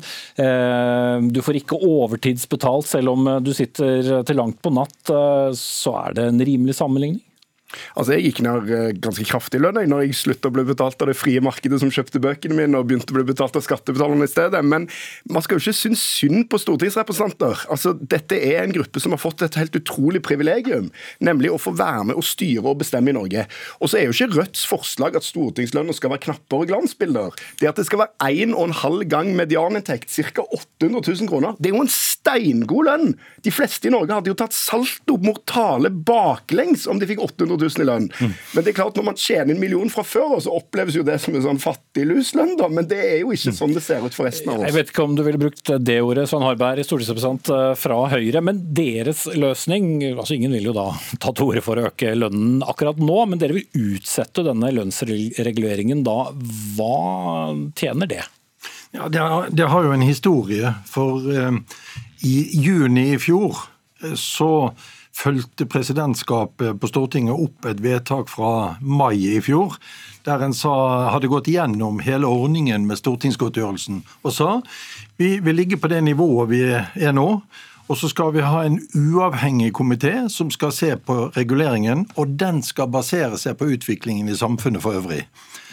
Du 1.34 1.40
får 1.44 1.60
ikke 1.60 1.78
overtidsbetalt 1.84 2.88
selv 2.88 3.14
om 3.14 3.28
du 3.44 3.52
sitter 3.56 4.24
til 4.26 4.38
langt 4.38 4.60
på 4.64 4.72
natt. 4.74 5.12
Så 5.58 5.94
er 6.04 6.16
det 6.16 6.28
en 6.30 6.42
rimelig 6.44 6.76
sammenligning? 6.78 7.20
Altså, 7.94 8.14
Jeg 8.14 8.28
gikk 8.28 8.42
ned 8.46 8.70
eh, 8.70 8.90
ganske 9.04 9.26
kraftig 9.28 9.60
lønn 9.62 9.80
når 9.90 10.04
jeg 10.06 10.18
slutta 10.18 10.50
å 10.50 10.54
bli 10.54 10.64
betalt 10.68 11.00
av 11.02 11.10
det 11.10 11.16
frie 11.18 11.42
markedet 11.44 11.80
som 11.82 11.92
kjøpte 11.92 12.22
bøkene 12.22 12.56
mine, 12.58 12.78
og 12.78 12.88
begynte 12.88 13.14
å 13.14 13.18
bli 13.18 13.26
betalt 13.28 13.56
av 13.58 13.64
skattebetalerne 13.66 14.26
i 14.26 14.30
stedet. 14.30 14.62
Men 14.64 14.86
man 15.30 15.44
skal 15.44 15.58
jo 15.58 15.64
ikke 15.64 15.76
synes 15.80 16.04
synd 16.04 16.48
på 16.52 16.60
stortingsrepresentanter. 16.62 17.66
Altså, 17.72 17.94
Dette 17.98 18.38
er 18.38 18.62
en 18.62 18.74
gruppe 18.74 19.02
som 19.02 19.14
har 19.14 19.22
fått 19.22 19.42
et 19.44 19.58
helt 19.58 19.76
utrolig 19.78 20.22
privilegium, 20.24 20.90
nemlig 21.24 21.52
å 21.52 21.60
få 21.60 21.74
være 21.76 22.10
med 22.10 22.20
og 22.20 22.26
styre 22.26 22.66
og 22.70 22.80
bestemme 22.82 23.12
i 23.12 23.16
Norge. 23.16 23.46
Og 23.80 23.90
så 23.90 24.00
er 24.00 24.08
jo 24.08 24.14
ikke 24.14 24.32
Rødts 24.34 24.64
forslag 24.66 25.16
at 25.18 25.26
stortingslønna 25.26 25.94
skal 25.94 26.12
være 26.14 26.24
knapper 26.28 26.64
og 26.64 26.70
glansbilder. 26.70 27.34
Det 27.60 27.70
at 27.70 27.78
det 27.78 27.86
skal 27.88 28.04
være 28.04 28.32
én 28.32 28.54
og 28.54 28.68
en 28.68 28.78
halv 28.82 29.06
gang 29.10 29.32
medianinntekt, 29.36 30.10
ca. 30.10 30.44
800 30.44 31.02
000 31.06 31.30
kroner, 31.30 31.56
det 31.58 31.70
er 31.70 31.76
jo 31.76 31.84
en 31.84 31.92
steingod 31.92 32.88
lønn. 32.88 33.14
De 33.44 33.52
fleste 33.54 33.88
i 33.88 33.92
Norge 33.94 34.16
hadde 34.16 34.32
jo 34.32 34.38
tatt 34.38 34.56
salto 34.56 35.18
mortale 35.22 35.90
baklengs 35.90 36.88
om 36.90 37.00
de 37.00 37.08
fikk 37.08 37.22
800 37.24 37.56
000 37.60 37.63
000 37.64 37.84
i 37.84 37.88
lønn. 37.88 38.08
Mm. 38.12 38.34
Men 38.54 38.64
det 38.64 38.72
er 38.72 38.78
klart, 38.78 38.98
når 38.98 39.08
man 39.08 39.18
tjener 39.20 39.54
en 39.54 39.62
million 39.62 39.90
fra 39.92 40.04
før, 40.06 40.36
så 40.44 40.54
oppleves 40.54 40.98
jo 40.98 41.04
det 41.06 41.16
som 41.22 41.36
en 41.36 41.44
sånn 41.44 41.60
fattigluslønn, 41.62 42.54
da. 42.60 42.68
Men 42.72 42.88
det 42.90 43.00
er 43.00 43.16
jo 43.22 43.32
ikke 43.34 43.54
sånn 43.56 43.74
det 43.74 43.84
ser 43.84 44.04
ut 44.04 44.16
for 44.16 44.28
resten 44.28 44.52
av 44.52 44.60
oss. 44.60 44.68
Jeg 44.68 44.76
vet 44.78 44.92
ikke 44.92 45.06
om 45.06 45.16
du 45.18 45.24
ville 45.26 45.40
brukt 45.40 45.72
det 45.88 45.98
ordet, 46.04 46.28
Svein 46.30 46.46
Harberg, 46.46 46.84
stortingsrepresentant 46.86 47.52
eh, 47.54 47.72
fra 47.80 47.98
Høyre. 48.12 48.44
Men 48.44 48.62
deres 48.76 49.26
løsning 49.34 49.90
altså 50.12 50.34
Ingen 50.34 50.54
vil 50.56 50.70
jo 50.70 50.74
da 50.74 50.88
ta 51.22 51.30
til 51.30 51.50
orde 51.50 51.62
for 51.64 51.78
å 51.78 51.88
øke 51.88 52.10
lønnen 52.16 52.62
akkurat 52.66 52.98
nå, 52.98 53.18
men 53.30 53.40
dere 53.40 53.54
vil 53.58 53.94
utsette 53.94 54.42
denne 54.46 54.72
lønnsreguleringen 54.74 56.02
da. 56.06 56.18
Hva 56.76 56.94
tjener 57.78 58.10
det? 58.10 58.24
Ja, 58.94 59.08
det, 59.08 59.18
har, 59.18 59.48
det 59.50 59.68
har 59.70 59.86
jo 59.86 59.94
en 59.94 60.06
historie. 60.06 60.74
For 60.90 61.30
eh, 61.30 61.56
i 62.24 62.34
juni 62.64 63.08
i 63.14 63.20
fjor 63.22 63.56
eh, 64.02 64.14
så 64.18 64.72
fulgte 65.14 65.66
presidentskapet 65.70 66.80
på 66.80 66.90
Stortinget 66.90 67.38
opp 67.38 67.68
et 67.70 67.80
vedtak 67.82 68.30
fra 68.32 68.76
mai 68.80 69.36
i 69.36 69.40
fjor, 69.44 69.76
der 70.26 70.42
en 70.42 70.56
sa, 70.56 70.74
hadde 71.14 71.30
gått 71.30 71.50
gjennom 71.52 72.00
hele 72.04 72.28
ordningen 72.30 72.88
med 72.88 72.98
stortingsgodtgjørelsen 72.98 74.02
og 74.24 74.34
sa 74.34 74.50
vi 75.20 75.36
vil 75.44 75.60
ligge 75.60 75.78
på 75.78 75.90
det 75.92 76.02
nivået 76.04 76.50
vi 76.50 76.64
er 76.74 77.14
nå. 77.14 77.28
Og 77.84 77.98
så 78.00 78.08
skal 78.08 78.30
vi 78.32 78.40
ha 78.40 78.62
en 78.64 78.78
uavhengig 78.96 79.74
komité 79.76 80.28
som 80.32 80.48
skal 80.50 80.70
se 80.72 80.94
på 80.96 81.26
reguleringen, 81.34 82.06
og 82.16 82.32
den 82.40 82.62
skal 82.64 82.88
basere 82.88 83.36
seg 83.36 83.58
på 83.60 83.68
utviklingen 83.74 84.30
i 84.32 84.36
samfunnet 84.38 84.80
for 84.80 84.96
øvrig. 84.96 85.26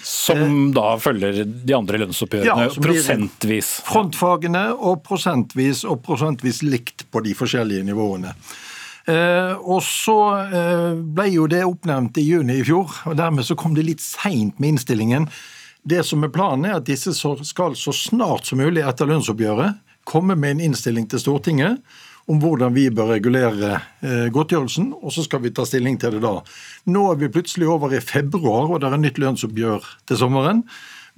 Som 0.03 0.41
eh, 0.41 0.73
da 0.75 0.97
følger 0.99 1.45
de 1.47 1.77
andre 1.77 2.01
lønnsoppgjørene 2.03 2.65
ja, 2.67 2.81
prosentvis? 2.83 3.69
Frontfagene 3.87 4.65
og 4.75 5.05
prosentvis, 5.07 5.85
og 5.87 6.03
prosentvis 6.03 6.59
likt 6.67 7.07
på 7.13 7.23
de 7.23 7.37
forskjellige 7.37 7.87
nivåene. 7.87 8.35
Eh, 9.09 9.53
og 9.57 9.81
så 9.85 10.17
eh, 10.45 10.91
ble 11.01 11.27
jo 11.31 11.47
det 11.49 11.63
oppnevnt 11.65 12.19
i 12.21 12.27
juni 12.27 12.59
i 12.59 12.67
fjor, 12.67 12.91
og 13.09 13.17
dermed 13.17 13.47
så 13.47 13.57
kom 13.57 13.73
det 13.77 13.87
litt 13.87 14.03
seint 14.03 14.59
med 14.61 14.75
innstillingen. 14.75 15.25
Det 15.81 16.03
som 16.05 16.21
er 16.21 16.33
Planen 16.33 16.69
er 16.69 16.77
at 16.77 16.89
disse 16.89 17.15
skal 17.15 17.75
så 17.79 17.95
snart 17.95 18.45
som 18.45 18.61
mulig 18.61 18.83
etter 18.85 19.09
lønnsoppgjøret 19.09 19.81
komme 20.05 20.37
med 20.37 20.57
en 20.57 20.65
innstilling 20.69 21.07
til 21.09 21.21
Stortinget 21.21 21.81
om 22.29 22.39
hvordan 22.41 22.73
vi 22.75 22.85
bør 22.93 23.15
regulere 23.15 23.73
eh, 24.05 24.27
godtgjørelsen, 24.33 24.91
og 25.01 25.13
så 25.13 25.25
skal 25.25 25.41
vi 25.43 25.53
ta 25.55 25.65
stilling 25.67 25.97
til 25.99 26.15
det 26.15 26.23
da. 26.23 26.37
Nå 26.93 27.05
er 27.11 27.19
vi 27.21 27.31
plutselig 27.33 27.69
over 27.69 27.95
i 27.97 28.03
februar, 28.03 28.69
og 28.69 28.81
det 28.83 28.91
er 28.91 29.01
nytt 29.01 29.21
lønnsoppgjør 29.21 29.89
til 30.09 30.21
sommeren. 30.21 30.63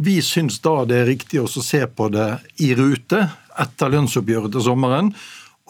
Vi 0.01 0.17
syns 0.25 0.57
da 0.63 0.79
det 0.89 1.01
er 1.01 1.11
riktig 1.11 1.43
å 1.43 1.49
se 1.51 1.83
på 1.85 2.07
det 2.13 2.29
i 2.63 2.71
rute 2.77 3.27
etter 3.61 3.91
lønnsoppgjøret 3.93 4.55
til 4.55 4.65
sommeren. 4.65 5.11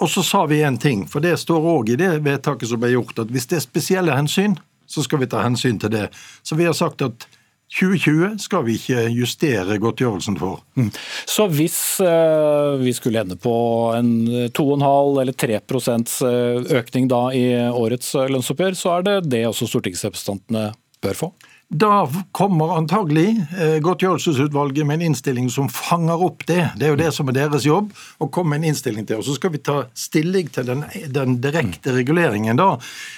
Og 0.02 0.10
så 0.10 0.24
sa 0.26 0.46
vi 0.50 0.64
en 0.66 0.78
ting, 0.82 1.06
for 1.10 1.22
det 1.22 1.36
står 1.42 1.70
òg 1.76 1.94
i 1.94 2.00
det 2.00 2.16
vedtaket 2.26 2.72
som 2.72 2.82
ble 2.82 2.96
gjort, 2.96 3.20
at 3.22 3.32
hvis 3.34 3.46
det 3.52 3.60
er 3.60 3.66
spesielle 3.66 4.18
hensyn, 4.18 4.58
så 4.90 5.04
skal 5.06 5.22
vi 5.22 5.30
ta 5.30 5.44
hensyn 5.46 5.80
til 5.82 5.94
det. 5.94 6.08
Så 6.44 6.58
vi 6.58 6.66
har 6.66 6.76
sagt 6.78 7.04
at 7.06 7.28
2020 7.74 8.36
skal 8.42 8.66
vi 8.68 8.76
ikke 8.78 9.06
justere 9.16 9.80
godtgjørelsen 9.82 10.36
for. 10.38 10.62
Mm. 10.78 10.92
Så 11.30 11.48
hvis 11.50 11.78
uh, 12.06 12.78
vi 12.82 12.94
skulle 12.94 13.24
ende 13.24 13.38
på 13.40 13.56
en 13.98 14.12
2,5 14.54 15.22
eller 15.24 15.34
3 15.34 15.58
eh, 15.58 16.76
økning 16.78 17.10
da 17.10 17.24
i 17.34 17.46
årets 17.70 18.14
lønnsoppgjør, 18.14 18.78
så 18.78 18.98
er 18.98 19.08
det 19.08 19.18
det 19.32 19.46
også 19.50 19.70
stortingsrepresentantene 19.72 20.70
bør 21.02 21.18
få? 21.18 21.32
Da 21.74 22.06
kommer 22.32 22.76
antagelig 22.78 23.32
eh, 23.58 23.80
godtgjørelsesutvalget 23.82 24.86
med 24.86 25.00
en 25.00 25.08
innstilling 25.10 25.50
som 25.50 25.70
fanger 25.74 26.22
opp 26.22 26.46
det. 26.46 26.62
Det 26.78 26.86
er 26.86 26.94
jo 26.94 27.00
det 27.00 27.10
som 27.16 27.32
er 27.32 27.38
deres 27.40 27.66
jobb, 27.66 27.90
å 28.22 28.28
komme 28.30 28.54
med 28.54 28.62
en 28.62 28.74
innstilling 28.74 29.08
til. 29.10 29.24
Og 29.24 29.26
Så 29.26 29.38
skal 29.40 29.56
vi 29.56 29.62
ta 29.64 29.80
stilling 29.98 30.52
til 30.54 30.68
den, 30.70 30.84
den 31.10 31.40
direkte 31.42 31.96
reguleringen 31.96 32.60
da. 32.62 32.76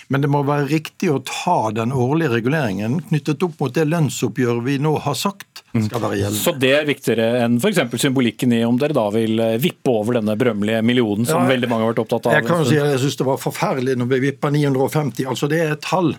Men 0.08 0.24
det 0.24 0.32
må 0.32 0.46
være 0.48 0.70
riktig 0.72 1.12
å 1.12 1.20
ta 1.28 1.74
den 1.76 1.92
årlige 1.92 2.38
reguleringen 2.38 3.02
knyttet 3.10 3.44
opp 3.44 3.60
mot 3.60 3.76
det 3.76 3.90
lønnsoppgjøret 3.92 4.64
vi 4.66 4.78
nå 4.80 4.96
har 5.04 5.20
sagt 5.20 5.66
skal 5.84 6.04
være 6.06 6.20
gjeldende. 6.22 6.40
Så 6.40 6.54
det 6.60 6.72
er 6.78 6.88
viktigere 6.88 7.26
enn 7.44 7.58
f.eks. 7.60 7.82
symbolikken 8.00 8.54
i 8.56 8.62
om 8.68 8.78
dere 8.80 8.96
da 8.96 9.10
vil 9.14 9.42
eh, 9.44 9.58
vippe 9.62 9.92
over 9.92 10.20
denne 10.20 10.38
berømmelige 10.40 10.80
millionen 10.86 11.28
som 11.28 11.44
ja, 11.44 11.52
veldig 11.52 11.72
mange 11.72 11.88
har 11.88 11.92
vært 11.92 12.06
opptatt 12.06 12.30
av? 12.30 12.38
Jeg 12.38 12.48
kan 12.48 12.64
jo 12.64 12.70
si 12.70 12.80
at 12.80 12.94
jeg 12.94 13.04
syns 13.04 13.20
det 13.20 13.28
var 13.28 13.42
forferdelig 13.42 13.98
når 14.00 14.12
vi 14.14 14.22
vippa 14.30 14.54
950. 14.54 15.28
Altså 15.34 15.52
det 15.52 15.60
er 15.66 15.76
et 15.76 15.84
tall 15.84 16.14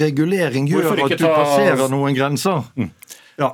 regulering 0.00 0.68
gjør 0.70 0.92
at 0.94 1.14
du 1.14 1.24
ta... 1.24 1.34
passerer 1.36 1.90
noen 1.92 2.16
grenser. 2.16 2.64
Mm. 2.78 2.90
Ja. 3.36 3.50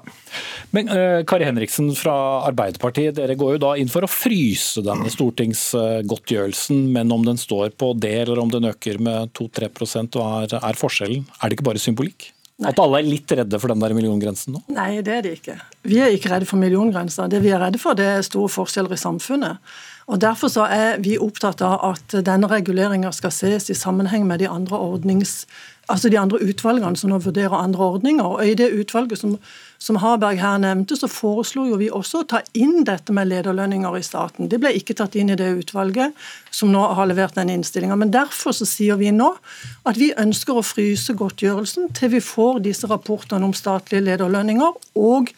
Men 0.71 0.89
uh, 0.93 1.21
Kari 1.25 1.47
Henriksen 1.49 1.89
fra 1.99 2.15
Arbeiderpartiet, 2.49 3.17
dere 3.17 3.37
går 3.39 3.57
jo 3.57 3.63
da 3.63 3.71
inn 3.81 3.91
for 3.91 4.05
å 4.05 4.11
fryse 4.11 4.85
denne 4.85 5.11
stortingsgodtgjørelsen, 5.13 6.83
men 6.95 7.15
om 7.15 7.25
den 7.27 7.41
står 7.41 7.73
på 7.81 7.95
det 7.99 8.17
eller 8.25 8.43
om 8.43 8.53
den 8.53 8.69
øker 8.71 9.01
med 9.03 9.33
2-3 9.39 9.71
hva 10.15 10.29
er, 10.45 10.59
er 10.61 10.79
forskjellen? 10.79 11.25
Er 11.41 11.49
det 11.49 11.59
ikke 11.59 11.71
bare 11.73 11.83
symbolikk? 11.83 12.31
Nei. 12.61 12.75
At 12.75 12.81
alle 12.83 12.99
er 13.01 13.09
litt 13.09 13.33
redde 13.33 13.57
for 13.57 13.73
den 13.73 13.81
der 13.81 13.95
milliongrensen 13.97 14.53
nå? 14.53 14.61
Nei, 14.77 14.99
det 15.05 15.15
er 15.15 15.23
de 15.25 15.31
ikke. 15.33 15.55
Vi 15.89 15.97
er 16.05 16.13
ikke 16.13 16.35
redde 16.35 16.49
for 16.49 16.61
milliongrenser. 16.61 17.31
Det 17.33 17.41
vi 17.41 17.55
er 17.57 17.63
redde 17.63 17.81
for, 17.81 17.97
det 17.97 18.05
er 18.05 18.27
store 18.27 18.53
forskjeller 18.53 18.93
i 18.93 19.01
samfunnet. 19.01 19.73
Og 20.11 20.19
Derfor 20.21 20.51
så 20.51 20.65
er 20.67 20.99
vi 20.99 21.19
opptatt 21.23 21.63
av 21.63 21.79
at 21.93 22.17
denne 22.27 22.49
reguleringa 22.51 23.13
skal 23.15 23.31
ses 23.31 23.71
i 23.71 23.79
sammenheng 23.79 24.27
med 24.27 24.43
de 24.43 24.49
andre 24.51 24.79
altså 25.91 26.11
de 26.11 26.19
andre 26.19 26.39
utvalgene 26.43 26.99
som 26.99 27.11
nå 27.11 27.19
vurderer 27.25 27.57
andre 27.57 27.85
ordninger. 27.97 28.25
og 28.25 28.47
I 28.47 28.55
det 28.55 28.71
utvalget 28.73 29.19
som, 29.19 29.37
som 29.79 29.99
Harberg 30.03 30.41
her 30.41 30.59
nevnte, 30.63 30.97
så 30.97 31.09
foreslo 31.11 31.67
jo 31.69 31.79
vi 31.81 31.91
også 31.91 32.23
å 32.23 32.29
ta 32.31 32.43
inn 32.55 32.85
dette 32.87 33.15
med 33.17 33.31
lederlønninger 33.31 33.99
i 33.99 34.05
staten. 34.07 34.49
Det 34.51 34.61
ble 34.63 34.73
ikke 34.79 34.97
tatt 34.99 35.17
inn 35.19 35.33
i 35.33 35.39
det 35.39 35.51
utvalget 35.63 36.15
som 36.55 36.73
nå 36.73 36.85
har 36.97 37.11
levert 37.11 37.39
den 37.39 37.53
innstillinga. 37.53 37.99
Men 37.99 38.15
derfor 38.15 38.55
så 38.57 38.69
sier 38.69 39.01
vi 39.01 39.13
nå 39.15 39.33
at 39.89 39.99
vi 39.99 40.13
ønsker 40.19 40.59
å 40.59 40.67
fryse 40.67 41.17
godtgjørelsen 41.19 41.91
til 41.99 42.15
vi 42.15 42.23
får 42.25 42.63
disse 42.67 42.91
rapportene 42.91 43.51
om 43.51 43.57
statlige 43.57 44.07
lederlønninger 44.13 44.79
og 45.01 45.35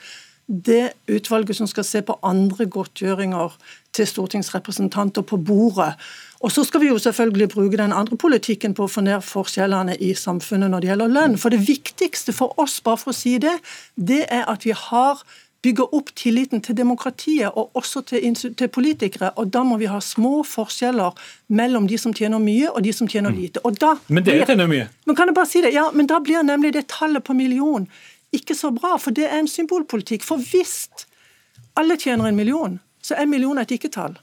det 0.47 0.93
utvalget 1.09 1.57
som 1.57 1.69
skal 1.71 1.85
se 1.87 2.03
på 2.03 2.19
andre 2.23 2.67
godtgjøringer 2.67 3.55
til 3.95 4.07
stortingsrepresentanter 4.07 5.23
på 5.23 5.37
bordet. 5.37 5.95
Og 6.43 6.53
så 6.53 6.65
skal 6.65 6.83
vi 6.83 6.89
jo 6.91 6.99
selvfølgelig 6.99 7.49
bruke 7.49 7.79
den 7.79 7.93
andre 7.93 8.17
politikken 8.17 8.75
på 8.75 8.85
å 8.87 8.91
få 8.91 9.05
ned 9.07 9.23
forskjellene 9.23 9.95
i 10.03 10.11
samfunnet 10.19 10.73
når 10.73 10.83
det 10.83 10.91
gjelder 10.91 11.15
lønn. 11.15 11.39
For 11.39 11.55
det 11.55 11.63
viktigste 11.69 12.35
for 12.35 12.59
oss, 12.61 12.81
bare 12.83 12.99
for 12.99 13.15
å 13.15 13.17
si 13.17 13.39
det, 13.39 13.55
det 13.95 14.25
er 14.29 14.49
at 14.51 14.67
vi 14.67 14.75
har 14.75 15.23
bygger 15.63 15.95
opp 15.95 16.11
tilliten 16.19 16.63
til 16.63 16.77
demokratiet 16.77 17.55
og 17.55 17.77
også 17.79 18.03
til, 18.11 18.35
til, 18.35 18.69
politikere. 18.69 19.31
og 19.37 19.53
Da 19.55 19.63
må 19.63 19.79
vi 19.79 19.91
ha 19.91 20.01
små 20.03 20.43
forskjeller 20.47 21.15
mellom 21.55 21.87
de 21.87 21.99
som 21.99 22.15
tjener 22.15 22.43
mye 22.43 22.71
og 22.73 22.83
de 22.83 22.93
som 22.93 23.09
tjener 23.09 23.31
mm. 23.31 23.39
lite. 23.39 23.63
Og 23.65 23.79
da 23.79 23.95
men 24.09 24.27
dere 24.27 24.47
tjener 24.49 24.71
mye? 24.71 24.89
Men 25.07 25.19
kan 25.19 25.31
jeg 25.31 25.39
bare 25.39 25.51
si 25.51 25.63
det? 25.63 25.75
Ja, 25.75 25.89
men 25.95 26.11
da 26.11 26.19
blir 26.19 26.43
nemlig 26.47 26.75
det 26.75 26.89
tallet 26.91 27.25
på 27.25 27.37
million 27.39 27.87
ikke 28.33 28.57
så 28.57 28.73
bra, 28.75 28.97
for 29.01 29.15
det 29.15 29.29
er 29.29 29.39
en 29.39 29.51
symbolpolitikk. 29.51 30.25
For 30.25 30.41
hvis 30.41 30.89
alle 31.79 31.97
tjener 32.01 32.29
en 32.29 32.37
million, 32.37 32.81
så 33.03 33.17
er 33.17 33.27
en 33.27 33.35
million 33.35 33.59
et 33.59 33.75
ikke-tall. 33.75 34.19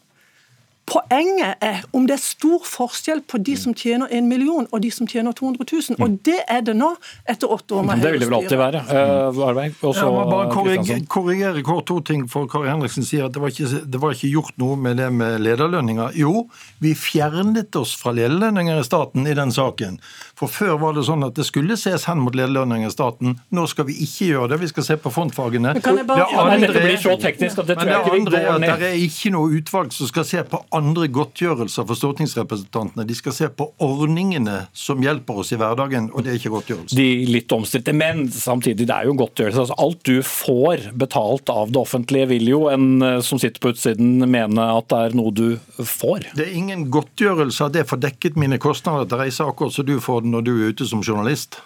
Poenget 0.90 1.62
er 1.62 1.84
om 1.94 2.08
det 2.10 2.16
er 2.16 2.22
stor 2.22 2.64
forskjell 2.66 3.20
på 3.30 3.38
de 3.46 3.54
som 3.60 3.76
tjener 3.78 4.10
en 4.16 4.26
million 4.30 4.66
og 4.72 4.82
de 4.82 4.90
som 4.94 5.08
tjener 5.10 5.36
200 5.38 5.68
000. 5.70 5.98
Og 6.02 6.16
det 6.26 6.40
er 6.50 6.64
det 6.66 6.74
nå, 6.80 6.90
etter 7.30 7.52
åtte 7.54 7.78
år 7.78 7.86
med 7.86 8.00
Høyre-styre. 8.00 8.08
Det 8.08 8.14
vil 8.16 8.24
det 8.24 8.30
vel 8.30 8.38
alltid 8.40 8.62
være. 8.62 8.82
Uh, 8.90 9.44
Arveig, 9.50 9.76
også, 9.86 10.08
ja, 10.08 10.24
bare 10.32 10.48
korrigere, 10.54 11.00
korrigere 11.06 11.64
kort 11.68 11.86
to 11.92 12.00
ting, 12.10 12.26
for 12.32 12.50
Kari 12.50 12.72
Henriksen 12.72 13.06
sier 13.06 13.28
at 13.28 13.36
det 13.36 13.44
var, 13.44 13.54
ikke, 13.54 13.84
det 13.86 14.02
var 14.02 14.18
ikke 14.18 14.32
gjort 14.34 14.58
noe 14.62 14.80
med 14.82 14.98
det 15.02 15.12
med 15.14 15.38
lederlønninger. 15.46 16.18
Jo, 16.18 16.48
vi 16.82 16.96
fjernet 16.98 17.78
oss 17.78 17.94
fra 18.00 18.16
lederlønninger 18.18 18.82
i 18.82 18.88
staten 18.88 19.30
i 19.30 19.38
den 19.38 19.54
saken. 19.54 20.02
For 20.40 20.48
Før 20.48 20.78
var 20.80 20.94
det 20.96 21.04
sånn 21.04 21.26
at 21.28 21.36
det 21.36 21.44
skulle 21.44 21.76
ses 21.76 22.06
hen 22.08 22.22
mot 22.24 22.32
lederlønninger 22.38 22.88
i 22.88 22.94
staten. 22.94 23.34
Nå 23.52 23.66
skal 23.68 23.86
vi 23.90 23.98
ikke 24.06 24.30
gjøre 24.30 24.50
det, 24.54 24.60
vi 24.62 24.70
skal 24.72 24.86
se 24.88 24.96
på 25.04 25.12
frontfagene. 25.12 25.74
Bare- 25.84 25.96
Det 26.00 26.32
Ja, 26.32 26.46
dette 26.56 26.80
blir 26.80 26.96
så 27.02 27.18
teknisk 27.20 27.60
at 27.60 27.68
det 27.68 27.76
tror 27.78 27.90
jeg 27.90 28.00
ikke 28.00 28.14
vi 28.14 28.20
andre 28.22 28.38
er 28.40 28.46
går 28.46 28.54
at 28.56 28.62
ned. 28.62 28.80
Det 28.80 28.88
er 28.90 29.02
ikke 29.04 29.32
noe 29.36 29.50
utvalg 29.60 29.92
som 29.92 30.08
skal 30.08 30.24
se 30.24 30.44
på 30.44 30.62
andre 30.72 31.08
godtgjørelser 31.12 31.86
for 31.90 31.96
stortingsrepresentantene. 32.00 33.06
De 33.08 33.16
skal 33.16 33.34
se 33.36 33.50
på 33.50 33.68
ordningene 33.84 34.68
som 34.74 35.02
hjelper 35.04 35.42
oss 35.44 35.52
i 35.52 35.58
hverdagen, 35.60 36.10
og 36.14 36.24
det 36.24 36.32
er 36.34 36.40
ikke 36.40 36.54
godtgjørelse. 36.56 36.96
de 36.96 37.26
litt 37.26 37.52
omstridte. 37.52 37.94
Men 37.94 38.28
samtidig, 38.32 38.88
det 38.88 38.96
er 38.96 39.06
jo 39.06 39.14
godtgjørelse. 39.20 39.60
Altså, 39.66 39.76
alt 39.78 40.04
du 40.04 40.22
får 40.22 40.88
betalt 40.98 41.50
av 41.50 41.72
det 41.72 41.82
offentlige, 41.82 42.28
vil 42.30 42.48
jo 42.48 42.62
en 42.70 43.02
eh, 43.02 43.20
som 43.22 43.40
sitter 43.40 43.60
på 43.60 43.74
utsiden 43.74 44.24
mene 44.30 44.60
at 44.78 44.88
det 44.88 44.98
er 45.12 45.16
noe 45.20 45.32
du 45.36 45.60
får. 45.80 46.32
Det 46.36 46.48
er 46.48 46.56
ingen 46.56 46.90
godtgjørelse 46.92 47.62
av 47.66 47.72
det 47.76 47.86
for 47.90 47.98
dekket 47.98 48.38
mine 48.40 48.58
kostnader 48.58 49.08
til 49.10 49.18
reise, 49.18 49.44
akkurat 49.44 49.74
som 49.74 49.86
du 49.86 49.98
får 50.00 50.22
det 50.24 50.29
når 50.32 50.48
du 50.48 50.52
er 50.56 50.74
ute 50.74 50.88
som 50.90 51.04
journalist. 51.06 51.62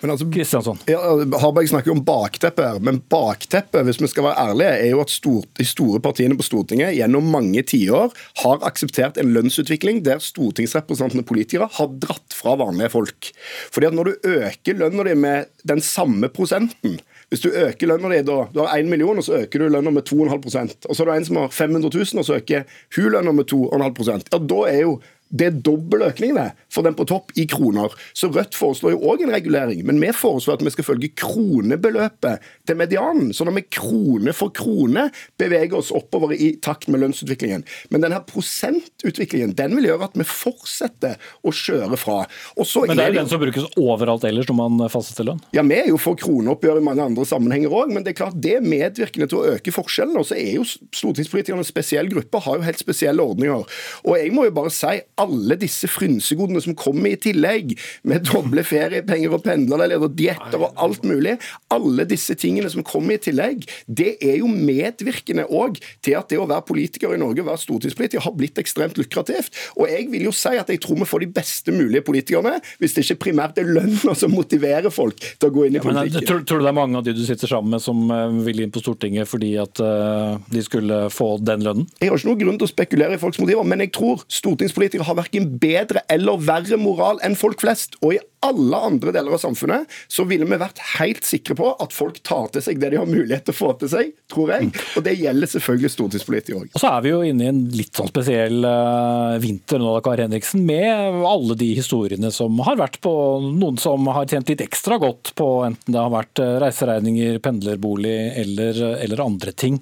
Men 0.00 0.12
altså, 0.12 0.26
Kristiansson. 0.30 0.78
Ja, 0.86 1.00
Harberg 1.40 1.68
snakker 1.70 1.90
jo 1.90 1.96
om 1.96 2.04
bakteppet 2.04 2.66
her, 2.66 2.80
men 2.84 3.00
bakteppet 3.10 3.86
hvis 3.88 4.00
vi 4.02 4.10
skal 4.12 4.28
være 4.28 4.50
ærlige, 4.50 4.74
er 4.84 4.92
jo 4.92 5.00
at 5.02 5.12
stor, 5.12 5.46
de 5.58 5.66
store 5.66 6.00
partiene 6.04 6.36
på 6.38 6.46
Stortinget 6.46 6.94
gjennom 6.98 7.30
mange 7.32 7.64
tiår 7.66 8.12
har 8.42 8.68
akseptert 8.68 9.20
en 9.20 9.32
lønnsutvikling 9.34 10.02
der 10.06 10.22
stortingsrepresentantene 10.22 11.26
politikere 11.26 11.70
har 11.78 11.92
dratt 12.02 12.36
fra 12.36 12.56
vanlige 12.60 12.92
folk. 12.92 13.32
Fordi 13.72 13.90
at 13.90 13.96
Når 13.96 14.04
du 14.04 14.30
øker 14.36 14.78
lønna 14.78 15.04
di 15.08 15.14
med 15.14 15.52
den 15.64 15.80
samme 15.80 16.28
prosenten 16.28 17.00
hvis 17.26 17.42
du 17.42 17.48
øker 17.50 17.88
lønna 17.90 18.12
di, 18.12 18.20
da, 18.22 18.36
du 18.54 18.60
har 18.62 18.78
1 18.78 18.86
million, 18.86 19.18
og 19.18 19.24
så 19.26 19.40
øker 19.40 19.58
du 19.58 19.66
lønna 19.66 19.90
med 19.90 20.06
2,5% 20.06 20.86
og 20.86 20.94
så 20.94 21.02
har 21.02 21.08
du 21.08 21.14
en 21.16 21.24
som 21.26 21.40
har 21.40 21.48
500 21.50 21.90
000, 21.90 22.20
og 22.20 22.26
så 22.28 22.36
øker 22.38 22.62
hun 22.94 23.08
lønna 23.16 23.32
med 23.34 23.50
2,5% 23.50 24.30
ja, 24.30 24.38
da 24.38 24.60
er 24.70 24.80
jo 24.84 24.92
det 25.28 25.46
er 25.48 25.56
dobbel 25.66 26.04
økning 26.06 26.36
det, 26.36 26.50
for 26.72 26.86
den 26.86 26.94
på 26.94 27.06
topp 27.08 27.32
i 27.38 27.46
kroner. 27.50 27.92
Så 28.16 28.28
Rødt 28.30 28.54
foreslår 28.54 28.94
jo 28.94 29.00
òg 29.10 29.24
en 29.24 29.32
regulering, 29.34 29.82
men 29.88 29.98
vi 30.02 30.12
foreslår 30.14 30.60
at 30.60 30.64
vi 30.66 30.72
skal 30.74 30.86
følge 30.86 31.10
kronebeløpet 31.18 32.44
til 32.68 32.78
medianen. 32.78 33.32
Sånn 33.34 33.50
at 33.50 33.56
vi 33.58 33.64
krone 33.74 34.34
for 34.36 34.54
krone 34.54 35.08
beveger 35.40 35.78
oss 35.80 35.90
oppover 35.94 36.34
i 36.36 36.52
takt 36.62 36.86
med 36.92 37.02
lønnsutviklingen. 37.02 37.64
Men 37.90 38.06
denne 38.06 38.20
prosentutviklingen 38.28 39.54
den 39.58 39.76
vil 39.78 39.90
gjøre 39.90 40.10
at 40.10 40.18
vi 40.18 40.26
fortsetter 40.28 41.16
å 41.42 41.54
kjøre 41.54 41.98
fra. 42.00 42.20
Så 42.62 42.86
Men 42.86 42.98
det 43.00 43.08
er 43.08 43.14
jo 43.14 43.20
den 43.20 43.30
som 43.30 43.42
brukes 43.42 43.66
overalt 43.80 44.24
ellers 44.28 44.48
når 44.50 44.58
man 44.60 44.86
fastsetter 44.92 45.26
lønn. 45.26 45.42
ja, 45.56 45.62
Vi 45.66 45.74
er 45.80 45.90
jo 45.90 45.98
for 46.00 46.18
kroneoppgjør 46.18 46.80
i 46.80 46.86
mange 46.86 47.02
andre 47.02 47.26
sammenhenger 47.26 47.72
òg, 47.74 47.92
men 47.92 48.06
det 48.06 48.14
er 48.14 48.20
klart 48.22 48.38
det 48.42 48.56
er 48.60 48.64
medvirkende 48.66 49.28
til 49.30 49.42
å 49.42 49.56
øke 49.56 49.74
forskjellene. 49.74 50.22
Og 50.22 50.30
så 50.30 50.38
er 50.38 50.56
jo 50.60 50.66
stortingspolitikerne 50.66 51.62
en 51.64 51.68
spesiell 51.68 52.10
gruppe, 52.12 52.40
har 52.46 52.60
jo 52.60 52.66
helt 52.66 52.82
spesielle 52.82 53.22
ordninger. 53.22 53.66
Og 54.06 54.18
jeg 54.20 54.32
må 54.34 54.46
jo 54.46 54.54
bare 54.56 54.72
si 54.74 54.94
alle 55.20 55.56
disse 55.60 55.88
frynsegodene 55.90 56.60
som 56.62 56.76
kommer 56.78 57.14
i 57.14 57.20
tillegg, 57.20 57.74
med 58.06 58.26
doble 58.28 58.64
feriepenger 58.66 59.32
og 59.32 59.44
pendlerleiligheter 59.46 60.10
og 60.10 60.16
dietter 60.18 60.62
og 60.62 60.82
alt 60.82 61.06
mulig, 61.08 61.36
alle 61.72 62.06
disse 62.08 62.36
tingene 62.38 62.70
som 62.72 62.84
kommer 62.86 63.16
i 63.16 63.22
tillegg, 63.22 63.64
det 63.86 64.16
er 64.24 64.38
jo 64.42 64.50
medvirkende 64.50 65.46
òg 65.48 65.80
til 66.04 66.18
at 66.18 66.28
det 66.32 66.40
å 66.40 66.48
være 66.48 66.66
politiker 66.68 67.14
i 67.14 67.20
Norge, 67.20 67.44
være 67.46 67.62
stortingspolitiker, 67.64 68.24
har 68.26 68.36
blitt 68.36 68.60
ekstremt 68.60 69.00
lukrativt. 69.00 69.56
Og 69.76 69.88
jeg 69.90 70.10
vil 70.12 70.28
jo 70.28 70.34
si 70.36 70.54
at 70.56 70.70
jeg 70.72 70.82
tror 70.84 71.00
vi 71.00 71.08
får 71.08 71.24
de 71.24 71.30
beste 71.38 71.74
mulige 71.74 72.04
politikerne, 72.06 72.56
hvis 72.80 72.96
det 72.96 73.06
ikke 73.06 73.26
primært 73.28 73.60
er 73.60 73.70
lønna 73.70 74.14
som 74.18 74.34
motiverer 74.34 74.92
folk 74.92 75.18
til 75.22 75.48
å 75.48 75.54
gå 75.54 75.66
inn 75.68 75.80
i 75.80 75.82
politikken. 75.82 76.20
Ja, 76.20 76.28
tror, 76.28 76.44
tror 76.46 76.60
du 76.60 76.66
det 76.66 76.72
er 76.72 76.78
mange 76.78 77.00
av 77.00 77.06
de 77.06 77.16
du 77.16 77.24
sitter 77.26 77.50
sammen 77.50 77.76
med 77.76 77.84
som 77.84 78.04
eh, 78.12 78.38
vil 78.46 78.62
inn 78.64 78.72
på 78.74 78.82
Stortinget 78.82 79.28
fordi 79.30 79.54
at 79.60 79.80
uh, 79.82 80.36
de 80.52 80.62
skulle 80.64 81.06
få 81.12 81.36
den 81.40 81.64
lønnen? 81.64 81.88
Jeg 82.00 82.12
har 82.12 82.20
ikke 82.20 82.30
noen 82.30 82.42
grunn 82.42 82.60
til 82.60 82.68
å 82.68 82.72
spekulere 82.72 83.16
i 83.16 83.20
folks 83.22 83.40
motiver, 83.40 83.66
men 83.68 83.84
jeg 83.84 83.94
tror 83.96 84.24
stortingspolitikere 84.28 85.05
har 85.06 85.18
verken 85.18 85.52
bedre 85.62 86.02
eller 86.12 86.40
verre 86.42 86.78
moral 86.80 87.20
enn 87.24 87.36
folk 87.38 87.62
flest. 87.62 87.96
Og 88.02 88.16
i 88.16 88.22
alle 88.46 88.78
andre 88.88 89.12
deler 89.14 89.34
av 89.34 89.40
samfunnet 89.42 89.90
så 90.12 90.26
ville 90.28 90.46
vi 90.46 90.58
vært 90.60 90.80
helt 90.96 91.24
sikre 91.26 91.56
på 91.58 91.70
at 91.82 91.94
folk 91.94 92.20
tar 92.26 92.50
til 92.54 92.64
seg 92.64 92.80
det 92.82 92.92
de 92.92 93.00
har 93.00 93.08
mulighet 93.08 93.46
til 93.48 93.54
å 93.54 93.58
få 93.58 93.70
til 93.80 93.90
seg, 93.90 94.12
tror 94.32 94.52
jeg. 94.54 94.70
Og 94.98 95.06
det 95.06 95.16
gjelder 95.18 95.50
selvfølgelig 95.50 95.92
stortingspolitikere 95.94 96.60
òg. 96.60 96.68
Og 96.72 96.82
så 96.82 96.90
er 96.92 97.06
vi 97.06 97.12
jo 97.14 97.22
inne 97.26 97.46
i 97.46 97.50
en 97.50 97.62
litt 97.74 97.98
sånn 97.98 98.10
spesiell 98.10 98.68
eh, 98.70 99.38
vinter 99.42 99.82
nå, 99.82 99.94
da, 99.96 100.02
Kari 100.04 100.26
Henriksen, 100.26 100.66
med 100.68 101.22
alle 101.26 101.58
de 101.58 101.70
historiene 101.78 102.32
som 102.34 102.60
har 102.66 102.78
vært 102.80 103.00
på 103.04 103.14
noen 103.46 103.80
som 103.82 104.06
har 104.12 104.28
tjent 104.30 104.52
litt 104.52 104.64
ekstra 104.64 105.00
godt 105.02 105.34
på 105.38 105.48
enten 105.66 105.96
det 105.96 106.02
har 106.02 106.12
vært 106.14 106.42
eh, 106.42 106.58
reiseregninger, 106.62 107.40
pendlerbolig 107.44 108.18
eller, 108.44 108.84
eller 109.00 109.26
andre 109.26 109.56
ting. 109.56 109.80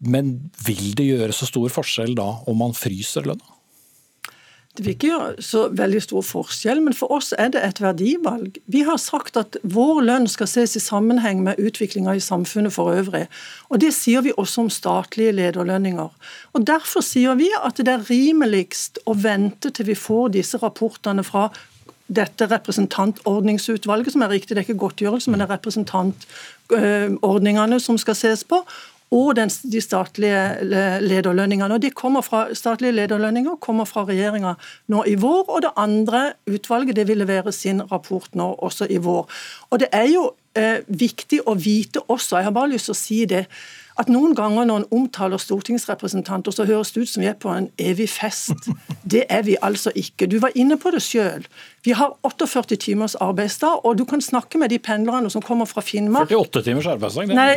Men 0.00 0.36
vil 0.64 0.94
det 0.96 1.10
gjøre 1.10 1.34
så 1.36 1.48
stor 1.48 1.72
forskjell 1.72 2.14
da 2.16 2.28
om 2.48 2.62
man 2.62 2.76
fryser 2.76 3.26
lønna? 3.28 3.59
Det 4.76 4.84
vil 4.84 4.94
ikke 4.94 5.08
gjøre 5.10 5.42
så 5.42 5.64
veldig 5.74 6.00
stor 6.04 6.22
forskjell, 6.22 6.78
men 6.84 6.94
for 6.94 7.10
oss 7.16 7.32
er 7.34 7.48
det 7.50 7.58
et 7.66 7.80
verdivalg. 7.82 8.60
Vi 8.70 8.84
har 8.86 9.00
sagt 9.02 9.36
at 9.36 9.56
vår 9.66 9.98
lønn 10.06 10.28
skal 10.30 10.46
ses 10.46 10.76
i 10.78 10.82
sammenheng 10.82 11.42
med 11.42 11.58
utviklinga 11.58 12.14
i 12.14 12.22
samfunnet 12.22 12.72
for 12.72 12.94
øvrig. 12.94 13.26
Og 13.68 13.80
Det 13.82 13.90
sier 13.94 14.22
vi 14.22 14.32
også 14.36 14.62
om 14.62 14.70
statlige 14.70 15.32
lederlønninger. 15.32 16.08
Og 16.54 16.66
Derfor 16.66 17.02
sier 17.02 17.34
vi 17.34 17.50
at 17.64 17.82
det 17.82 17.88
er 17.88 18.06
rimeligst 18.10 19.02
å 19.06 19.16
vente 19.18 19.74
til 19.74 19.90
vi 19.90 19.98
får 19.98 20.28
disse 20.38 20.62
rapportene 20.62 21.26
fra 21.26 21.48
dette 22.10 22.48
representantordningsutvalget, 22.50 24.12
som 24.12 24.22
er 24.22 24.32
riktig, 24.34 24.56
det 24.56 24.62
er 24.62 24.68
ikke 24.68 24.82
godtgjørelse, 24.82 25.30
men 25.30 25.38
det 25.40 25.46
er 25.46 25.54
representantordningene 25.56 27.78
som 27.82 27.98
skal 27.98 28.16
ses 28.18 28.44
på 28.44 28.64
og 29.10 29.36
den, 29.36 29.50
de 29.72 29.80
statlige 29.82 30.42
lederlønningene. 31.02 31.74
Og 31.74 31.82
de 31.82 31.90
kommer 31.90 32.22
fra, 32.22 32.44
Statlige 32.54 32.92
lederlønninger 32.92 33.56
kommer 33.60 33.84
fra 33.84 34.04
regjeringa 34.06 34.54
nå 34.88 35.04
i 35.06 35.16
vår, 35.18 35.44
og 35.48 35.62
det 35.62 35.72
andre 35.76 36.22
utvalget 36.46 36.96
det 36.96 37.08
vil 37.08 37.18
levere 37.18 37.52
sin 37.52 37.82
rapport 37.90 38.34
nå 38.38 38.52
også 38.58 38.86
i 38.90 39.00
vår. 39.02 39.26
Og 39.70 39.80
Det 39.80 39.88
er 39.92 40.06
jo 40.12 40.30
eh, 40.54 40.86
viktig 40.86 41.42
å 41.46 41.54
vite 41.58 42.04
også, 42.08 42.36
jeg 42.36 42.44
har 42.50 42.54
bare 42.54 42.70
lyst 42.70 42.90
til 42.90 42.94
å 42.94 43.02
si 43.02 43.24
det, 43.24 43.46
at 44.00 44.08
noen 44.08 44.32
ganger 44.36 44.64
når 44.68 44.82
en 44.82 44.86
omtaler 44.96 45.40
stortingsrepresentanter, 45.40 46.54
så 46.54 46.64
høres 46.68 46.92
det 46.94 47.04
ut 47.04 47.10
som 47.10 47.24
vi 47.24 47.28
er 47.28 47.36
på 47.36 47.52
en 47.52 47.68
evig 47.78 48.08
fest. 48.08 48.70
Det 49.12 49.24
er 49.28 49.42
vi 49.42 49.56
altså 49.62 49.90
ikke. 49.94 50.26
Du 50.30 50.38
var 50.40 50.54
inne 50.54 50.76
på 50.78 50.90
det 50.94 51.00
sjøl. 51.02 51.46
Vi 51.84 51.94
har 51.96 52.12
48 52.22 52.76
timers 52.76 53.14
arbeidsdag, 53.14 53.84
og 53.84 53.98
du 53.98 54.04
kan 54.04 54.20
snakke 54.20 54.58
med 54.58 54.68
de 54.70 54.78
pendlerne 54.78 55.30
som 55.30 55.42
kommer 55.42 55.64
fra 55.64 55.80
Finnmark. 55.80 56.30
48 56.30 56.62
timers 56.62 56.86
arbeidsdag? 56.86 57.28
det. 57.28 57.34
Nei, 57.34 57.54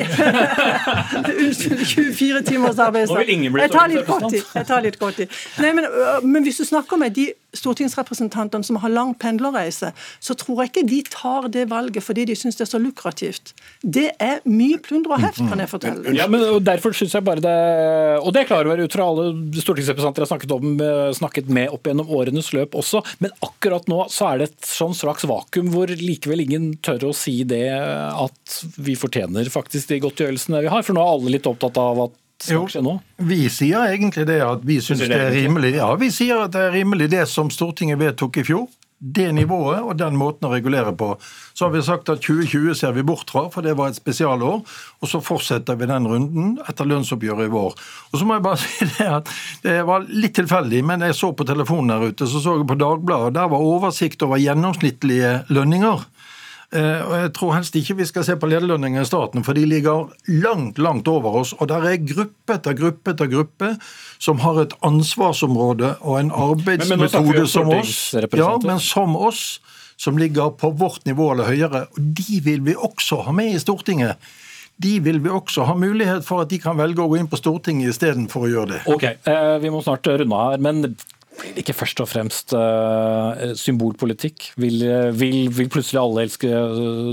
unnskyld, 1.45 1.85
24 1.85 2.41
timers 2.47 2.79
arbeidsdag. 2.79 3.29
Jeg 3.29 3.71
tar 3.71 3.91
litt 3.91 4.07
godt 4.07 4.33
i. 4.33 4.41
Jeg 4.55 4.67
tar 4.67 4.81
litt 4.87 4.99
godt 4.99 5.19
i. 5.19 5.29
Nei, 5.59 5.73
men, 5.75 5.85
øh, 5.85 6.23
men 6.23 6.47
hvis 6.47 6.63
du 6.63 6.65
snakker 6.65 6.97
med 6.97 7.11
de 7.19 7.29
stortingsrepresentantene 7.53 8.65
som 8.65 8.79
har 8.81 8.93
lang 8.93 9.13
pendlerreise, 9.19 9.91
så 10.19 10.35
tror 10.37 10.63
jeg 10.63 10.71
ikke 10.71 10.85
de 10.89 10.99
tar 11.13 11.49
det 11.53 11.67
valget 11.71 12.05
fordi 12.05 12.25
de 12.29 12.37
syns 12.37 12.57
det 12.59 12.65
er 12.67 12.71
så 12.71 12.81
lukrativt. 12.81 13.53
Det 13.81 14.09
er 14.21 14.41
mye 14.49 14.79
plunder 14.83 15.15
og 15.15 15.23
heft, 15.23 15.41
kan 15.49 15.61
jeg 15.61 15.71
fortelle. 15.71 16.15
Ja, 16.17 16.27
men 16.31 16.41
Derfor 16.63 16.95
synes 16.95 17.13
jeg 17.15 17.25
bare 17.25 17.41
det 17.43 17.53
Og 18.23 18.33
det 18.33 18.43
er 18.43 18.47
klar 18.47 18.65
over 18.67 18.79
ut 18.83 18.93
fra 18.93 19.05
alle 19.09 19.25
stortingsrepresentanter 19.61 20.23
jeg 20.23 20.27
har 20.27 20.31
snakket, 20.31 20.53
om, 20.55 20.81
eh, 20.81 21.11
snakket 21.17 21.49
med 21.49 21.73
opp 21.73 21.87
gjennom 21.87 22.09
årenes 22.09 22.51
løp 22.55 22.77
også, 22.79 23.03
men 23.23 23.33
akkurat 23.43 23.87
nå 23.91 24.05
så 24.13 24.31
er 24.31 24.41
det 24.41 24.49
et 24.51 24.67
sånn 24.67 24.95
slags 24.97 25.25
vakuum 25.29 25.71
hvor 25.73 25.87
likevel 25.87 26.43
ingen 26.45 26.73
tør 26.83 27.09
å 27.09 27.15
si 27.15 27.43
det 27.47 27.67
at 27.73 28.57
vi 28.77 28.95
fortjener 28.99 29.49
faktisk 29.51 29.91
de 29.91 30.01
godtgjørelsene 30.03 30.63
vi 30.65 30.71
har. 30.71 30.83
For 30.85 30.95
nå 30.95 31.03
er 31.03 31.13
alle 31.15 31.35
litt 31.35 31.49
opptatt 31.49 31.77
av 31.81 32.05
at 32.07 32.19
skal 32.43 32.69
skje 32.71 32.83
nå. 32.85 32.97
Vi 33.23 33.41
sier 33.53 33.89
egentlig 33.93 34.27
det 34.29 34.39
at 34.45 34.63
vi 34.67 34.79
syns 34.83 35.03
det 35.07 35.17
er 35.17 35.33
rimelig. 35.33 35.75
Ja, 35.79 35.91
vi 35.99 36.11
sier 36.13 36.45
at 36.45 36.55
det 36.55 36.67
er 36.67 36.73
rimelig 36.75 37.11
det 37.13 37.27
som 37.31 37.51
Stortinget 37.53 38.01
vedtok 38.01 38.41
i 38.41 38.47
fjor. 38.47 38.71
Det 39.03 39.25
nivået 39.35 39.83
og 39.83 39.97
den 39.99 40.15
måten 40.15 40.47
å 40.47 40.53
regulere 40.53 40.93
på. 40.95 41.09
Så 41.51 41.65
har 41.65 41.73
vi 41.73 41.81
sagt 41.83 42.07
at 42.13 42.21
2020 42.23 42.71
ser 42.79 42.93
vi 42.95 43.03
bort 43.03 43.33
fra, 43.33 43.49
for 43.51 43.65
det 43.65 43.73
var 43.75 43.91
et 43.91 43.99
spesialår. 43.99 44.61
Og 45.03 45.09
så 45.11 45.19
fortsetter 45.19 45.75
vi 45.75 45.89
den 45.91 46.07
runden 46.07 46.53
etter 46.63 46.87
lønnsoppgjøret 46.87 47.49
i 47.49 47.51
vår. 47.51 47.75
Og 48.13 48.15
så 48.21 48.27
må 48.29 48.37
jeg 48.37 48.45
bare 48.47 48.61
si 48.63 48.87
det 48.93 49.09
at 49.09 49.33
det 49.65 49.75
var 49.89 50.07
litt 50.07 50.37
tilfeldig, 50.39 50.85
men 50.87 51.03
jeg 51.03 51.19
så 51.19 51.33
på 51.35 51.47
telefonen 51.49 51.91
der 51.91 52.13
ute, 52.13 52.29
så 52.31 52.39
så 52.39 52.55
jeg 52.61 52.69
på 52.69 52.79
Dagbladet, 52.79 53.33
og 53.33 53.35
der 53.35 53.51
var 53.51 53.67
oversikt 53.73 54.23
over 54.23 54.39
gjennomsnittlige 54.39 55.35
lønninger. 55.51 56.07
Eh, 56.73 57.01
og 57.05 57.13
Jeg 57.19 57.31
tror 57.37 57.53
helst 57.53 57.75
ikke 57.77 57.95
vi 57.99 58.07
skal 58.09 58.25
se 58.25 58.35
på 58.39 58.49
lederlønninger 58.49 59.03
i 59.03 59.07
staten, 59.07 59.45
for 59.45 59.57
de 59.57 59.65
ligger 59.69 60.09
langt, 60.41 60.79
langt 60.81 61.07
over 61.07 61.41
oss. 61.43 61.53
Og 61.59 61.69
der 61.69 61.85
er 61.91 61.99
gruppe 62.01 62.57
etter 62.57 62.77
gruppe 62.77 63.13
etter 63.13 63.29
gruppe 63.29 63.73
som 64.23 64.41
har 64.41 64.63
et 64.63 64.73
ansvarsområde 64.85 65.95
og 66.01 66.19
en 66.19 66.31
arbeidsmetode 66.33 67.45
som 67.51 67.69
oss. 67.75 68.15
Ja, 68.33 68.55
men 68.63 68.81
som 68.81 69.15
oss, 69.15 69.59
som 69.97 70.17
ligger 70.17 70.55
på 70.57 70.73
vårt 70.79 71.05
nivå 71.05 71.31
eller 71.33 71.51
høyere. 71.51 71.85
Og 71.93 72.09
de 72.17 72.41
vil 72.43 72.65
vi 72.65 72.75
også 72.75 73.21
ha 73.27 73.35
med 73.35 73.53
i 73.53 73.61
Stortinget. 73.61 74.17
De 74.81 74.97
vil 75.05 75.19
vi 75.21 75.29
også 75.29 75.67
ha 75.69 75.75
mulighet 75.77 76.25
for 76.25 76.41
at 76.41 76.49
de 76.49 76.57
kan 76.59 76.77
velge 76.79 77.03
å 77.03 77.11
gå 77.11 77.19
inn 77.21 77.29
på 77.29 77.37
Stortinget 77.37 77.93
istedenfor 77.93 78.47
å 78.47 78.49
gjøre 78.49 78.71
det. 78.71 78.81
Ok, 78.89 79.05
eh, 79.05 79.57
vi 79.61 79.69
må 79.69 79.83
snart 79.85 80.09
runde 80.09 80.33
av 80.33 80.55
her, 80.55 80.63
men 80.65 80.95
blir 81.39 81.55
det 81.55 81.63
ikke 81.63 81.75
først 81.77 82.01
og 82.03 82.09
fremst 82.09 82.53
uh, 82.55 83.53
symbolpolitikk? 83.57 84.51
Vil, 84.61 84.83
vil, 85.17 85.37
vil, 85.53 85.69
plutselig 85.73 86.01
alle 86.01 86.25
elske 86.27 86.49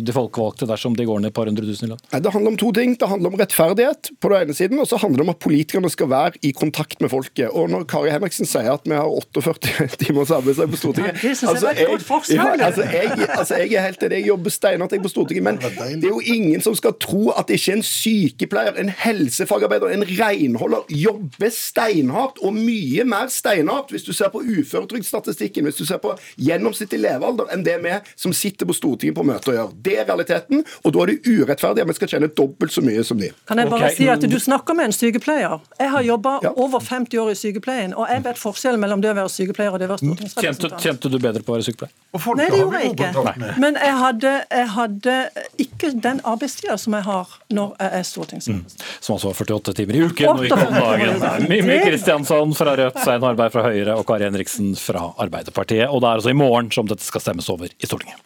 de 0.04 0.14
folkevalgte 0.14 0.68
dersom 0.70 0.96
de 0.98 1.06
går 1.08 1.22
ned 1.22 1.32
et 1.32 1.36
par 1.36 1.48
hundre 1.50 1.66
tusen 1.66 1.88
i 1.88 1.92
lønn? 1.92 2.02
Det 2.10 2.34
handler 2.34 2.54
om 2.54 2.58
to 2.60 2.70
ting. 2.76 2.96
Det 3.00 3.08
handler 3.10 3.32
om 3.32 3.40
rettferdighet 3.40 4.12
på 4.20 4.32
den 4.32 4.46
ene 4.46 4.56
siden, 4.56 4.82
og 4.82 4.88
så 4.90 5.00
handler 5.00 5.22
det 5.22 5.26
om 5.28 5.34
at 5.34 5.42
politikerne 5.42 5.90
skal 5.92 6.10
være 6.12 6.42
i 6.46 6.52
kontakt 6.56 7.00
med 7.00 7.12
folket. 7.12 7.48
Og 7.50 7.70
når 7.72 7.86
Kari 7.90 8.12
Henriksen 8.12 8.48
sier 8.48 8.72
at 8.74 8.86
vi 8.88 8.96
har 8.96 9.08
48 9.08 9.88
timers 10.02 10.32
arbeidsdag 10.34 10.70
på 10.70 10.80
Stortinget 10.80 11.12
ja, 11.14 11.16
Det 11.20 11.36
syns 11.38 11.50
altså, 11.54 11.72
jeg 11.72 11.76
var 11.76 11.82
et 11.82 11.94
godt 11.94 12.06
forslag. 12.08 12.52
Ja, 12.60 12.66
altså, 12.66 12.82
jeg, 12.82 13.28
altså, 13.28 13.60
jeg 13.60 13.72
er 13.72 13.86
helt 13.88 14.02
enig, 14.06 14.20
jeg 14.20 14.28
jobber 14.28 14.54
steinhardt 14.54 14.96
på 15.02 15.12
Stortinget, 15.12 15.44
men 15.44 15.60
det 15.60 16.04
er 16.04 16.14
jo 16.14 16.20
ingen 16.20 16.60
som 16.64 16.76
skal 16.78 16.96
tro 17.00 17.30
at 17.36 17.50
ikke 17.50 17.78
en 17.78 17.84
sykepleier, 17.86 18.76
en 18.80 18.92
helsefagarbeider, 19.02 19.94
en 19.94 20.06
renholder 20.08 20.86
jobber 20.90 21.52
steinhardt, 21.54 22.40
og 22.44 22.54
mye 22.56 23.04
mer 23.08 23.30
steinhardt, 23.32 23.90
hvis 23.94 24.06
du 24.06 24.09
ser 24.16 24.32
på 24.32 24.42
uføretrygdstatistikken, 24.42 25.66
hvis 25.68 25.80
du 25.80 25.84
ser 25.88 26.00
på 26.02 26.14
gjennomsnittlig 26.40 27.02
levealder, 27.04 27.50
enn 27.54 27.64
det 27.66 27.78
vi 27.84 27.96
som 28.14 28.34
sitter 28.36 28.68
på 28.68 28.76
Stortinget 28.76 29.16
på 29.16 29.24
møter 29.26 29.56
gjør. 29.56 29.72
Det 29.74 29.96
er 30.02 30.08
realiteten, 30.08 30.64
og 30.84 30.94
da 30.94 31.04
er 31.04 31.12
det 31.12 31.18
urettferdig 31.28 31.84
at 31.84 31.90
vi 31.90 31.98
skal 31.98 32.12
tjene 32.14 32.30
dobbelt 32.36 32.74
så 32.74 32.84
mye 32.84 33.04
som 33.06 33.20
de. 33.20 33.32
Kan 33.48 33.62
jeg 33.62 33.70
bare 33.70 33.90
okay. 33.90 33.98
si 33.98 34.08
at 34.12 34.24
du 34.24 34.38
snakker 34.40 34.76
med 34.78 34.90
en 34.90 34.96
sykepleier. 34.96 35.58
Jeg 35.78 35.94
har 35.94 36.06
jobba 36.06 36.36
ja. 36.44 36.54
over 36.56 36.84
50 36.84 37.22
år 37.22 37.32
i 37.34 37.38
sykepleien, 37.38 37.96
og 37.96 38.08
jeg 38.10 38.24
vet 38.26 38.40
forskjellen 38.40 38.82
mellom 38.82 39.04
det 39.04 39.12
å 39.12 39.18
være 39.18 39.32
sykepleier 39.32 39.74
og 39.74 39.82
det 39.82 39.88
å 39.88 39.94
være 39.94 40.04
stortingsrepresentant. 40.04 40.80
Kjente 40.80 41.00
tjente 41.00 41.12
du 41.12 41.18
bedre 41.22 41.42
på 41.44 41.54
å 41.54 41.58
være 41.58 41.68
sykepleier? 41.68 41.94
Nei, 42.10 42.46
det 42.50 42.58
gjorde 42.58 42.80
jeg 42.80 42.92
ikke. 42.94 43.58
Men 43.62 43.76
jeg 43.78 43.96
hadde, 44.00 44.32
jeg 44.50 44.68
hadde 44.74 45.16
ikke 45.62 45.92
den 46.02 46.20
arbeidstida 46.26 46.76
som 46.80 46.96
jeg 46.98 47.06
har 47.06 47.34
når 47.54 47.74
jeg 47.78 48.00
er 48.00 48.06
stortingsrepresentant. 48.08 48.80
Mm. 48.80 48.98
Som 49.00 49.16
altså 49.16 49.30
var 49.30 49.38
48 49.40 49.74
timer 49.78 49.98
i 49.98 50.02
uken 50.08 50.30
og 50.32 50.44
ikke 50.46 50.58
om 50.58 50.74
dagen. 50.74 51.46
Mimmi 51.50 51.78
Kristiansson 51.84 52.54
fra 52.58 52.74
Rødt, 52.80 52.98
Svein 53.04 53.26
Harberg 53.26 53.54
fra 53.54 53.64
Høyre 53.68 53.96
og 54.00 54.08
Kari 54.08 54.26
Henriksen 54.28 54.72
fra 54.78 55.10
Arbeiderpartiet. 55.20 55.88
Og 55.88 56.02
det 56.02 56.08
er 56.08 56.18
altså 56.20 56.32
i 56.34 56.40
morgen 56.40 56.72
som 56.74 56.88
dette 56.90 57.06
skal 57.06 57.24
stemmes 57.24 57.48
over 57.52 57.70
i 57.70 57.88
Stortinget. 57.88 58.20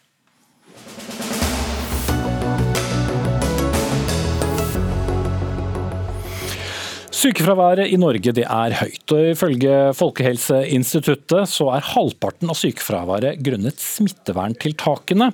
Sykefraværet 7.24 7.88
i 7.88 7.96
Norge 7.96 8.34
er 8.42 8.74
høyt, 8.76 9.12
og 9.14 9.28
ifølge 9.30 9.76
Folkehelseinstituttet 9.96 11.48
så 11.48 11.70
er 11.72 11.86
halvparten 11.94 12.52
av 12.52 12.58
sykefraværet 12.58 13.40
grunnet 13.46 13.80
smitteverntiltakene. 13.80 15.30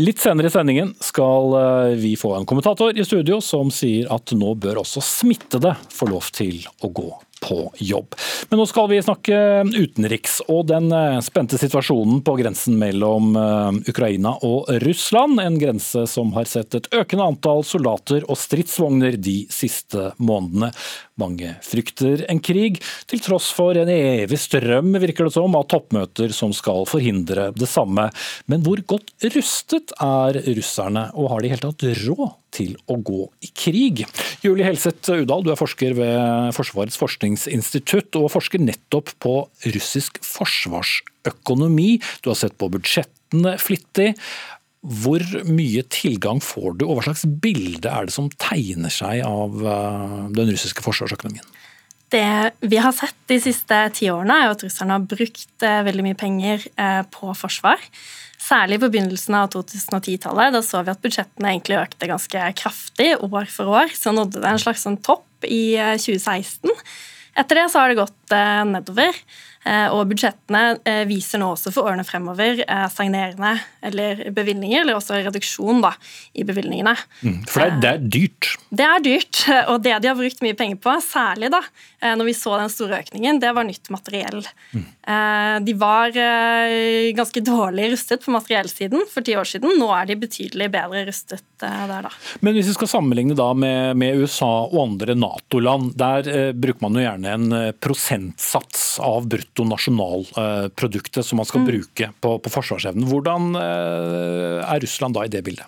Litt 0.00 0.18
senere 0.22 0.50
i 0.50 0.54
sendingen 0.54 0.90
skal 1.04 1.54
eh, 1.60 1.94
vi 2.00 2.16
få 2.18 2.32
en 2.34 2.48
kommentator 2.48 2.96
i 2.96 3.06
studio 3.06 3.38
som 3.44 3.70
sier 3.74 4.10
at 4.10 4.34
nå 4.34 4.56
bør 4.58 4.82
også 4.82 5.04
smittede 5.04 5.76
få 5.92 6.10
lov 6.10 6.32
til 6.34 6.64
å 6.82 6.90
gå 6.90 7.10
på 7.40 7.72
jobb. 7.74 8.14
Men 8.50 8.60
nå 8.60 8.66
skal 8.68 8.88
vi 8.90 9.00
snakke 9.02 9.36
utenriks 9.70 10.40
og 10.48 10.66
den 10.70 10.90
eh, 10.94 11.18
spente 11.24 11.58
situasjonen 11.60 12.20
på 12.26 12.36
grensen 12.40 12.76
mellom 12.80 13.34
eh, 13.36 13.80
Ukraina 13.90 14.36
og 14.46 14.70
Russland. 14.84 15.40
En 15.40 15.58
grense 15.60 16.06
som 16.10 16.34
har 16.36 16.50
sett 16.50 16.76
et 16.76 16.90
økende 16.94 17.26
antall 17.32 17.64
soldater 17.66 18.26
og 18.28 18.38
stridsvogner 18.40 19.16
de 19.20 19.42
siste 19.52 20.10
månedene. 20.20 20.72
Mange 21.20 21.54
frykter 21.64 22.24
en 22.30 22.40
krig, 22.42 22.80
til 23.10 23.20
tross 23.22 23.50
for 23.54 23.76
en 23.76 23.90
evig 23.92 24.38
strøm 24.40 24.94
virker 25.02 25.28
det 25.28 25.34
som, 25.34 25.56
av 25.58 25.66
toppmøter 25.70 26.32
som 26.34 26.54
skal 26.56 26.86
forhindre 26.88 27.50
det 27.56 27.68
samme. 27.68 28.08
Men 28.50 28.64
hvor 28.64 28.80
godt 28.88 29.12
rustet 29.34 29.92
er 30.00 30.40
russerne, 30.56 31.08
og 31.14 31.32
har 31.34 31.42
de 31.42 31.52
helt 31.52 31.66
tatt 31.66 31.86
råd 32.04 32.36
til 32.56 32.74
å 32.90 32.96
gå 33.04 33.26
i 33.44 33.52
krig? 33.54 34.04
Julie 34.44 34.66
Helseth 34.66 35.12
Udal, 35.12 35.44
du 35.44 35.52
er 35.52 35.60
forsker 35.60 35.96
ved 35.98 36.54
Forsvarets 36.56 36.98
forskningsinstitutt, 37.00 38.16
og 38.20 38.32
forsker 38.32 38.62
nettopp 38.62 39.12
på 39.22 39.36
russisk 39.74 40.22
forsvarsøkonomi. 40.24 41.98
Du 42.24 42.32
har 42.32 42.40
sett 42.40 42.56
på 42.60 42.70
budsjettene 42.72 43.56
flittig. 43.60 44.14
Hvor 44.80 45.20
mye 45.44 45.82
tilgang 45.92 46.38
får 46.40 46.78
du, 46.80 46.86
og 46.86 46.96
hva 46.96 47.10
slags 47.10 47.26
bilde 47.28 47.90
er 47.90 48.08
det 48.08 48.14
som 48.14 48.30
tegner 48.40 48.92
seg 48.92 49.20
av 49.26 49.58
eh, 49.60 50.14
den 50.32 50.48
russiske 50.54 50.84
forsvarsøkonomien? 50.84 51.44
Det 52.10 52.24
vi 52.64 52.78
har 52.80 52.94
sett 52.96 53.18
de 53.30 53.36
siste 53.44 53.76
ti 53.94 54.08
årene, 54.10 54.38
er 54.40 54.54
at 54.54 54.64
russerne 54.64 54.96
har 54.96 55.04
brukt 55.04 55.66
eh, 55.66 55.82
veldig 55.86 56.06
mye 56.08 56.18
penger 56.18 56.64
eh, 56.80 57.02
på 57.12 57.34
forsvar. 57.36 57.84
Særlig 58.40 58.80
på 58.80 58.88
begynnelsen 58.88 59.36
av 59.36 59.52
2010-tallet. 59.52 60.56
Da 60.56 60.64
så 60.64 60.80
vi 60.80 60.94
at 60.94 61.04
budsjettene 61.04 61.52
egentlig 61.52 61.82
økte 61.82 62.08
ganske 62.08 62.48
kraftig 62.56 63.12
år 63.20 63.52
for 63.52 63.68
år. 63.82 63.92
Så 63.92 64.16
nådde 64.16 64.40
det 64.40 64.48
en 64.48 64.64
slags 64.64 64.86
sånn 64.88 64.96
topp 65.04 65.44
i 65.44 65.76
2016. 65.76 66.72
Etter 67.36 67.60
det 67.60 67.68
så 67.68 67.84
har 67.84 67.92
det 67.92 68.00
gått 68.00 68.34
nedover. 68.72 69.20
Eh, 69.60 69.92
og 69.92 70.06
budsjettene 70.08 70.78
eh, 70.88 71.02
viser 71.04 71.40
nå 71.40 71.50
også 71.52 71.68
for 71.74 71.90
årene 71.90 72.04
fremover 72.08 72.62
eh, 72.64 72.86
stagnerende 72.88 73.58
eller 73.84 74.22
bevilgninger, 74.32 74.80
eller 74.80 74.96
også 74.96 75.18
reduksjon 75.26 75.82
da, 75.84 75.90
i 76.32 76.46
bevilgningene. 76.48 76.94
Mm, 77.20 77.42
for 77.44 77.60
det 77.60 77.66
er, 77.66 77.76
det 77.82 77.90
er, 77.90 78.06
dyrt? 78.16 78.48
Det 78.70 78.86
er 78.86 79.04
dyrt, 79.04 79.42
og 79.70 79.82
det 79.84 79.98
de 80.00 80.08
har 80.08 80.16
brukt 80.16 80.40
mye 80.44 80.56
penger 80.56 80.80
på, 80.80 80.94
særlig 81.04 81.52
da, 81.52 81.60
når 82.00 82.30
vi 82.30 82.36
så 82.36 82.54
den 82.56 82.72
store 82.72 83.02
økningen, 83.02 83.42
det 83.42 83.52
var 83.52 83.66
nytt 83.68 83.90
materiell. 83.92 84.40
Mm. 84.72 84.86
De 85.66 85.72
var 85.76 86.14
ganske 87.16 87.42
dårlig 87.44 87.90
rustet 87.92 88.22
på 88.24 88.32
materiellsiden 88.32 89.04
for 89.10 89.26
ti 89.26 89.34
år 89.36 89.48
siden. 89.48 89.74
Nå 89.76 89.88
er 89.92 90.08
de 90.08 90.16
betydelig 90.22 90.70
bedre 90.72 91.02
rustet 91.08 91.44
der, 91.60 92.06
da. 92.06 92.12
Men 92.40 92.56
hvis 92.56 92.70
vi 92.70 92.76
skal 92.78 92.88
sammenligne 92.88 93.36
da 93.36 93.50
med, 93.52 93.98
med 94.00 94.22
USA 94.22 94.48
og 94.70 94.78
andre 94.86 95.18
Nato-land, 95.18 95.92
der 96.00 96.54
bruker 96.56 96.86
man 96.86 96.96
jo 96.96 97.04
gjerne 97.04 97.36
en 97.36 97.76
prosentsats 97.84 98.94
av 99.04 99.28
brutto 99.28 99.49
bruttonasjonalproduktet 99.50 101.26
som 101.26 101.36
man 101.36 101.46
skal 101.46 101.60
mm. 101.60 101.66
bruke 101.66 102.12
på, 102.20 102.38
på 102.38 102.50
forsvarsevnen. 102.50 103.08
Hvordan 103.08 103.54
eh, 103.56 104.60
er 104.64 104.80
Russland 104.80 105.14
da 105.14 105.24
i 105.26 105.32
det 105.32 105.42
bildet? 105.44 105.66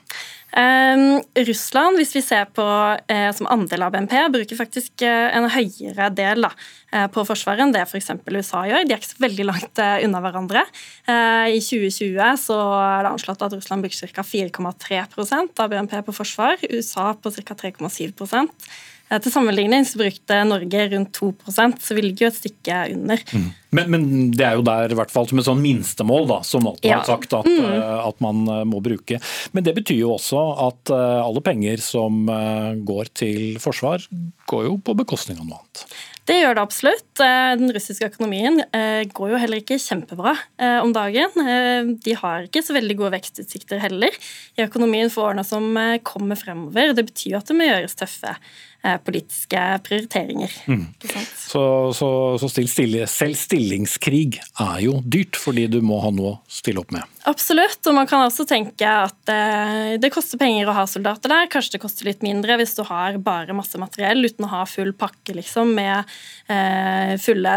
Um, 0.53 1.23
Russland, 1.49 1.97
hvis 1.97 2.13
vi 2.13 2.21
ser 2.21 2.45
på 2.53 2.65
eh, 3.09 3.31
som 3.33 3.49
andel 3.49 3.87
av 3.87 3.95
BNP, 3.95 4.13
bruker 4.35 4.59
faktisk 4.59 5.01
eh, 5.01 5.31
en 5.33 5.49
høyere 5.49 6.11
del 6.13 6.45
da, 6.45 6.51
eh, 6.93 7.07
på 7.09 7.25
Forsvaret 7.25 7.65
enn 7.65 7.73
det 7.73 7.87
f.eks. 7.87 8.11
USA 8.29 8.67
gjør. 8.69 8.85
De 8.85 8.93
er 8.93 9.01
ikke 9.01 9.15
så 9.15 9.25
veldig 9.25 9.47
langt 9.49 9.81
eh, 9.81 10.05
unna 10.05 10.21
hverandre. 10.21 10.67
I 11.09 11.57
2020 11.57 12.37
så 12.45 12.59
er 12.77 13.07
det 13.07 13.15
anslått 13.15 13.47
at 13.47 13.57
Russland 13.57 13.87
bruker 13.87 14.13
ca. 14.13 14.27
4,3% 14.29 15.65
av 15.65 15.73
BNP 15.73 16.03
på 16.05 16.17
forsvar, 16.21 16.61
USA 16.69 17.15
på 17.17 17.33
ca. 17.33 17.57
3,7 17.65 18.13
til 19.21 19.35
sammenligning 19.35 19.85
så 19.89 20.01
brukte 20.01 20.45
Norge 20.49 20.87
rundt 20.95 21.19
2% 21.19 21.83
så 21.83 21.97
vi 21.99 22.07
ligger 22.07 22.29
jo 22.29 22.33
et 22.33 22.39
stykke 22.39 22.79
under. 22.95 23.25
Mm. 23.33 23.51
Men, 23.73 23.89
men, 23.89 24.07
det 24.37 24.45
er 24.45 24.59
jo 24.59 24.65
der 24.67 24.93
i 24.93 24.97
hvert 24.99 25.13
fall 25.13 25.27
som 25.29 25.41
et 25.41 25.49
sånn 25.49 25.63
minstemål 25.65 26.29
da, 26.29 26.39
som 26.45 26.65
Nato 26.67 26.85
ja. 26.85 27.01
har 27.01 27.09
sagt 27.09 27.33
at, 27.39 27.49
mm. 27.49 27.65
Eh, 27.65 27.99
at, 28.05 28.19
man 28.25 28.45
eh, 28.45 28.65
må 28.69 28.83
bruke. 28.85 29.19
Men 29.57 29.65
det 29.65 29.75
betyr 29.81 30.03
jo 30.03 30.15
også 30.19 30.45
at 30.69 30.93
eh, 30.93 31.19
alle 31.25 31.43
penger 31.45 31.81
som 31.81 32.25
går 32.85 33.13
til 33.17 33.61
forsvar, 33.63 34.05
går 34.49 34.67
jo 34.69 34.79
på 34.85 34.97
bekostning 34.99 35.41
av 35.41 35.49
noe 35.49 35.61
annet. 35.63 35.85
Det 36.29 36.37
gjør 36.39 36.55
det 36.55 36.63
absolutt. 36.63 37.09
Den 37.19 37.73
russiske 37.75 38.07
økonomien 38.07 38.61
går 39.11 39.33
jo 39.33 39.41
heller 39.43 39.59
ikke 39.59 39.81
kjempebra 39.83 40.37
om 40.85 40.93
dagen. 40.95 41.99
De 42.05 42.15
har 42.21 42.47
ikke 42.47 42.63
så 42.63 42.77
veldig 42.77 42.95
gode 43.01 43.11
vekstutsikter 43.17 43.83
heller 43.83 44.15
i 44.55 44.63
økonomien 44.63 45.11
for 45.11 45.33
årene 45.33 45.43
som 45.43 45.67
kommer 46.07 46.39
fremover. 46.39 46.95
Det 46.95 47.09
betyr 47.09 47.33
jo 47.33 47.41
at 47.41 47.51
det 47.51 47.59
må 47.59 47.67
gjøres 47.67 47.99
tøffe 47.99 48.37
Eh, 48.37 48.72
politiske 49.05 49.61
prioriteringer. 49.87 50.53
Mm. 50.67 50.87
Så, 51.39 51.63
så, 51.95 52.09
så 52.41 52.49
still, 52.51 52.69
stille, 52.71 53.07
selv 53.11 53.39
stillingskrig 53.39 54.41
er 54.41 54.79
jo 54.83 54.97
dyrt, 55.05 55.39
fordi 55.39 55.69
du 55.71 55.79
må 55.85 56.01
ha 56.03 56.11
noe 56.15 56.33
å 56.33 56.39
stille 56.51 56.83
opp 56.83 56.95
med? 56.95 57.07
Absolutt, 57.31 57.79
og 57.87 57.95
man 57.95 58.09
kan 58.11 58.25
også 58.25 58.47
tenke 58.49 58.89
at 58.89 59.31
eh, 59.31 59.95
det 60.03 60.11
koster 60.15 60.41
penger 60.41 60.67
å 60.67 60.75
ha 60.75 60.87
soldater 60.91 61.31
der. 61.31 61.51
Kanskje 61.53 61.77
det 61.77 61.83
koster 61.85 62.09
litt 62.09 62.25
mindre 62.27 62.57
hvis 62.59 62.75
du 62.79 62.83
har 62.89 63.21
bare 63.23 63.55
masse 63.55 63.79
materiell 63.79 64.27
uten 64.27 64.49
å 64.49 64.53
ha 64.57 64.63
full 64.67 64.91
pakke 64.99 65.37
liksom, 65.39 65.75
med 65.79 66.03
eh, 66.51 67.15
fulle 67.23 67.55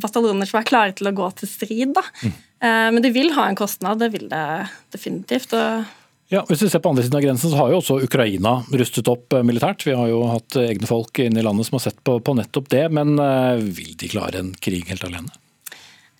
bataljoner 0.00 0.48
som 0.48 0.62
er 0.62 0.68
klare 0.70 0.96
til 0.96 1.10
å 1.10 1.16
gå 1.16 1.28
til 1.42 1.50
strid. 1.50 1.98
Mm. 2.22 2.32
Eh, 2.32 2.88
men 2.94 3.02
det 3.04 3.12
vil 3.12 3.34
ha 3.36 3.48
en 3.48 3.58
kostnad, 3.58 4.00
det 4.00 4.12
vil 4.14 4.30
det 4.32 4.46
definitivt. 4.94 5.52
og 5.58 5.84
ja, 6.32 6.40
hvis 6.48 6.62
vi 6.64 6.70
ser 6.72 6.80
på 6.80 6.88
andre 6.88 7.02
siden 7.04 7.18
av 7.18 7.24
grensen, 7.26 7.50
så 7.52 7.58
har 7.60 7.68
jo 7.68 7.78
også 7.82 7.98
Ukraina 8.06 8.54
rustet 8.72 9.08
opp 9.12 9.34
eh, 9.36 9.42
militært. 9.44 9.84
Vi 9.84 9.92
har 9.92 10.08
jo 10.08 10.22
hatt 10.30 10.56
egne 10.62 10.88
folk 10.88 11.18
inne 11.20 11.42
i 11.42 11.44
landet 11.44 11.68
som 11.68 11.76
har 11.76 11.82
sett 11.84 11.98
på, 12.00 12.14
på 12.24 12.32
nettopp 12.38 12.70
det. 12.72 12.86
Men 12.96 13.18
uh, 13.20 13.60
vil 13.60 13.90
de 14.00 14.08
klare 14.08 14.40
en 14.40 14.54
krig 14.56 14.88
helt 14.88 15.04
alene? 15.04 15.28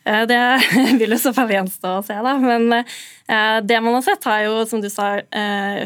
Eh, 0.04 0.26
det 0.28 0.40
vil 1.00 1.14
jo 1.16 1.18
så 1.22 1.32
fall 1.32 1.54
gjenstå 1.54 1.94
å 1.96 2.02
se, 2.04 2.16
da. 2.26 2.34
Men 2.42 2.84
det 3.64 3.78
man 3.80 3.96
har 3.96 4.04
sett, 4.04 4.26
har 4.28 4.42
jo, 4.44 4.58
som 4.68 4.82
du 4.82 4.90
sa, 4.92 5.14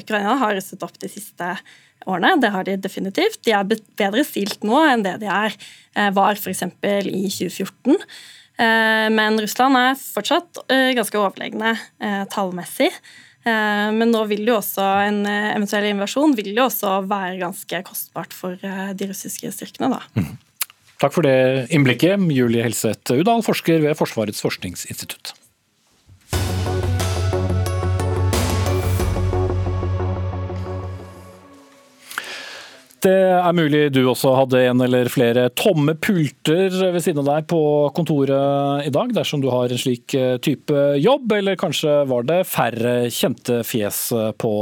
Ukraina 0.01 0.35
har 0.41 0.57
rustet 0.57 0.83
opp 0.83 0.97
de 0.99 1.11
siste 1.13 1.53
årene. 2.03 2.33
Det 2.43 2.51
har 2.51 2.67
de 2.67 2.75
definitivt. 2.83 3.39
De 3.47 3.55
er 3.55 3.69
bedre 4.01 4.25
stilt 4.27 4.67
nå 4.67 4.81
enn 4.89 5.05
det 5.07 5.21
de 5.23 5.29
er, 5.31 5.55
var 6.17 6.35
f.eks. 6.35 6.65
i 6.83 7.23
2014. 7.31 7.95
Men 9.15 9.39
Russland 9.39 9.79
er 9.79 10.01
fortsatt 10.01 10.65
ganske 10.97 11.21
overlegne 11.21 11.77
tallmessig. 12.33 12.91
Eh, 13.47 13.89
men 13.95 14.11
nå 14.11 14.25
vil 14.27 14.43
jo 14.49 14.59
også 14.59 14.85
en 15.07 15.21
eh, 15.29 15.53
eventuell 15.55 15.87
invasjon 15.93 16.35
vil 16.35 16.51
jo 16.57 16.67
også 16.67 16.99
være 17.07 17.39
ganske 17.45 17.83
kostbart 17.87 18.35
for 18.35 18.59
eh, 18.59 18.91
de 18.99 19.11
russiske 19.13 19.53
styrkene. 19.55 19.93
da. 19.95 20.03
Mm. 20.19 20.35
Takk 20.97 21.13
for 21.13 21.27
det 21.27 21.69
innblikket, 21.77 22.23
Julie 22.33 22.65
Helseth 22.65 23.15
Udal, 23.15 23.45
forsker 23.47 23.83
ved 23.85 23.99
Forsvarets 23.99 24.41
forskningsinstitutt. 24.43 25.35
Det 33.07 33.13
er 33.15 33.55
mulig 33.55 33.85
du 33.95 34.01
også 34.11 34.33
hadde 34.35 34.65
en 34.67 34.83
eller 34.83 35.07
flere 35.13 35.45
tomme 35.55 35.93
pulter 36.03 36.73
ved 36.91 36.99
siden 37.05 37.21
av 37.23 37.29
deg 37.29 37.45
på 37.53 37.61
kontoret 37.95 38.89
i 38.89 38.91
dag, 38.91 39.13
dersom 39.15 39.39
du 39.45 39.47
har 39.53 39.71
en 39.71 39.79
slik 39.79 40.17
eh, 40.19 40.41
type 40.43 40.75
jobb, 40.99 41.31
eller 41.37 41.55
kanskje 41.61 42.01
var 42.11 42.27
det 42.27 42.41
færre 42.51 42.95
kjente 43.15 43.61
fjes 43.67 44.01
på, 44.43 44.53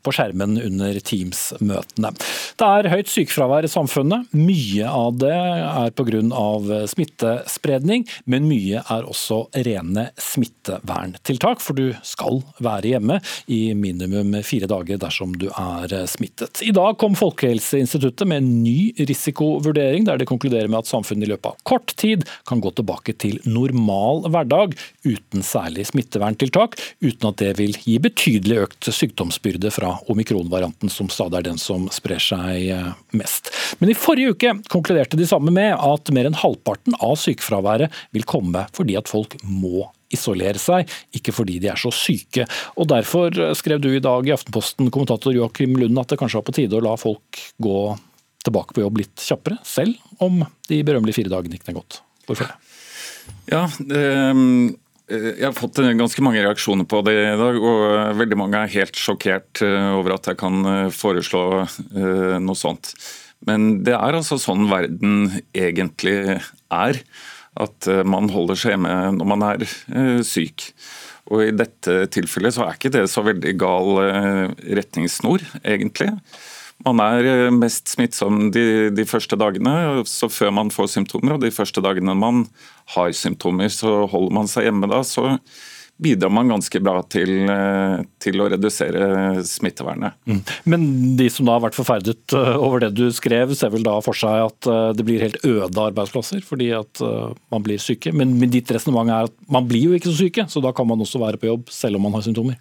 på 0.00 0.14
skjermen 0.16 0.56
under 0.56 1.00
Teams-møtene. 1.04 2.14
Det 2.56 2.70
er 2.78 2.88
høyt 2.94 3.12
sykefravær 3.12 3.68
i 3.68 3.72
samfunnet. 3.72 4.32
Mye 4.32 4.88
av 4.88 5.20
det 5.20 5.34
er 5.34 5.92
pga. 5.92 6.22
smittespredning, 6.88 8.06
men 8.24 8.48
mye 8.48 8.80
er 8.80 9.04
også 9.04 9.42
rene 9.68 10.06
smitteverntiltak, 10.16 11.60
for 11.60 11.76
du 11.76 11.92
skal 12.06 12.40
være 12.56 12.94
hjemme 12.94 13.20
i 13.52 13.74
minimum 13.76 14.38
fire 14.48 14.70
dager 14.70 15.00
dersom 15.04 15.36
du 15.36 15.50
er 15.52 15.92
smittet. 16.08 16.64
I 16.64 16.72
dag 16.72 16.96
kom 16.96 17.12
Folkehelseinstituttet 17.18 17.49
Folkehelseinstituttet 17.50 18.28
med 18.28 18.36
en 18.36 18.62
ny 18.62 18.92
risikovurdering, 18.96 20.04
der 20.04 20.18
de 20.18 20.26
konkluderer 20.26 20.68
med 20.68 20.84
at 20.84 20.90
samfunnet 20.90 21.26
i 21.26 21.30
løpet 21.32 21.50
av 21.50 21.56
kort 21.66 21.94
tid 21.98 22.22
kan 22.46 22.60
gå 22.62 22.70
tilbake 22.70 23.14
til 23.18 23.40
normal 23.44 24.22
hverdag 24.30 24.76
uten 25.02 25.42
særlig 25.42 25.88
smitteverntiltak, 25.90 26.78
uten 27.02 27.30
at 27.30 27.40
det 27.42 27.56
vil 27.58 27.74
gi 27.74 27.98
betydelig 28.02 28.62
økt 28.66 28.90
sykdomsbyrde 28.94 29.72
fra 29.74 29.96
omikronvarianten, 30.12 30.92
som 30.92 31.10
stadig 31.10 31.40
er 31.40 31.48
den 31.50 31.58
som 31.58 31.88
sprer 31.90 32.22
seg 32.22 32.70
eh, 32.70 32.90
mest. 33.18 33.50
Men 33.82 33.90
i 33.90 33.98
forrige 33.98 34.36
uke 34.36 34.54
konkluderte 34.70 35.18
de 35.18 35.26
samme 35.26 35.50
med 35.54 35.74
at 35.74 36.14
mer 36.14 36.30
enn 36.30 36.38
halvparten 36.38 36.98
av 37.02 37.18
sykefraværet 37.18 37.90
vil 38.14 38.28
komme 38.30 38.68
fordi 38.76 38.98
at 39.00 39.10
folk 39.10 39.40
må 39.42 39.88
isolere 40.10 40.60
seg, 40.60 40.90
ikke 41.16 41.34
fordi 41.34 41.58
de 41.62 41.70
er 41.72 41.80
så 41.80 41.92
syke. 41.94 42.46
Og 42.76 42.88
Derfor 42.90 43.34
skrev 43.58 43.82
du 43.82 43.92
i 43.94 44.02
dag 44.02 44.26
i 44.26 44.34
Aftenposten, 44.34 44.90
kommentator 44.90 45.34
Joakim 45.34 45.76
Lund, 45.78 45.98
at 46.02 46.12
det 46.12 46.18
kanskje 46.20 46.40
var 46.40 46.48
på 46.48 46.56
tide 46.58 46.78
å 46.78 46.84
la 46.84 46.96
folk 47.00 47.42
gå 47.62 47.80
tilbake 48.44 48.74
på 48.74 48.84
jobb 48.84 49.00
litt 49.02 49.24
kjappere, 49.24 49.60
selv 49.66 49.96
om 50.24 50.42
de 50.70 50.82
berømmelige 50.86 51.20
fire 51.20 51.32
dagene 51.32 51.58
ikke 51.58 51.70
ned 51.70 51.80
gått. 51.82 52.00
Hvorfor 52.28 52.48
det? 52.48 52.56
Ja, 53.50 53.64
det, 53.78 54.04
eh, 55.10 55.30
jeg 55.36 55.44
har 55.44 55.56
fått 55.56 55.80
ganske 55.98 56.24
mange 56.24 56.42
reaksjoner 56.44 56.86
på 56.88 57.02
det 57.06 57.16
i 57.18 57.38
dag, 57.38 57.58
og 57.58 58.18
veldig 58.20 58.38
mange 58.38 58.60
er 58.60 58.74
helt 58.76 58.98
sjokkert 58.98 59.62
eh, 59.66 59.90
over 59.98 60.16
at 60.16 60.30
jeg 60.30 60.40
kan 60.40 60.60
eh, 60.66 60.92
foreslå 60.94 61.44
noe 62.40 62.58
sånt. 62.58 62.94
Men 63.48 63.82
det 63.86 63.94
er 63.96 64.16
altså 64.16 64.36
sånn 64.40 64.68
verden 64.70 65.42
egentlig 65.56 66.16
er 66.36 67.00
at 67.60 67.88
eh, 67.90 68.02
man 68.06 68.30
holder 68.32 68.58
seg 68.58 68.76
hjemme 68.76 68.94
når 69.16 69.28
man 69.32 69.46
er 69.46 69.64
eh, 69.64 70.20
syk. 70.26 70.70
Og 71.30 71.44
I 71.44 71.50
dette 71.54 72.06
tilfellet 72.14 72.56
så 72.56 72.66
er 72.66 72.78
ikke 72.78 72.92
det 72.94 73.04
så 73.12 73.24
veldig 73.26 73.52
gal 73.60 74.00
eh, 74.06 74.46
retningssnor, 74.80 75.44
egentlig. 75.62 76.10
Man 76.86 77.02
er 77.04 77.52
mest 77.52 77.92
smittsom 77.92 78.46
de, 78.54 78.88
de, 78.96 79.04
første 79.04 79.36
dagene, 79.36 80.00
så 80.08 80.30
før 80.32 80.54
man 80.56 80.72
får 80.72 80.94
symptomer. 80.94 81.36
Og 81.36 81.44
de 81.44 81.52
første 81.52 81.82
dagene 81.84 82.16
man 82.16 82.46
har 82.94 83.12
symptomer, 83.12 83.68
så 83.68 84.06
holder 84.08 84.36
man 84.38 84.48
seg 84.48 84.70
hjemme 84.70 84.88
da. 84.88 85.02
Så 85.04 85.26
bidrar 86.00 86.30
man 86.30 86.48
ganske 86.48 86.80
bra 86.80 87.02
til, 87.02 87.50
eh, 87.50 88.00
til 88.22 88.40
å 88.40 88.48
redusere 88.52 89.42
smittevernet. 89.44 90.16
Mm. 90.24 90.40
Men 90.64 90.86
de 91.18 91.28
som 91.32 91.46
da 91.46 91.58
har 91.58 91.64
vært 91.66 91.76
forferdet 91.76 92.34
eh, 92.36 92.56
over 92.56 92.84
det 92.84 92.92
du 92.96 93.06
skrev, 93.12 93.52
ser 93.56 93.72
vel 93.74 93.84
da 93.86 93.98
for 94.04 94.16
seg 94.16 94.46
at 94.46 94.70
eh, 94.70 94.90
det 94.96 95.06
blir 95.06 95.24
helt 95.24 95.40
øde 95.44 95.86
arbeidsplasser 95.90 96.42
fordi 96.46 96.70
at 96.76 97.02
man 97.52 97.64
blir 97.64 97.80
syke. 97.82 98.12
Men 98.16 98.38
ditt 98.50 98.70
resonnement 98.72 99.12
er 99.12 99.28
at 99.28 99.36
man 99.52 99.68
blir 99.68 99.90
jo 99.90 99.98
ikke 99.98 100.10
så 100.10 100.24
syke, 100.24 100.46
så 100.48 100.62
da 100.64 100.72
kan 100.76 100.88
man 100.88 101.00
også 101.04 101.20
være 101.20 101.40
på 101.40 101.50
jobb 101.50 101.72
selv 101.74 101.98
om 101.98 102.08
man 102.08 102.16
har 102.16 102.24
symptomer? 102.26 102.56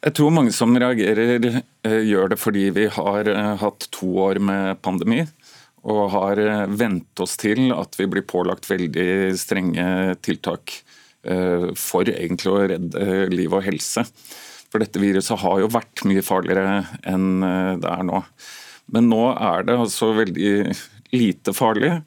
Jeg 0.00 0.16
tror 0.16 0.32
mange 0.32 0.52
som 0.56 0.72
reagerer 0.80 1.60
gjør 1.84 2.32
det 2.32 2.38
fordi 2.40 2.70
vi 2.72 2.86
har 2.88 3.28
hatt 3.60 3.88
to 3.92 4.08
år 4.24 4.40
med 4.40 4.78
pandemi 4.80 5.26
og 5.84 6.06
har 6.14 6.40
vent 6.72 7.20
oss 7.20 7.36
til 7.40 7.68
at 7.74 7.98
vi 8.00 8.06
blir 8.08 8.24
pålagt 8.28 8.68
veldig 8.70 9.36
strenge 9.40 9.84
tiltak. 10.24 10.80
Eh, 11.20 11.68
for 11.76 12.08
egentlig 12.08 12.48
å 12.48 12.62
redde 12.70 13.28
liv 13.32 13.52
og 13.52 13.64
helse. 13.66 14.06
For 14.70 14.80
dette 14.80 15.02
viruset 15.02 15.42
har 15.42 15.60
jo 15.60 15.72
vært 15.72 16.04
mye 16.08 16.24
farligere 16.24 16.80
enn 17.08 17.44
eh, 17.44 17.74
det 17.82 17.90
er 17.92 18.06
nå. 18.08 18.22
Men 18.94 19.10
nå 19.12 19.24
er 19.34 19.66
det 19.68 19.76
altså 19.76 20.14
veldig 20.16 20.54
lite 21.12 21.54
farlig. 21.56 21.98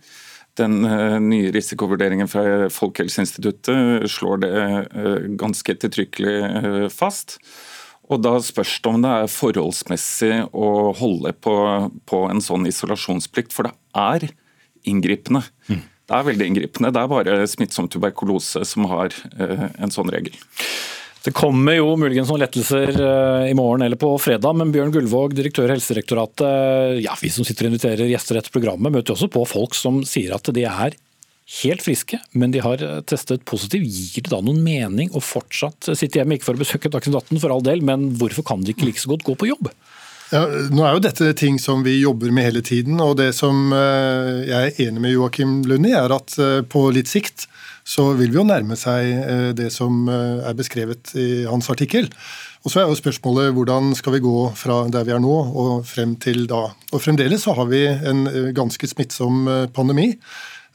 Den 0.58 0.82
eh, 0.88 1.20
nye 1.22 1.54
risikovurderingen 1.54 2.32
fra 2.32 2.72
Folkehelseinstituttet 2.74 4.10
slår 4.10 4.44
det 4.44 4.58
ganske 5.42 5.78
ettertrykkelig 5.78 6.90
fast. 6.94 7.38
Og 8.12 8.20
Da 8.26 8.34
spørs 8.44 8.80
det 8.84 8.90
om 8.90 9.02
det 9.06 9.14
er 9.14 9.32
forholdsmessig 9.32 10.34
å 10.52 10.70
holde 10.98 11.32
på, 11.38 11.56
på 12.10 12.26
en 12.30 12.42
sånn 12.44 12.66
isolasjonsplikt, 12.68 13.54
for 13.56 13.70
det 13.70 13.78
er 13.96 14.32
inngripende. 14.90 15.46
Mm. 15.70 15.86
Det 16.04 16.18
er 16.18 16.26
veldig 16.28 16.50
inngripende. 16.50 16.92
Det 16.92 17.02
er 17.02 17.12
bare 17.12 17.38
smittsom 17.48 17.88
tuberkulose 17.92 18.66
som 18.68 18.90
har 18.92 19.16
eh, 19.40 19.70
en 19.80 19.94
sånn 19.94 20.12
regel. 20.12 20.36
Det 21.24 21.32
kommer 21.32 21.78
jo 21.78 21.94
muligens 21.96 22.28
noen 22.28 22.42
lettelser 22.44 22.92
eh, 22.92 23.46
i 23.48 23.56
morgen 23.56 23.86
eller 23.86 24.00
på 24.00 24.10
fredag, 24.20 24.58
men 24.60 24.74
Bjørn 24.74 24.92
Gullvåg, 24.92 25.38
direktør 25.38 25.72
i 25.72 25.78
Helsedirektoratet, 25.78 27.00
ja, 27.06 27.16
vi 27.22 27.32
som 27.32 27.48
sitter 27.48 27.70
og 27.70 27.72
inviterer 27.72 28.12
gjester 28.12 28.42
etter 28.42 28.52
programmet, 28.52 28.92
møter 28.92 29.16
også 29.16 29.32
på 29.32 29.46
folk 29.48 29.78
som 29.80 30.02
sier 30.08 30.36
at 30.36 30.52
de 30.52 30.68
er 30.68 30.98
helt 31.62 31.84
friske, 31.86 32.20
men 32.36 32.52
de 32.52 32.60
har 32.64 32.84
testet 33.08 33.48
positiv. 33.48 33.88
Gir 33.88 34.26
det 34.26 34.34
da 34.34 34.42
noen 34.44 34.60
mening 34.64 35.16
å 35.16 35.24
fortsatt 35.24 35.94
sitte 35.96 36.20
hjemme, 36.20 36.36
ikke 36.36 36.50
for 36.50 36.60
å 36.60 36.64
besøke 36.64 36.92
Dagsnytt 36.92 37.20
18 37.22 37.40
for 37.40 37.56
all 37.56 37.64
del, 37.64 37.84
men 37.88 38.10
hvorfor 38.20 38.48
kan 38.48 38.64
de 38.64 38.76
ikke 38.76 38.90
like 38.90 39.04
så 39.04 39.12
godt 39.16 39.24
gå 39.28 39.40
på 39.40 39.52
jobb? 39.54 39.72
Ja, 40.34 40.48
nå 40.74 40.82
er 40.82 40.96
jo 40.96 41.02
dette 41.04 41.28
ting 41.38 41.60
som 41.62 41.84
vi 41.86 42.00
jobber 42.00 42.32
med 42.34 42.48
hele 42.48 42.62
tiden. 42.66 42.98
og 43.04 43.20
Det 43.20 43.30
som 43.38 43.68
eh, 43.70 44.48
jeg 44.48 44.72
er 44.72 44.80
enig 44.88 45.04
med 45.04 45.12
Joakim 45.14 45.60
Lund 45.70 45.86
i, 45.86 45.92
er 45.94 46.10
at 46.16 46.34
eh, 46.42 46.64
på 46.66 46.88
litt 46.96 47.12
sikt 47.12 47.46
så 47.86 48.08
vil 48.18 48.32
vi 48.32 48.40
jo 48.40 48.46
nærme 48.48 48.74
seg 48.80 49.12
eh, 49.12 49.52
det 49.54 49.70
som 49.76 50.08
er 50.10 50.56
beskrevet 50.58 51.14
i 51.20 51.44
hans 51.46 51.70
artikkel. 51.70 52.10
Og 52.66 52.74
så 52.74 52.82
er 52.82 52.90
jo 52.90 52.98
spørsmålet 52.98 53.54
hvordan 53.54 53.94
skal 54.00 54.16
vi 54.16 54.24
gå 54.24 54.48
fra 54.58 54.80
der 54.90 55.06
vi 55.06 55.14
er 55.14 55.22
nå 55.22 55.36
og 55.54 55.86
frem 55.86 56.18
til 56.18 56.48
da. 56.50 56.64
Og 56.90 57.04
Fremdeles 57.04 57.46
så 57.46 57.54
har 57.54 57.70
vi 57.70 57.86
en 57.92 58.26
ganske 58.58 58.90
smittsom 58.90 59.46
pandemi. 59.76 60.16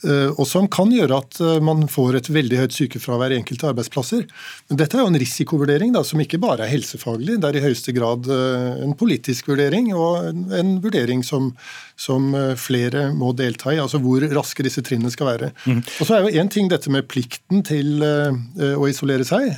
Eh, 0.06 0.30
og 0.38 0.46
som 0.46 0.68
kan 0.70 0.92
gjøre 0.94 1.16
at 1.18 1.40
eh, 1.42 1.56
man 1.64 1.82
får 1.90 2.20
et 2.20 2.28
veldig 2.30 2.60
høyt 2.60 2.76
sykefravær 2.76 3.32
i 3.34 3.38
enkelte 3.40 3.66
arbeidsplasser. 3.72 4.22
Men 4.70 4.78
dette 4.78 4.94
er 4.94 5.02
jo 5.02 5.10
en 5.10 5.18
risikovurdering 5.18 5.94
da, 5.96 6.04
som 6.06 6.22
ikke 6.22 6.38
bare 6.42 6.66
er 6.66 6.72
helsefaglig, 6.72 7.40
det 7.42 7.50
er 7.50 7.58
i 7.58 7.64
høyeste 7.64 7.94
grad 7.96 8.28
eh, 8.30 8.84
en 8.84 8.94
politisk 8.98 9.50
vurdering 9.50 9.90
og 9.96 10.30
en 10.54 10.76
vurdering 10.84 11.24
som, 11.26 11.50
som 11.98 12.30
flere 12.60 13.08
må 13.16 13.32
delta 13.36 13.74
i, 13.74 13.82
altså 13.82 13.98
hvor 14.02 14.22
raske 14.30 14.66
disse 14.66 14.84
trinnene 14.86 15.10
skal 15.14 15.32
være. 15.32 15.52
Mm. 15.66 15.82
Og 15.82 16.02
så 16.06 16.14
er 16.14 16.26
jo 16.26 16.42
én 16.42 16.50
ting 16.52 16.70
dette 16.70 16.92
med 16.94 17.08
plikten 17.10 17.64
til 17.66 18.04
å 18.04 18.86
isolere 18.88 19.26
seg. 19.26 19.50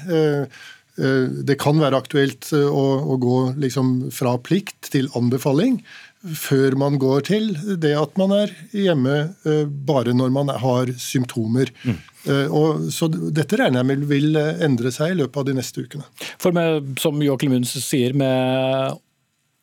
Det 0.97 1.57
kan 1.61 1.81
være 1.81 1.99
aktuelt 2.01 2.51
å, 2.57 2.85
å 3.13 3.17
gå 3.21 3.39
liksom 3.61 4.11
fra 4.15 4.35
plikt 4.43 4.91
til 4.95 5.11
anbefaling 5.19 5.81
før 6.21 6.77
man 6.81 6.99
går 7.01 7.27
til 7.31 7.51
det 7.81 7.95
at 7.97 8.17
man 8.21 8.35
er 8.37 8.55
hjemme 8.77 9.19
eh, 9.49 9.67
bare 9.67 10.13
når 10.17 10.33
man 10.35 10.53
har 10.63 10.93
symptomer. 11.01 11.73
Mm. 11.85 12.01
Eh, 12.29 12.49
og, 12.53 12.89
så 12.93 13.09
dette 13.09 13.57
regner 13.57 13.81
jeg 13.81 13.91
med 13.91 14.09
vil 14.11 14.37
endre 14.37 14.93
seg 14.95 15.15
i 15.15 15.21
løpet 15.23 15.41
av 15.41 15.49
de 15.49 15.57
neste 15.57 15.87
ukene. 15.87 16.09
For 16.43 16.57
med, 16.57 16.99
som 17.01 17.23
Joakim 17.25 17.57
Lund 17.57 17.69
sier, 17.71 18.13
med 18.13 19.01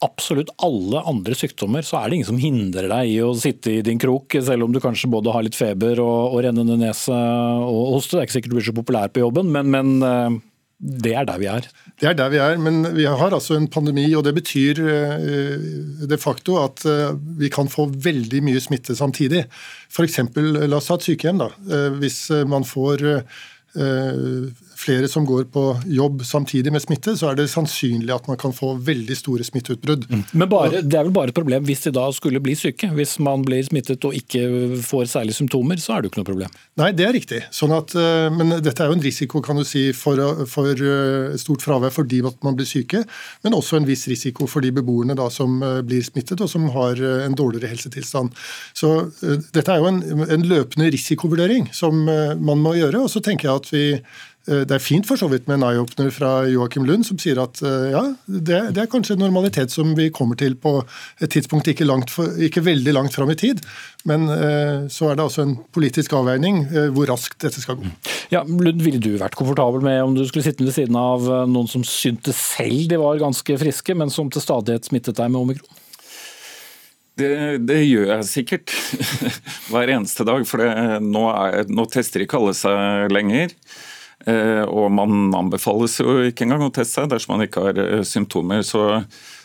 absolutt 0.06 0.52
alle 0.62 1.02
andre 1.10 1.34
sykdommer, 1.38 1.86
så 1.86 1.98
er 2.00 2.10
det 2.10 2.20
ingen 2.20 2.30
som 2.30 2.42
hindrer 2.42 2.90
deg 2.92 3.14
i 3.16 3.22
å 3.26 3.32
sitte 3.38 3.80
i 3.80 3.86
din 3.86 4.02
krok, 4.02 4.36
selv 4.46 4.68
om 4.68 4.74
du 4.74 4.82
kanskje 4.82 5.10
både 5.10 5.34
har 5.34 5.46
litt 5.46 5.58
feber 5.58 6.02
og, 6.04 6.36
og 6.36 6.44
rennende 6.46 6.78
nese 6.78 7.14
og 7.14 7.96
hoste. 7.96 8.18
Det 8.18 8.22
er 8.22 8.28
ikke 8.28 8.38
sikkert 8.38 8.54
du 8.54 8.60
blir 8.60 8.68
så 8.70 8.78
populær 8.78 9.14
på 9.14 9.24
jobben, 9.24 9.50
men, 9.54 9.74
men 9.74 9.96
eh, 10.06 10.38
det 10.78 11.14
er 11.18 11.26
der 11.26 11.40
vi 11.42 11.48
er. 11.50 11.66
Det 11.98 12.06
er 12.06 12.14
der 12.14 12.30
vi 12.30 12.38
er, 12.38 12.58
men 12.62 12.84
vi 12.94 13.08
har 13.10 13.34
altså 13.34 13.56
en 13.58 13.68
pandemi, 13.68 14.06
og 14.14 14.24
det 14.28 14.36
betyr 14.38 14.82
eh, 14.86 16.08
de 16.10 16.18
facto 16.22 16.60
at 16.62 16.86
eh, 16.86 17.18
vi 17.40 17.50
kan 17.50 17.70
få 17.70 17.88
veldig 17.90 18.44
mye 18.46 18.62
smitte 18.62 18.96
samtidig. 18.96 19.48
F.eks. 19.90 20.20
la 20.38 20.78
oss 20.78 20.92
ta 20.92 21.00
et 21.00 21.08
sykehjem. 21.10 21.42
da. 21.42 21.50
Eh, 21.66 21.98
hvis 21.98 22.30
man 22.46 22.68
får 22.68 23.08
flere 24.78 25.08
som 25.10 25.26
går 25.26 25.48
på 25.54 25.64
jobb 25.86 26.22
samtidig 26.26 26.72
med 26.74 26.84
smitte, 26.84 27.16
så 27.18 27.32
er 27.32 27.40
det 27.40 27.48
sannsynlig 27.52 28.14
at 28.14 28.28
man 28.30 28.38
kan 28.40 28.54
få 28.56 28.74
veldig 28.86 29.18
store 29.18 29.46
smitteutbrudd. 29.48 30.06
Mm. 30.10 30.24
Men 30.32 30.50
bare, 30.52 30.82
Det 30.82 30.98
er 31.00 31.08
vel 31.08 31.16
bare 31.16 31.34
et 31.34 31.38
problem 31.38 31.66
hvis 31.66 31.84
de 31.88 31.94
da 31.96 32.06
skulle 32.14 32.42
bli 32.44 32.56
syke? 32.56 32.90
Hvis 32.94 33.18
man 33.24 33.44
blir 33.46 33.64
smittet 33.66 34.06
og 34.06 34.16
ikke 34.16 34.44
får 34.86 35.10
særlige 35.14 35.40
symptomer, 35.40 35.82
så 35.82 35.96
er 35.96 36.02
det 36.02 36.10
jo 36.10 36.14
ikke 36.14 36.22
noe 36.22 36.30
problem? 36.30 36.58
Nei, 36.78 36.92
det 36.98 37.08
er 37.08 37.16
riktig. 37.16 37.42
Sånn 37.54 37.74
at, 37.76 37.96
eh, 37.98 38.28
men 38.34 38.58
dette 38.62 38.84
er 38.84 38.92
jo 38.92 38.98
en 38.98 39.04
risiko 39.04 39.42
kan 39.46 39.58
du 39.58 39.66
si, 39.68 39.88
for, 39.98 40.22
for 40.50 40.72
eh, 40.72 41.36
stort 41.42 41.66
fravær 41.66 41.94
fordi 41.94 42.22
man 42.22 42.58
blir 42.58 42.70
syke, 42.70 43.04
men 43.44 43.58
også 43.58 43.80
en 43.80 43.90
viss 43.90 44.08
risiko 44.12 44.48
for 44.50 44.66
de 44.66 44.72
beboerne 44.76 45.18
da, 45.18 45.30
som 45.34 45.58
eh, 45.64 45.82
blir 45.88 46.06
smittet 46.06 46.44
og 46.44 46.52
som 46.52 46.70
har 46.76 47.02
en 47.26 47.36
dårligere 47.38 47.72
helsetilstand. 47.72 48.34
Så 48.78 48.94
Dette 49.54 49.72
er 49.74 49.82
jo 49.82 49.90
en, 49.90 50.02
en 50.28 50.46
løpende 50.48 50.90
risikovurdering 50.94 51.70
som 51.76 52.06
man 52.06 52.62
må 52.62 52.76
gjøre. 52.78 53.02
og 53.02 53.10
så 53.12 53.22
tenker 53.24 53.50
jeg 53.50 53.62
at 53.62 53.70
vi 53.74 53.84
det 54.48 54.78
er 54.78 54.84
fint 54.84 55.08
for 55.08 55.20
så 55.20 55.28
vidt 55.28 55.48
med 55.50 55.58
en 55.58 55.66
eye-opener 55.68 56.12
fra 56.16 56.32
Joakim 56.48 56.86
Lund, 56.88 57.04
som 57.08 57.18
sier 57.20 57.40
at 57.44 57.60
eh, 57.66 57.90
ja, 57.92 58.04
det, 58.26 58.60
det, 58.76 58.84
er 58.84 58.92
kanskje 58.92 59.18
en 59.18 59.24
normalitet 59.26 59.74
som 59.74 59.92
vi 59.98 60.08
kommer 60.16 60.40
til 60.40 60.56
på 60.56 60.78
et 61.20 61.32
tidspunkt 61.34 61.68
ikke, 61.68 61.88
for, 62.12 62.32
ikke 62.40 62.64
veldig 62.64 62.94
langt 62.96 63.16
fram 63.16 63.34
i 63.34 63.38
tid. 63.40 63.60
Men 64.08 64.30
eh, 64.32 64.88
så 64.94 65.10
er 65.12 65.18
det 65.20 65.26
også 65.26 65.44
en 65.44 65.58
politisk 65.76 66.16
avveining 66.16 66.64
hvor 66.96 67.10
raskt 67.12 67.42
dette 67.44 67.60
skal 67.64 67.80
gå. 67.82 67.92
Ja, 68.32 68.46
Lund, 68.48 68.80
Ville 68.86 69.02
du 69.04 69.18
vært 69.20 69.36
komfortabel 69.36 69.84
med 69.84 70.00
om 70.06 70.16
du 70.16 70.24
skulle 70.28 70.46
sitte 70.48 70.64
ved 70.64 70.76
siden 70.76 70.96
av 71.00 71.28
noen 71.50 71.68
som 71.68 71.84
syntes 71.84 72.40
selv 72.56 72.88
de 72.88 73.02
var 73.02 73.20
ganske 73.20 73.60
friske, 73.60 73.98
men 74.00 74.14
som 74.14 74.32
til 74.32 74.44
stadighet 74.44 74.88
smittet 74.88 75.20
deg 75.20 75.34
med 75.34 75.44
omikron? 75.44 75.84
Det, 77.18 77.58
det, 77.66 77.80
gjør 77.88 78.12
jeg 78.12 78.26
sikkert 78.30 78.74
hver 79.72 79.90
eneste 79.96 80.26
dag, 80.28 80.44
for 80.46 80.62
det, 80.62 80.72
nå, 81.02 81.24
er, 81.34 81.64
nå 81.66 81.88
tester 81.90 82.22
ikke 82.24 82.38
alle 82.38 82.54
seg 82.58 83.10
lenger. 83.14 83.56
Eh, 84.26 84.64
og 84.66 84.90
man 84.92 85.30
anbefales 85.38 86.00
jo 86.02 86.18
ikke 86.26 86.48
engang 86.48 86.66
å 86.66 86.74
teste 86.74 87.04
seg 87.04 87.12
dersom 87.12 87.36
man 87.36 87.46
ikke 87.46 87.68
har 87.68 87.82
eh, 87.84 88.04
symptomer. 88.08 88.64
Så 88.66 88.82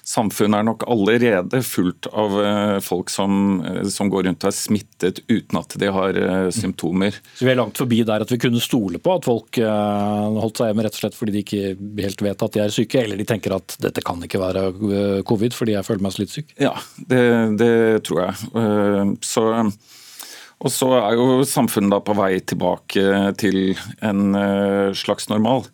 samfunnet 0.03 0.59
er 0.59 0.67
nok 0.67 0.87
allerede 0.91 1.61
fullt 1.63 2.09
av 2.09 2.39
eh, 2.41 2.79
folk 2.83 3.13
som, 3.13 3.61
som 3.93 4.11
går 4.11 4.27
rundt 4.27 4.47
og 4.47 4.51
er 4.51 4.57
smittet 4.57 5.21
uten 5.29 5.61
at 5.61 5.77
de 5.79 5.93
har 5.93 6.19
symptomer. 6.57 7.21
Så 7.37 7.47
Vi 7.47 7.53
er 7.53 7.61
langt 7.61 7.79
forbi 7.79 8.01
der 8.09 8.25
at 8.25 8.33
vi 8.33 8.41
kunne 8.43 8.65
stole 8.65 8.99
på 9.03 9.15
at 9.15 9.29
folk 9.29 9.61
holdt 9.61 10.59
seg 10.59 10.73
hjemme 10.73 10.87
rett 10.87 10.99
og 10.99 11.05
slett 11.05 11.19
fordi 11.19 11.37
de 11.37 11.45
ikke 11.45 12.03
helt 12.03 12.27
vet 12.27 12.45
at 12.49 12.57
de 12.57 12.65
er 12.65 12.75
syke, 12.75 13.05
eller 13.05 13.21
de 13.21 13.29
tenker 13.29 13.55
at 13.55 13.77
dette 13.83 14.03
kan 14.05 14.23
ikke 14.25 14.41
være 14.43 14.67
covid 15.29 15.55
fordi 15.55 15.77
jeg 15.77 15.87
føler 15.87 16.07
meg 16.07 16.17
så 16.17 16.25
litt 16.25 16.35
syk? 16.35 16.55
Ja, 16.63 16.75
det, 16.97 17.25
det 17.61 17.75
tror 18.09 18.25
jeg. 18.25 19.17
Så 19.27 19.47
og 20.63 20.71
så 20.71 20.93
er 21.01 21.19
jo 21.19 21.43
samfunnet 21.49 21.91
da 21.93 21.99
på 22.05 22.15
vei 22.19 22.37
tilbake 22.47 23.35
til 23.41 23.75
en 24.05 24.39
eh, 24.39 24.95
slags 24.95 25.27
normal. 25.33 25.67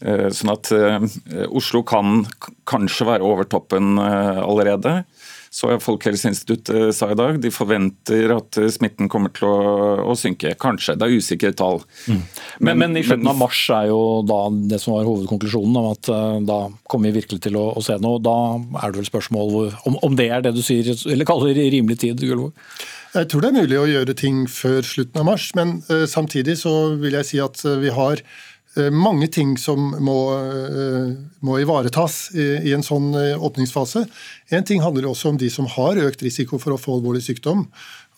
Eh, 0.00 0.28
sånn 0.32 0.52
at 0.54 0.70
eh, 0.72 1.02
Oslo 1.50 1.82
kan 1.86 2.22
kanskje 2.70 3.08
være 3.10 3.26
over 3.26 3.48
toppen 3.50 3.98
allerede. 3.98 5.02
Så 5.50 5.66
Folkehelseinstituttet 5.82 6.94
sa 6.94 7.08
i 7.10 7.16
dag 7.18 7.40
de 7.42 7.50
forventer 7.50 8.30
at 8.36 8.54
smitten 8.70 9.08
kommer 9.10 9.32
til 9.34 9.48
å, 9.48 9.56
å 10.12 10.14
synke. 10.14 10.52
Kanskje, 10.62 10.94
det 10.94 11.08
er 11.08 11.16
usikre 11.18 11.50
tall. 11.58 11.82
Mm. 12.06 12.20
Men, 12.68 12.78
men, 12.84 12.94
i 13.00 13.02
slutten 13.02 13.32
av 13.32 13.40
mars 13.40 13.64
er 13.74 13.88
jo 13.90 13.98
da 14.30 14.44
det 14.70 14.78
som 14.78 14.94
var 14.94 15.10
hovedkonklusjonen, 15.10 15.80
om 15.80 15.90
at 15.90 16.12
da 16.46 16.60
kommer 16.86 17.10
vi 17.10 17.18
virkelig 17.18 17.42
til 17.48 17.58
å, 17.58 17.66
å 17.74 17.82
se 17.82 17.98
noe. 17.98 18.22
Da 18.22 18.36
er 18.84 18.94
det 18.94 19.02
vel 19.02 19.10
spørsmål 19.10 19.58
om, 19.90 19.98
om, 19.98 20.14
det 20.14 20.30
er 20.30 20.46
det 20.46 20.54
du 20.54 20.62
sier, 20.62 20.94
eller 21.10 21.26
kaller 21.26 21.58
rimelig 21.58 21.98
tid? 22.06 22.22
Gullvåg? 22.22 22.54
Jeg 23.10 23.26
tror 23.26 23.42
det 23.42 23.48
er 23.50 23.64
mulig 23.64 23.78
å 23.80 23.88
gjøre 23.90 24.14
ting 24.14 24.44
før 24.46 24.84
slutten 24.86 25.18
av 25.18 25.26
mars, 25.26 25.48
men 25.58 25.80
uh, 25.88 26.04
samtidig 26.06 26.54
så 26.60 26.94
vil 27.00 27.16
jeg 27.18 27.26
si 27.26 27.40
at 27.42 27.58
uh, 27.66 27.72
vi 27.82 27.90
har 27.90 28.20
uh, 28.22 28.90
mange 28.94 29.26
ting 29.34 29.56
som 29.58 29.88
må, 29.98 30.18
må 31.42 31.56
ivaretas 31.58 32.28
i, 32.36 32.46
i, 32.70 32.74
en 32.76 32.86
sånn 32.86 33.10
åpningsfase. 33.34 34.04
En 34.54 34.66
ting 34.66 34.84
handler 34.84 35.10
også 35.10 35.32
om 35.32 35.40
de 35.42 35.50
som 35.50 35.66
har 35.74 35.98
økt 36.04 36.22
risiko 36.22 36.60
for 36.62 36.76
å 36.76 36.78
få 36.78 37.00
alvorlig 37.00 37.24
sykdom. 37.26 37.66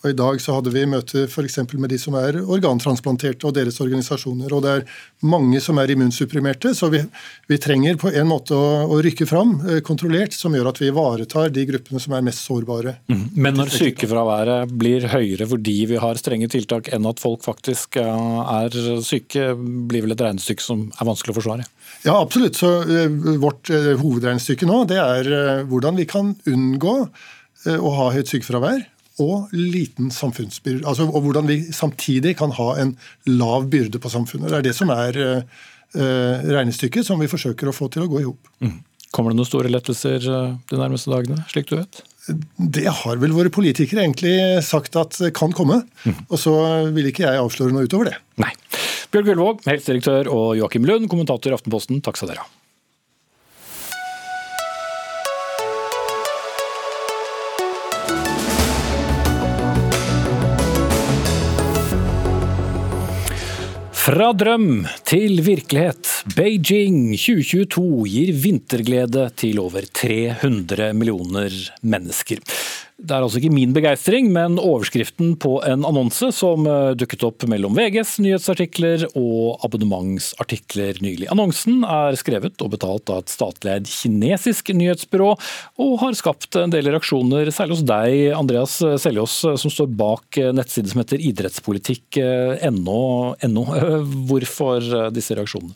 Og 0.03 0.11
I 0.11 0.15
dag 0.19 0.39
så 0.43 0.57
hadde 0.57 0.71
vi 0.73 0.81
møte 0.89 1.21
f.eks. 1.29 1.61
med 1.79 1.87
de 1.93 1.97
som 1.99 2.17
er 2.19 2.35
organtransplanterte 2.41 3.47
og 3.47 3.53
deres 3.55 3.79
organisasjoner. 3.79 4.51
og 4.51 4.65
Det 4.65 4.73
er 4.73 4.97
mange 5.31 5.61
som 5.63 5.79
er 5.79 5.93
immunsupprimerte, 5.93 6.73
så 6.75 6.89
vi, 6.91 6.99
vi 7.47 7.59
trenger 7.63 7.95
på 8.01 8.11
en 8.11 8.27
måte 8.27 8.57
å, 8.57 8.83
å, 8.83 8.99
rykke 9.03 9.27
fram 9.29 9.55
eh, 9.63 9.79
kontrollert, 9.85 10.35
som 10.35 10.55
gjør 10.57 10.73
at 10.73 10.81
vi 10.83 10.89
ivaretar 10.91 11.53
de 11.55 11.63
gruppene 11.71 12.03
som 12.03 12.17
er 12.17 12.25
mest 12.27 12.43
sårbare. 12.43 12.97
Mm. 13.07 13.23
Men 13.45 13.59
når 13.61 13.71
sykefraværet 13.77 14.75
blir 14.75 15.07
høyere 15.13 15.47
fordi 15.47 15.77
vi 15.93 16.01
har 16.03 16.19
strenge 16.19 16.51
tiltak 16.51 16.91
enn 16.91 17.07
at 17.07 17.23
folk 17.23 17.47
faktisk 17.47 17.95
eh, 18.03 18.39
er 18.59 18.75
syke, 19.07 19.53
blir 19.55 20.03
vel 20.03 20.17
et 20.17 20.25
regnestykke 20.27 20.67
som 20.67 20.89
er 20.91 21.07
vanskelig 21.13 21.31
å 21.31 21.39
forsvare? 21.39 21.69
Ja, 22.03 22.17
absolutt. 22.17 22.59
Så 22.59 22.73
uh, 22.83 23.37
Vårt 23.39 23.71
hovedregnestykke 23.71 24.67
nå 24.67 24.83
det 24.89 24.99
er 24.99 25.63
hvordan 25.69 25.95
vi 25.95 26.05
kan 26.09 26.33
unngå 26.49 26.97
å 27.63 27.91
ha 27.95 28.09
høyt 28.11 28.27
sykefravær 28.27 28.81
og 29.21 29.51
liten 29.53 30.09
samfunnsbyrde. 30.13 30.85
Altså, 30.89 31.05
og 31.05 31.25
hvordan 31.25 31.49
vi 31.49 31.59
samtidig 31.75 32.35
kan 32.39 32.53
ha 32.57 32.69
en 32.81 32.95
lav 33.29 33.67
byrde 33.69 34.01
på 34.01 34.09
samfunnet. 34.09 34.49
Det 34.49 34.61
er 34.61 34.65
det 34.69 34.77
som 34.77 34.89
er 34.93 35.19
uh, 35.21 36.39
regnestykket 36.49 37.05
som 37.05 37.21
vi 37.21 37.29
forsøker 37.29 37.69
å 37.69 37.75
få 37.75 37.91
til 37.93 38.07
å 38.07 38.09
gå 38.09 38.23
i 38.23 38.25
hop. 38.25 38.49
Mm. 38.63 38.79
Kommer 39.13 39.29
det 39.29 39.37
noen 39.37 39.45
store 39.45 39.69
lettelser 39.69 40.23
eh, 40.25 40.53
de 40.71 40.77
nærmeste 40.79 41.11
dagene, 41.11 41.43
slik 41.51 41.67
du 41.69 41.75
vet? 41.75 41.99
Det 42.57 42.87
har 42.89 43.19
vel 43.21 43.35
våre 43.35 43.51
politikere 43.53 44.01
egentlig 44.01 44.33
sagt 44.65 44.97
at 44.97 45.19
kan 45.37 45.53
komme. 45.53 45.83
Mm. 46.01 46.23
Og 46.31 46.41
så 46.41 46.55
vil 46.95 47.11
ikke 47.11 47.27
jeg 47.27 47.43
avsløre 47.43 47.75
noe 47.75 47.85
utover 47.85 48.09
det. 48.09 48.15
Nei. 48.41 48.49
Bjørg 49.13 49.29
Gullvåg, 49.29 49.61
helsedirektør, 49.69 50.31
og 50.33 50.55
Joakim 50.57 50.89
Lund, 50.89 51.05
kommentator 51.13 51.53
i 51.53 51.57
Aftenposten, 51.59 52.01
takk 52.01 52.17
skal 52.17 52.33
dere 52.33 52.47
ha. 52.47 52.49
Fra 64.03 64.33
drøm 64.35 64.81
til 65.07 65.37
virkelighet. 65.45 66.09
Beijing 66.35 67.13
2022 67.15 68.09
gir 68.11 68.31
vinterglede 68.35 69.29
til 69.39 69.61
over 69.63 69.85
300 69.95 70.89
millioner 70.91 71.55
mennesker. 71.87 72.41
Det 73.03 73.11
er 73.11 73.19
altså 73.25 73.41
ikke 73.41 73.51
min 73.51 73.73
begeistring, 73.75 74.29
men 74.31 74.53
overskriften 74.61 75.33
på 75.43 75.57
en 75.67 75.83
annonse 75.83 76.29
som 76.31 76.63
eh, 76.69 76.93
dukket 76.95 77.25
opp 77.27 77.43
mellom 77.51 77.75
VGs 77.75 78.13
nyhetsartikler 78.23 79.03
og 79.19 79.59
abonnementsartikler 79.67 81.01
nylig. 81.03 81.27
Annonsen 81.33 81.83
er 81.83 82.15
skrevet 82.19 82.63
og 82.63 82.71
betalt 82.77 83.11
av 83.11 83.17
et 83.25 83.33
statlig 83.33 83.75
kinesisk 83.91 84.71
nyhetsbyrå, 84.71 85.33
og 85.83 85.93
har 86.05 86.15
skapt 86.15 86.55
en 86.61 86.71
del 86.71 86.87
reaksjoner, 86.93 87.51
særlig 87.51 87.75
hos 87.75 87.83
deg, 87.91 88.31
Andreas 88.37 88.77
Seljås, 89.03 89.35
som 89.59 89.69
står 89.75 89.91
bak 89.99 90.39
nettsiden 90.55 90.89
som 90.93 91.03
heter 91.03 91.19
idrettspolitikk.no. 91.27 93.01
Hvorfor 94.31 94.79
disse 95.11 95.35
reaksjonene? 95.35 95.75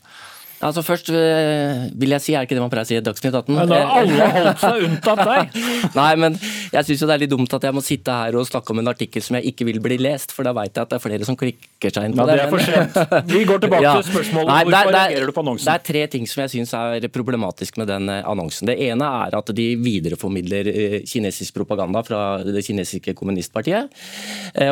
Altså 0.58 0.82
Først 0.82 1.10
eh, 1.14 1.84
vil 2.01 2.14
jeg 2.16 2.24
si, 2.24 2.34
er 2.34 2.41
det 2.41 2.47
ikke 2.47 2.58
det 2.58 2.64
man 2.64 2.72
pleier 2.74 2.88
å 2.88 2.89
si 2.89 2.95
i 2.97 3.01
Dagsnytt 3.05 3.36
18? 3.38 3.53
Men 3.53 3.70
da 3.70 3.78
har 3.78 3.99
alle 4.01 4.30
holdt 4.34 4.64
seg 4.64 4.86
unntatt 4.88 5.22
deg! 5.22 5.58
Nei, 5.99 6.12
men 6.24 6.38
jeg 6.74 6.88
syns 6.88 7.03
det 7.03 7.14
er 7.14 7.22
litt 7.22 7.32
dumt 7.34 7.53
at 7.53 7.68
jeg 7.68 7.78
må 7.78 7.84
sitte 7.86 8.16
her 8.24 8.38
og 8.39 8.47
snakke 8.49 8.74
om 8.74 8.82
en 8.82 8.89
artikkel 8.89 9.22
som 9.22 9.38
jeg 9.38 9.51
ikke 9.51 9.68
vil 9.70 9.78
bli 9.84 9.99
lest, 10.01 10.34
for 10.34 10.47
da 10.47 10.55
veit 10.58 10.72
jeg 10.74 10.88
at 10.88 10.93
det 10.93 10.97
er 10.97 11.03
flere 11.03 11.28
som 11.30 11.38
klikker 11.38 11.93
seg 11.93 12.10
inn 12.10 12.18
på 12.18 12.26
det. 12.26 12.39
Ja, 12.39 12.47
det 12.47 12.47
er 12.47 12.53
for 12.55 12.66
sent. 12.66 13.30
Vi 13.30 13.43
går 13.45 13.62
tilbake 13.68 13.84
ja. 13.86 13.93
til 13.99 14.10
spørsmålet. 14.10 14.49
Nei, 14.49 14.64
Hvorfor 14.66 14.95
der, 14.95 14.97
reagerer 14.97 15.30
du 15.30 15.36
på 15.36 15.43
annonsen? 15.45 15.70
Det 15.70 15.76
er 15.76 15.86
tre 15.91 16.03
ting 16.16 16.26
som 16.32 16.43
jeg 16.43 16.53
syns 16.55 16.74
er 16.80 17.08
problematisk 17.14 17.78
med 17.84 17.91
den 17.93 18.10
eh, 18.16 18.24
annonsen. 18.34 18.72
Det 18.72 18.78
ene 18.88 19.12
er 19.28 19.38
at 19.38 19.53
de 19.62 19.68
videreformidler 19.84 20.72
eh, 20.74 20.97
kinesisk 21.05 21.60
propaganda 21.60 22.01
fra 22.08 22.24
det 22.41 22.66
kinesiske 22.66 23.14
kommunistpartiet. 23.18 23.93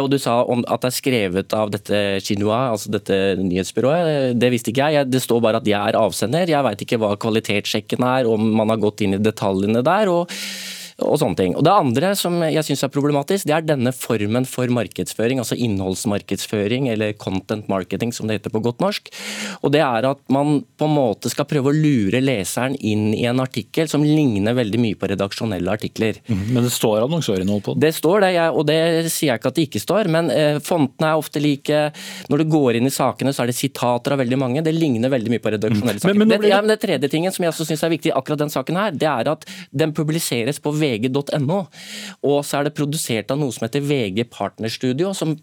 Og 0.02 0.10
du 0.10 0.18
sa 0.22 0.40
at 0.42 0.82
det 0.82 0.90
er 0.90 0.96
skrevet 0.96 1.54
av 1.56 1.70
dette 1.74 2.02
Xinhua, 2.26 2.72
altså 2.74 2.90
dette 2.94 3.18
nyhetsbyrået. 3.38 4.34
Det 4.40 4.50
visste 4.54 4.74
ikke 4.74 4.90
jeg. 4.96 5.10
Det 5.14 5.22
står 5.22 5.44
bare 5.44 5.62
at 5.62 5.68
de 5.68 5.75
er 5.80 6.00
avsender. 6.00 6.50
Jeg 6.50 6.66
veit 6.66 6.86
ikke 6.86 7.00
hva 7.02 7.14
kvalitetssjekken 7.20 8.06
er, 8.08 8.30
om 8.30 8.50
man 8.60 8.74
har 8.74 8.82
gått 8.82 9.06
inn 9.06 9.18
i 9.18 9.22
detaljene 9.22 9.84
der. 9.86 10.12
og 10.12 10.32
og 11.04 11.18
sånne 11.20 11.36
ting. 11.36 11.56
Og 11.60 11.64
Det 11.68 11.74
andre 11.74 12.14
som 12.16 12.38
jeg 12.46 12.64
syns 12.64 12.86
er 12.86 12.91
problematisk, 12.93 13.48
det 13.50 13.56
er 13.56 13.66
denne 13.68 13.91
formen 13.91 14.46
for 14.48 14.72
markedsføring, 14.72 15.41
altså 15.41 15.58
innholdsmarkedsføring, 15.60 16.88
eller 16.93 17.12
content 17.20 17.68
marketing 17.68 18.14
som 18.16 18.30
det 18.30 18.39
heter 18.39 18.54
på 18.54 18.64
godt 18.64 18.80
norsk. 18.80 19.12
Og 19.62 19.74
Det 19.76 19.82
er 19.84 20.08
at 20.08 20.22
man 20.32 20.64
på 20.78 20.88
en 20.88 20.96
måte 20.96 21.30
skal 21.30 21.48
prøve 21.50 21.72
å 21.72 21.76
lure 21.76 22.22
leseren 22.24 22.78
inn 22.80 23.14
i 23.14 23.26
en 23.28 23.43
artikkel 23.43 23.89
som 23.91 24.06
ligner 24.06 24.56
veldig 24.56 24.80
mye 24.80 24.96
på 24.96 25.10
redaksjonelle 25.12 25.72
artikler. 25.72 26.22
Mm, 26.28 26.46
men 26.54 26.64
det 26.64 26.72
står 26.72 27.04
annonsørinnhold 27.04 27.66
på 27.66 27.76
den? 27.76 27.84
Det 27.84 27.91
står 27.96 28.24
det, 28.24 28.32
og 28.56 28.64
det 28.70 28.80
sier 29.12 29.34
jeg 29.34 29.41
ikke 29.41 29.52
at 29.52 29.60
det 29.60 29.68
ikke 29.68 29.84
står. 29.84 30.12
Men 30.16 30.32
eh, 30.32 30.62
fontene 30.64 31.12
er 31.12 31.20
ofte 31.20 31.43
like. 31.43 31.82
Når 32.32 32.43
du 32.43 32.46
går 32.56 32.80
inn 32.80 32.88
i 32.88 32.93
sakene, 32.93 33.36
så 33.36 33.43
er 33.43 33.52
det 33.52 33.58
sitater 33.60 34.16
av 34.16 34.24
veldig 34.24 34.39
mange. 34.39 34.64
Det 34.64 34.72
ligner 34.72 35.12
veldig 35.12 35.34
mye 35.34 35.43
på 35.43 35.52
redaksjonelle 35.58 36.00
mm. 36.00 36.06
saker. 36.06 36.16
Men, 36.16 36.32
men 36.32 36.39
det, 36.39 36.54
ja, 36.54 36.62
men 36.64 36.72
det 36.72 36.80
tredje 36.86 37.12
tingen 37.12 37.36
som 37.36 37.43
jeg 37.43 37.52
også 37.52 37.68
syns 37.68 37.84
er 37.84 37.91
viktig 37.98 38.14
i 38.14 38.16
akkurat 38.16 38.46
den 38.46 38.54
saken 38.54 38.80
her, 38.80 38.96
det 38.96 39.12
er 39.12 39.34
at 39.36 39.43
den 39.76 39.91
publiseres 39.96 40.62
på 40.64 40.72
vg.no. 40.86 41.60
Og 42.26 42.40
så 42.46 42.60
er 42.60 42.68
det 42.68 42.76
produsert 42.78 43.32
av 43.34 43.40
noe 43.42 43.54
som 43.56 43.66
heter 43.68 43.84
VG 43.86 44.26
Partnerstudio, 44.32 45.14
som 45.18 45.36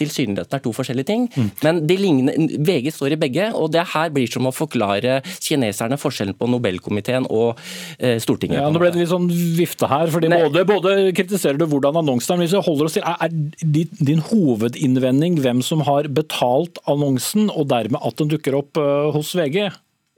tilsynelatende 0.00 0.60
er 0.60 0.64
to 0.64 0.72
forskjellige 0.76 1.10
ting. 1.10 1.26
Mm. 1.34 1.50
Men 1.64 1.82
ligner, 1.90 2.38
VG 2.66 2.92
står 2.94 3.16
i 3.16 3.20
begge, 3.20 3.50
og 3.56 3.72
det 3.74 3.86
her 3.94 4.12
blir 4.14 4.30
som 4.30 4.48
å 4.48 4.54
forklare 4.54 5.20
kineserne 5.42 5.98
forskjellen 6.00 6.36
på 6.38 6.48
Nobelkomiteen 6.50 7.28
og 7.28 7.60
eh, 7.98 8.18
Stortinget. 8.22 8.60
Ja, 8.60 8.70
Nå 8.72 8.82
ble 8.82 8.92
det 8.94 9.02
litt 9.02 9.12
sånn 9.12 9.28
vifte 9.30 9.88
her. 9.90 10.10
fordi 10.12 10.30
både, 10.32 10.64
både, 10.68 10.96
kritiserer 11.16 11.60
du 11.60 11.66
hvordan 11.70 12.00
annonsen 12.02 12.34
er, 12.34 12.40
men 12.40 12.48
hvis 12.48 12.56
vi 12.58 12.64
holder 12.70 12.88
oss 12.88 12.98
til, 12.98 13.06
er, 13.06 13.20
er 13.26 14.08
din 14.10 14.24
hovedinnvending 14.30 15.40
hvem 15.44 15.62
som 15.66 15.84
har 15.88 16.10
betalt 16.12 16.80
annonsen, 16.90 17.50
og 17.50 17.70
dermed 17.72 18.00
at 18.04 18.18
den 18.20 18.32
dukker 18.32 18.58
opp 18.60 18.80
uh, 18.80 19.10
hos 19.14 19.34
VG? 19.36 19.70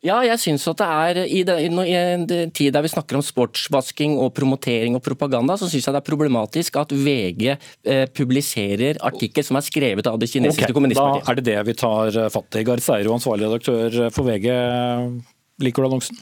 Ja, 0.03 0.17
jeg 0.27 0.41
syns 0.43 0.65
at 0.67 0.81
det 0.81 0.87
er 0.89 1.19
i, 1.31 1.43
en 1.47 2.25
tid 2.27 2.73
der 2.75 2.83
vi 2.83 2.91
snakker 2.91 3.21
om 3.21 3.23
sportsvasking 3.23 4.17
og 4.19 4.33
promotering 4.35 4.97
og 4.99 5.05
propaganda, 5.05 5.55
så 5.55 5.69
syns 5.71 5.87
jeg 5.87 5.95
det 5.95 6.01
er 6.01 6.09
problematisk 6.09 6.81
at 6.81 6.91
VG 6.91 7.53
eh, 7.53 8.09
publiserer 8.11 8.99
artikkel 9.07 9.47
som 9.47 9.61
er 9.61 9.67
skrevet 9.69 10.11
av 10.11 10.19
det 10.19 10.33
kinesiske 10.33 10.67
okay, 10.67 10.75
kommunistpartiet. 10.75 11.23
Da 11.23 11.31
er 11.31 11.39
det 11.39 11.47
det 11.53 11.61
vi 11.71 11.77
tar 11.85 12.19
fatt 12.35 12.59
i. 12.59 12.67
Gard 12.67 12.83
Seiro, 12.83 13.15
ansvarlig 13.15 13.47
redaktør 13.47 14.11
for 14.11 14.27
VG. 14.27 14.51
Liker 15.63 15.87
du 15.87 15.93
annonsen? 15.93 16.19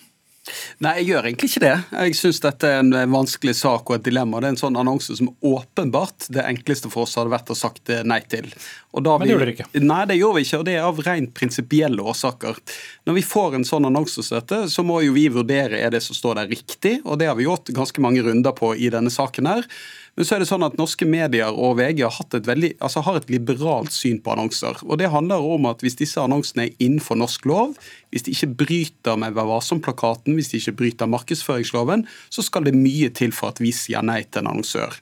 Nei, 0.84 0.96
jeg 1.00 1.10
gjør 1.10 1.28
egentlig 1.28 1.50
ikke 1.50 1.62
det. 1.64 1.74
Jeg 2.06 2.18
syns 2.18 2.42
dette 2.44 2.68
er 2.70 2.82
en 2.82 3.14
vanskelig 3.14 3.54
sak 3.58 3.90
og 3.90 3.98
et 3.98 4.06
dilemma. 4.06 4.40
Det 4.40 4.50
er 4.50 4.54
en 4.54 4.60
sånn 4.60 4.78
annonse 4.80 5.16
som 5.18 5.30
åpenbart 5.46 6.28
det 6.34 6.44
enkleste 6.46 6.90
for 6.92 7.06
oss 7.06 7.16
hadde 7.18 7.32
vært 7.32 7.52
å 7.52 7.58
sagt 7.58 7.92
nei 8.08 8.20
til. 8.30 8.48
Men 8.92 9.06
det 9.06 9.16
vi, 9.22 9.30
gjorde 9.30 9.46
dere 9.46 9.54
ikke? 9.54 9.84
Nei, 9.84 10.00
det 10.10 10.18
gjorde 10.18 10.38
vi 10.38 10.46
ikke, 10.46 10.60
og 10.60 10.66
det 10.66 10.76
er 10.76 10.88
av 10.88 11.02
rent 11.06 11.32
prinsipielle 11.36 12.06
årsaker. 12.12 12.58
Når 13.06 13.18
vi 13.20 13.26
får 13.26 13.58
en 13.58 13.66
sånn 13.68 13.86
annonse 13.86 14.24
som 14.26 14.40
dette, 14.40 14.64
så 14.72 14.84
må 14.86 15.00
jo 15.04 15.14
vi 15.14 15.28
vurdere 15.32 15.78
er 15.78 15.94
det 15.94 16.02
som 16.04 16.16
står 16.16 16.40
der 16.40 16.50
riktig, 16.50 16.98
og 17.04 17.20
det 17.20 17.30
har 17.30 17.38
vi 17.38 17.46
gjort 17.46 17.70
ganske 17.76 18.02
mange 18.02 18.24
runder 18.26 18.56
på 18.56 18.72
i 18.74 18.90
denne 18.92 19.12
saken 19.14 19.50
her. 19.50 19.68
Men 20.16 20.26
så 20.26 20.36
er 20.36 20.42
det 20.42 20.48
sånn 20.50 20.66
at 20.66 20.76
norske 20.78 21.06
medier 21.08 21.54
og 21.54 21.78
VG 21.78 22.02
har, 22.04 22.26
et, 22.36 22.46
veldig, 22.48 22.72
altså 22.82 23.02
har 23.06 23.20
et 23.20 23.30
liberalt 23.32 23.94
syn 23.94 24.18
på 24.22 24.34
annonser. 24.34 24.80
Og 24.86 24.98
Det 25.00 25.10
handler 25.12 25.46
om 25.54 25.68
at 25.70 25.84
hvis 25.84 25.98
disse 26.00 26.20
annonsene 26.20 26.66
er 26.66 26.76
innenfor 26.82 27.18
norsk 27.20 27.46
lov, 27.48 27.76
hvis 28.10 28.26
de 28.26 28.34
ikke 28.34 28.52
bryter 28.64 29.20
med 29.20 29.36
Vær 29.38 29.48
varsom-plakaten, 29.48 30.36
hvis 30.36 30.52
de 30.52 30.60
ikke 30.60 30.76
bryter 30.82 31.10
markedsføringsloven, 31.10 32.06
så 32.28 32.44
skal 32.44 32.66
det 32.66 32.76
mye 32.76 33.10
til 33.14 33.32
for 33.36 33.54
at 33.54 33.62
vi 33.62 33.72
sier 33.76 34.04
nei 34.04 34.22
til 34.26 34.42
en 34.44 34.54
annonsør. 34.54 34.98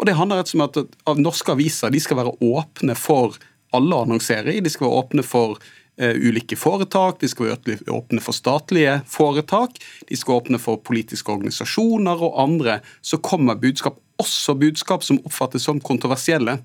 Og 0.00 0.06
Det 0.06 0.16
handler 0.18 0.40
rett 0.40 0.50
og 0.50 0.56
slett 0.56 0.80
om 0.82 1.12
at 1.12 1.22
norske 1.22 1.52
aviser 1.52 1.92
de 1.92 2.00
skal 2.02 2.18
være 2.22 2.34
åpne 2.42 2.96
for 2.98 3.36
alle 3.76 4.02
annonsere. 4.04 4.60
De 4.60 4.72
skal 4.72 4.88
være 4.88 5.02
åpne 5.02 5.24
for 5.26 5.58
uh, 6.00 6.14
ulike 6.16 6.56
foretak, 6.58 7.20
de 7.20 7.30
skal 7.30 7.52
være 7.52 7.78
åpne 7.92 8.22
for 8.24 8.36
statlige 8.36 9.00
foretak, 9.10 9.78
de 10.08 10.18
skal 10.18 10.34
være 10.34 10.42
åpne 10.44 10.62
for 10.62 10.82
politiske 10.82 11.32
organisasjoner 11.32 12.24
og 12.24 12.40
andre 12.40 12.80
Så 13.02 13.18
kommer 13.18 13.54
budskap 13.54 14.00
også 14.22 14.56
budskap 14.58 15.04
som 15.04 15.20
oppfattes 15.26 15.66
som 15.68 15.80
kontroversielle. 15.82 16.58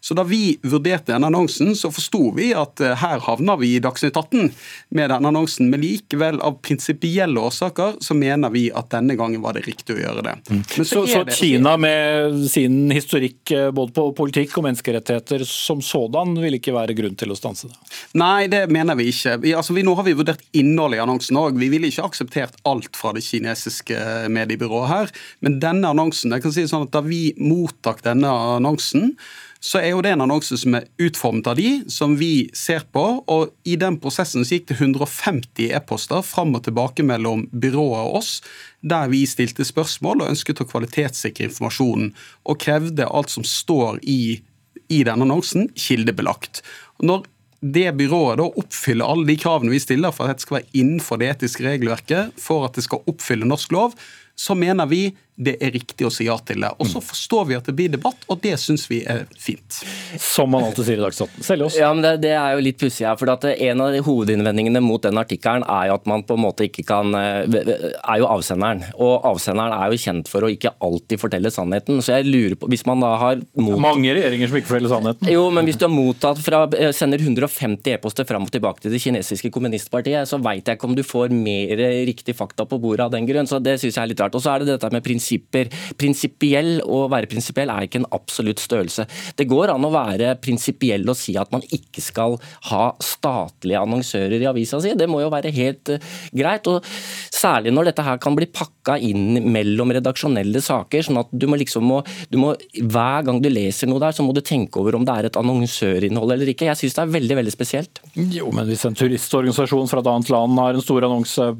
Så 0.00 0.14
Da 0.14 0.24
vi 0.24 0.58
vurderte 0.62 1.12
denne 1.12 1.28
annonsen, 1.28 1.74
så 1.76 1.90
forsto 1.92 2.30
vi 2.36 2.50
at 2.56 2.80
eh, 2.80 2.96
her 2.96 3.20
havna 3.26 3.56
vi 3.60 3.74
i 3.76 3.82
Dagsnytt 3.82 4.16
18 4.16 4.50
med 4.96 5.10
denne 5.12 5.28
annonsen. 5.28 5.70
Men 5.70 5.82
likevel, 5.84 6.40
av 6.40 6.58
prinsipielle 6.64 7.40
årsaker, 7.40 7.98
så 8.00 8.16
mener 8.16 8.52
vi 8.54 8.68
at 8.72 8.90
denne 8.94 9.16
gangen 9.18 9.42
var 9.44 9.56
det 9.56 9.66
riktig 9.66 9.96
å 9.96 10.00
gjøre 10.00 10.24
det. 10.26 10.36
Mm. 10.50 10.62
så, 10.70 10.84
så, 10.84 11.04
så 11.06 11.22
det, 11.28 11.36
Kina 11.36 11.76
med 11.80 12.40
sin 12.50 12.90
historikk 12.94 13.52
eh, 13.56 13.68
både 13.74 13.94
på 13.96 14.06
politikk 14.16 14.56
og 14.60 14.68
menneskerettigheter 14.68 15.44
som 15.48 15.82
sådan 15.84 16.36
vil 16.40 16.58
ikke 16.58 16.74
være 16.76 16.96
grunn 16.98 17.16
til 17.18 17.32
å 17.34 17.38
stanse 17.38 17.70
det? 17.70 17.78
Nei, 18.20 18.48
det 18.52 18.64
mener 18.72 18.98
vi 18.98 19.10
ikke. 19.12 19.36
Vi, 19.44 19.54
altså, 19.56 19.76
vi, 19.76 19.84
nå 19.86 19.94
har 19.98 20.06
vi 20.06 20.16
vurdert 20.18 20.42
innholdet 20.56 21.00
i 21.00 21.04
annonsen 21.04 21.38
òg. 21.40 21.58
Vi 21.60 21.70
ville 21.72 21.90
ikke 21.90 22.06
akseptert 22.08 22.58
alt 22.68 22.96
fra 22.98 23.12
det 23.16 23.24
kinesiske 23.26 24.00
mediebyrået 24.32 24.90
her. 24.90 25.14
Men 25.44 25.60
denne 25.62 25.92
annonsen 25.92 26.32
jeg 26.34 26.44
kan 26.44 26.54
si 26.54 26.66
sånn 26.70 26.86
at 26.86 26.94
da 26.94 26.99
vi 27.06 27.30
mottok 27.38 28.02
denne 28.04 28.30
annonsen, 28.56 29.14
så 29.60 29.82
er 29.82 29.90
jo 29.92 30.00
det 30.00 30.14
en 30.14 30.22
annonse 30.24 30.56
som 30.56 30.74
er 30.78 30.86
utformet 31.04 31.50
av 31.50 31.58
de, 31.58 31.82
som 31.92 32.14
vi 32.16 32.48
ser 32.56 32.86
på. 32.96 33.02
Og 33.28 33.50
i 33.68 33.76
den 33.80 33.98
prosessen 34.00 34.44
så 34.44 34.56
gikk 34.56 34.70
det 34.70 34.78
150 34.78 35.74
e-poster 35.76 36.24
fram 36.24 36.54
og 36.56 36.64
tilbake 36.64 37.04
mellom 37.04 37.44
byrået 37.52 38.06
og 38.06 38.20
oss, 38.22 38.30
der 38.80 39.10
vi 39.12 39.26
stilte 39.28 39.66
spørsmål 39.68 40.24
og 40.24 40.32
ønsket 40.32 40.62
å 40.64 40.68
kvalitetssikre 40.70 41.50
informasjonen, 41.50 42.14
og 42.48 42.62
krevde 42.64 43.08
alt 43.08 43.34
som 43.34 43.44
står 43.44 44.00
i, 44.08 44.40
i 44.88 45.02
denne 45.04 45.28
annonsen, 45.28 45.68
kildebelagt. 45.76 46.64
Når 47.04 47.28
det 47.60 47.90
byrået 47.98 48.40
da 48.40 48.46
oppfyller 48.48 49.12
alle 49.12 49.28
de 49.28 49.36
kravene 49.36 49.72
vi 49.74 49.82
stiller 49.82 50.14
for 50.16 50.24
at 50.24 50.38
dette 50.38 50.46
skal 50.46 50.62
være 50.62 50.72
innenfor 50.80 51.20
det 51.20 51.34
etiske 51.34 51.66
regelverket, 51.66 52.32
for 52.40 52.64
at 52.64 52.80
det 52.80 52.86
skal 52.88 53.04
oppfylle 53.10 53.48
norsk 53.48 53.76
lov, 53.76 53.96
så 54.40 54.56
mener 54.56 54.88
vi 54.88 55.10
det 55.40 55.56
er 55.64 55.72
riktig 55.72 56.04
å 56.04 56.12
si 56.12 56.26
ja 56.28 56.36
til 56.44 56.60
det. 56.60 56.70
Og 56.78 56.88
Så 56.90 57.00
forstår 57.04 57.46
vi 57.48 57.56
at 57.56 57.68
det 57.68 57.74
blir 57.76 57.92
debatt, 57.92 58.24
og 58.28 58.40
det 58.44 58.56
syns 58.60 58.84
vi 58.90 59.00
er 59.08 59.24
fint. 59.40 59.80
Som 60.20 60.52
man 60.52 60.66
alltid 60.68 60.86
sier 60.86 61.00
i 61.00 61.04
Dagsnytt. 61.04 61.38
oss. 61.64 61.78
Ja, 61.80 61.90
men 61.94 62.04
det, 62.04 62.12
det, 62.26 62.34
er 62.36 62.56
jo 62.56 62.64
litt 62.64 62.78
pussig 62.80 63.06
her. 63.08 63.16
for 63.16 63.30
En 63.50 63.80
av 63.84 63.96
hovedinnvendingene 64.06 64.82
mot 64.84 65.02
den 65.02 65.20
artikkelen 65.20 65.64
er 65.64 65.88
jo 65.90 65.96
at 65.96 66.08
man 66.10 66.24
på 66.28 66.36
en 66.36 66.44
måte 66.44 66.66
ikke 66.68 66.84
kan 66.88 67.14
eh, 67.16 67.48
Er 67.48 68.20
jo 68.20 68.28
avsenderen. 68.28 68.84
Og 69.00 69.24
avsenderen 69.30 69.74
er 69.76 69.92
jo 69.92 70.00
kjent 70.04 70.28
for 70.30 70.44
å 70.44 70.52
ikke 70.52 70.74
alltid 70.84 71.22
fortelle 71.22 71.52
sannheten. 71.54 72.02
Så 72.04 72.18
jeg 72.18 72.28
lurer 72.28 72.58
på, 72.60 72.68
hvis 72.70 72.84
man 72.88 73.04
da 73.04 73.14
har 73.20 73.40
mot... 73.56 73.78
Mange 73.80 74.12
regjeringer 74.16 74.50
som 74.50 74.60
ikke 74.60 74.72
forteller 74.74 74.92
sannheten. 74.92 75.32
Jo, 75.32 75.46
men 75.54 75.68
hvis 75.68 75.80
du 75.80 75.86
har 75.86 75.94
mottatt 75.94 76.42
fra, 76.44 76.66
eh, 76.76 76.92
sender 76.96 77.22
150 77.22 77.96
e-poster 77.96 78.28
fram 78.28 78.44
og 78.44 78.52
tilbake 78.52 78.84
til 78.84 78.92
det 78.92 79.00
kinesiske 79.02 79.52
kommunistpartiet, 79.54 80.28
så 80.28 80.40
veit 80.42 80.68
jeg 80.68 80.76
ikke 80.76 80.90
om 80.90 80.98
du 80.98 81.04
får 81.06 81.32
mer 81.32 81.80
riktig 82.08 82.36
fakta 82.36 82.68
på 82.68 82.80
bordet 82.82 83.08
av 83.08 83.16
den 83.16 83.28
grunn. 83.28 83.48
Så 83.48 83.62
det 83.62 83.78
syns 83.80 83.96
jeg 83.96 84.04
er 84.04 84.12
litt 84.12 84.20
rart. 84.20 84.36
Og 84.36 84.44
så 84.44 84.54
er 84.54 84.62
det 84.62 84.74
dette 84.74 84.92
med 84.92 85.04
prinsipper. 85.30 85.70
Prinsipiell 86.00 86.80
Å 86.84 87.06
være 87.10 87.28
prinsipiell 87.30 87.70
er 87.70 87.86
ikke 87.86 88.00
en 88.00 88.08
absolutt 88.14 88.60
størrelse. 88.60 89.06
Det 89.36 89.46
går 89.48 89.72
an 89.74 89.84
å 89.84 89.92
være 89.92 90.34
prinsipiell 90.42 91.06
og 91.08 91.16
si 91.18 91.36
at 91.38 91.50
man 91.52 91.62
ikke 91.70 92.02
skal 92.02 92.38
ha 92.70 92.90
statlige 93.00 93.80
annonsører 93.80 94.40
i 94.40 94.48
avisa 94.48 94.80
si. 94.80 94.94
Det 94.94 95.08
må 95.08 95.20
jo 95.22 95.30
være 95.32 95.52
helt 95.54 95.92
uh, 95.94 95.98
greit. 96.32 96.66
og 96.66 96.84
Særlig 97.30 97.72
når 97.74 97.90
dette 97.90 98.04
her 98.04 98.18
kan 98.20 98.36
bli 98.36 98.48
pakka 98.50 98.98
inn 98.98 99.40
mellom 99.52 99.92
redaksjonelle 99.94 100.60
saker. 100.60 101.02
sånn 101.02 101.20
at 101.20 101.30
du 101.32 101.46
må 101.50 101.58
liksom 101.60 101.86
må, 101.86 102.00
du 102.30 102.38
må, 102.40 102.54
Hver 102.80 103.26
gang 103.26 103.40
du 103.42 103.48
leser 103.50 103.88
noe 103.90 104.02
der, 104.02 104.14
så 104.16 104.24
må 104.26 104.34
du 104.36 104.42
tenke 104.44 104.80
over 104.80 104.98
om 104.98 105.06
det 105.06 105.14
er 105.14 105.30
et 105.30 105.38
annonsørinnhold 105.40 106.34
eller 106.34 106.52
ikke. 106.52 106.68
Jeg 106.70 106.80
syns 106.80 106.98
det 106.98 107.04
er 107.04 107.14
veldig 107.14 107.38
veldig 107.40 107.54
spesielt. 107.54 108.02
Jo, 108.16 108.50
men 108.54 108.68
hvis 108.68 108.84
en 108.88 108.98
turistorganisasjon 108.98 109.90
fra 109.90 110.02
et 110.02 110.10
annet 110.10 110.34
land 110.34 110.60
har 110.60 110.76
en 110.76 110.84
stor 110.84 111.06
annonse 111.06 111.50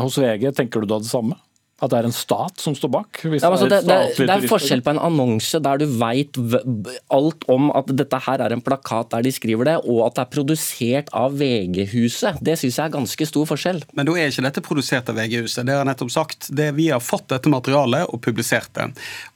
hos 0.00 0.18
VG, 0.20 0.50
tenker 0.56 0.82
du 0.82 0.90
da 0.90 1.00
det 1.02 1.10
samme? 1.10 1.38
At 1.80 1.92
det 1.92 2.00
er 2.00 2.08
en 2.10 2.14
stat 2.14 2.60
som 2.60 2.74
står 2.76 2.92
bak? 2.92 3.22
Ja, 3.24 3.48
altså 3.48 3.68
det, 3.70 3.80
det, 3.88 3.98
det, 4.18 4.28
er 4.28 4.46
forskjell 4.50 4.82
på 4.84 4.92
en 4.92 5.00
annonse 5.00 5.60
der 5.64 5.80
du 5.80 5.86
veit 6.00 6.36
alt 7.12 7.46
om 7.50 7.70
at 7.76 7.88
dette 7.96 8.20
her 8.26 8.44
er 8.44 8.54
en 8.54 8.64
plakat 8.64 9.10
der 9.14 9.24
de 9.24 9.32
skriver 9.32 9.68
det, 9.68 9.76
og 9.88 10.02
at 10.06 10.18
det 10.18 10.24
er 10.26 10.32
produsert 10.34 11.12
av 11.16 11.38
VG-huset. 11.40 12.42
Det 12.44 12.58
syns 12.60 12.78
jeg 12.78 12.84
er 12.84 12.94
ganske 12.94 13.28
stor 13.30 13.48
forskjell. 13.48 13.80
Men 13.96 14.08
da 14.08 14.16
er 14.16 14.28
ikke 14.32 14.44
dette 14.44 14.64
produsert 14.64 15.08
av 15.12 15.16
VG-huset. 15.20 15.64
Det 15.64 15.74
har 15.74 15.82
jeg 15.82 15.90
nettopp 15.90 16.12
sagt. 16.14 16.50
Det, 16.56 16.68
vi 16.76 16.90
har 16.92 17.02
fått 17.04 17.30
dette 17.32 17.52
materialet 17.52 18.12
og 18.12 18.20
publisert 18.24 18.72
det. 18.76 18.90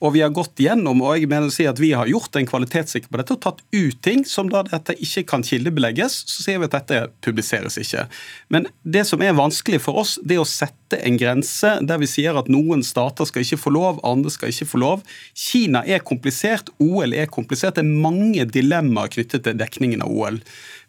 Og 0.05 0.15
vi 0.17 0.25
har 0.25 0.35
gått 0.35 0.61
gjennom, 0.61 1.01
og 1.05 1.17
jeg 1.17 1.31
mener 1.31 1.49
å 1.49 1.55
si 1.55 1.69
at 1.71 1.81
vi 1.81 1.95
har 1.97 2.11
gjort 2.11 2.37
en 2.37 2.49
kvalitetssikring 2.49 3.11
på 3.11 3.23
dette 3.23 3.37
og 3.39 3.43
tatt 3.45 3.65
ut 3.73 4.01
ting 4.05 4.25
som 4.29 4.53
da 4.53 4.65
dette 4.69 4.97
ikke 5.01 5.25
kan 5.33 5.45
kildebelegges. 5.47 6.21
Så 6.29 6.45
sier 6.45 6.61
vi 6.61 6.69
at 6.69 6.77
dette 6.77 7.07
publiseres 7.25 7.81
ikke. 7.81 8.07
Men 8.53 8.69
det 8.85 9.07
som 9.09 9.23
er 9.25 9.37
vanskelig 9.37 9.81
for 9.85 10.05
oss, 10.05 10.19
det 10.23 10.37
er 10.37 10.45
å 10.45 10.49
sette 10.49 10.84
en 11.03 11.19
grense 11.21 11.71
der 11.87 12.01
vi 12.03 12.09
sier 12.11 12.37
at 12.39 12.51
noen 12.53 12.85
stater 12.87 13.29
skal 13.29 13.45
ikke 13.45 13.61
få 13.61 13.73
lov, 13.75 14.01
andre 14.07 14.33
skal 14.33 14.53
ikke 14.53 14.69
få 14.71 14.81
lov. 14.83 15.03
Kina 15.35 15.85
er 15.87 16.05
komplisert, 16.05 16.71
OL 16.83 17.17
er 17.17 17.31
komplisert. 17.33 17.77
Det 17.79 17.85
er 17.85 18.05
mange 18.07 18.47
dilemmaer 18.47 19.13
knyttet 19.15 19.47
til 19.47 19.59
dekningen 19.61 20.05
av 20.05 20.13
OL. 20.13 20.41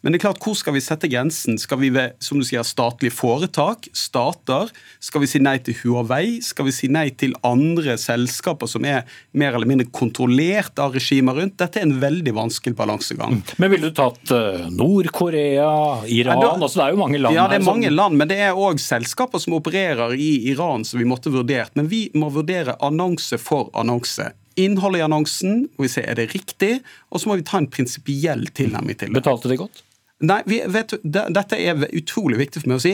Men 0.05 0.13
det 0.13 0.19
er 0.19 0.27
klart, 0.27 0.37
hvor 0.45 0.53
skal 0.53 0.75
vi 0.75 0.83
sette 0.85 1.07
grensen? 1.09 1.55
Skal 1.57 1.79
vi 1.81 1.87
ved 1.89 2.13
som 2.21 2.37
du 2.37 2.45
sier, 2.45 2.61
statlige 2.61 3.15
foretak, 3.17 3.87
stater? 3.97 4.69
Skal 5.01 5.23
vi 5.23 5.29
si 5.31 5.39
nei 5.41 5.55
til 5.65 5.73
Huawei? 5.79 6.43
Skal 6.45 6.67
vi 6.67 6.73
si 6.77 6.89
nei 6.93 7.07
til 7.17 7.33
andre 7.41 7.95
selskaper 7.97 8.69
som 8.69 8.85
er 8.85 9.01
mer 9.33 9.57
eller 9.57 9.65
mindre 9.65 9.87
kontrollert 9.89 10.77
av 10.77 10.93
regimer 10.93 11.39
rundt? 11.41 11.57
Dette 11.57 11.81
er 11.81 11.87
en 11.87 11.95
veldig 12.03 12.35
vanskelig 12.37 12.77
balansegang. 12.77 13.39
Mm. 13.39 13.57
Men 13.63 13.73
ville 13.73 13.89
du 13.89 13.97
tatt 13.97 14.29
uh, 14.29 14.67
Nord-Korea, 14.69 15.71
Iran? 16.05 16.37
Ja, 16.37 16.51
da, 16.51 16.53
altså, 16.53 16.83
det 16.83 16.85
er 16.85 16.93
jo 16.93 17.01
mange 17.01 17.23
land 17.23 17.39
Ja, 17.39 17.47
det 17.49 17.57
er 17.57 17.65
mange 17.65 17.93
land, 17.95 18.21
men 18.21 18.29
det 18.29 18.37
er 18.45 18.61
òg 18.61 18.77
selskaper 18.85 19.41
som 19.41 19.57
opererer 19.57 20.13
i 20.13 20.31
Iran 20.51 20.85
som 20.85 21.01
vi 21.01 21.09
måtte 21.09 21.33
vurdert. 21.33 21.73
Men 21.73 21.89
vi 21.89 22.05
må 22.13 22.29
vurdere 22.37 22.77
annonse 22.85 23.41
for 23.41 23.73
annonse 23.73 24.29
innholdet 24.55 25.01
i 25.01 25.03
annonsen, 25.03 25.65
må 25.75 25.83
vi 25.83 25.89
se 25.91 26.05
er 26.05 26.15
det 26.15 26.29
riktig, 26.31 26.77
og 27.11 27.19
så 27.19 27.27
må 27.27 27.35
vi 27.35 27.43
ta 27.43 27.59
en 27.59 27.67
prinsipiell 27.67 28.45
tilnærming 28.55 28.95
til 28.95 29.09
det. 29.09 29.17
Betalte 29.17 29.51
de 29.51 29.57
godt? 29.59 29.81
Nei, 30.23 30.37
vi, 30.47 30.61
vet, 30.71 30.93
det, 31.03 31.25
Dette 31.35 31.57
er 31.59 31.81
utrolig 31.91 32.37
viktig 32.39 32.61
for 32.61 32.71
meg 32.71 32.77
å 32.79 32.83
si. 32.85 32.93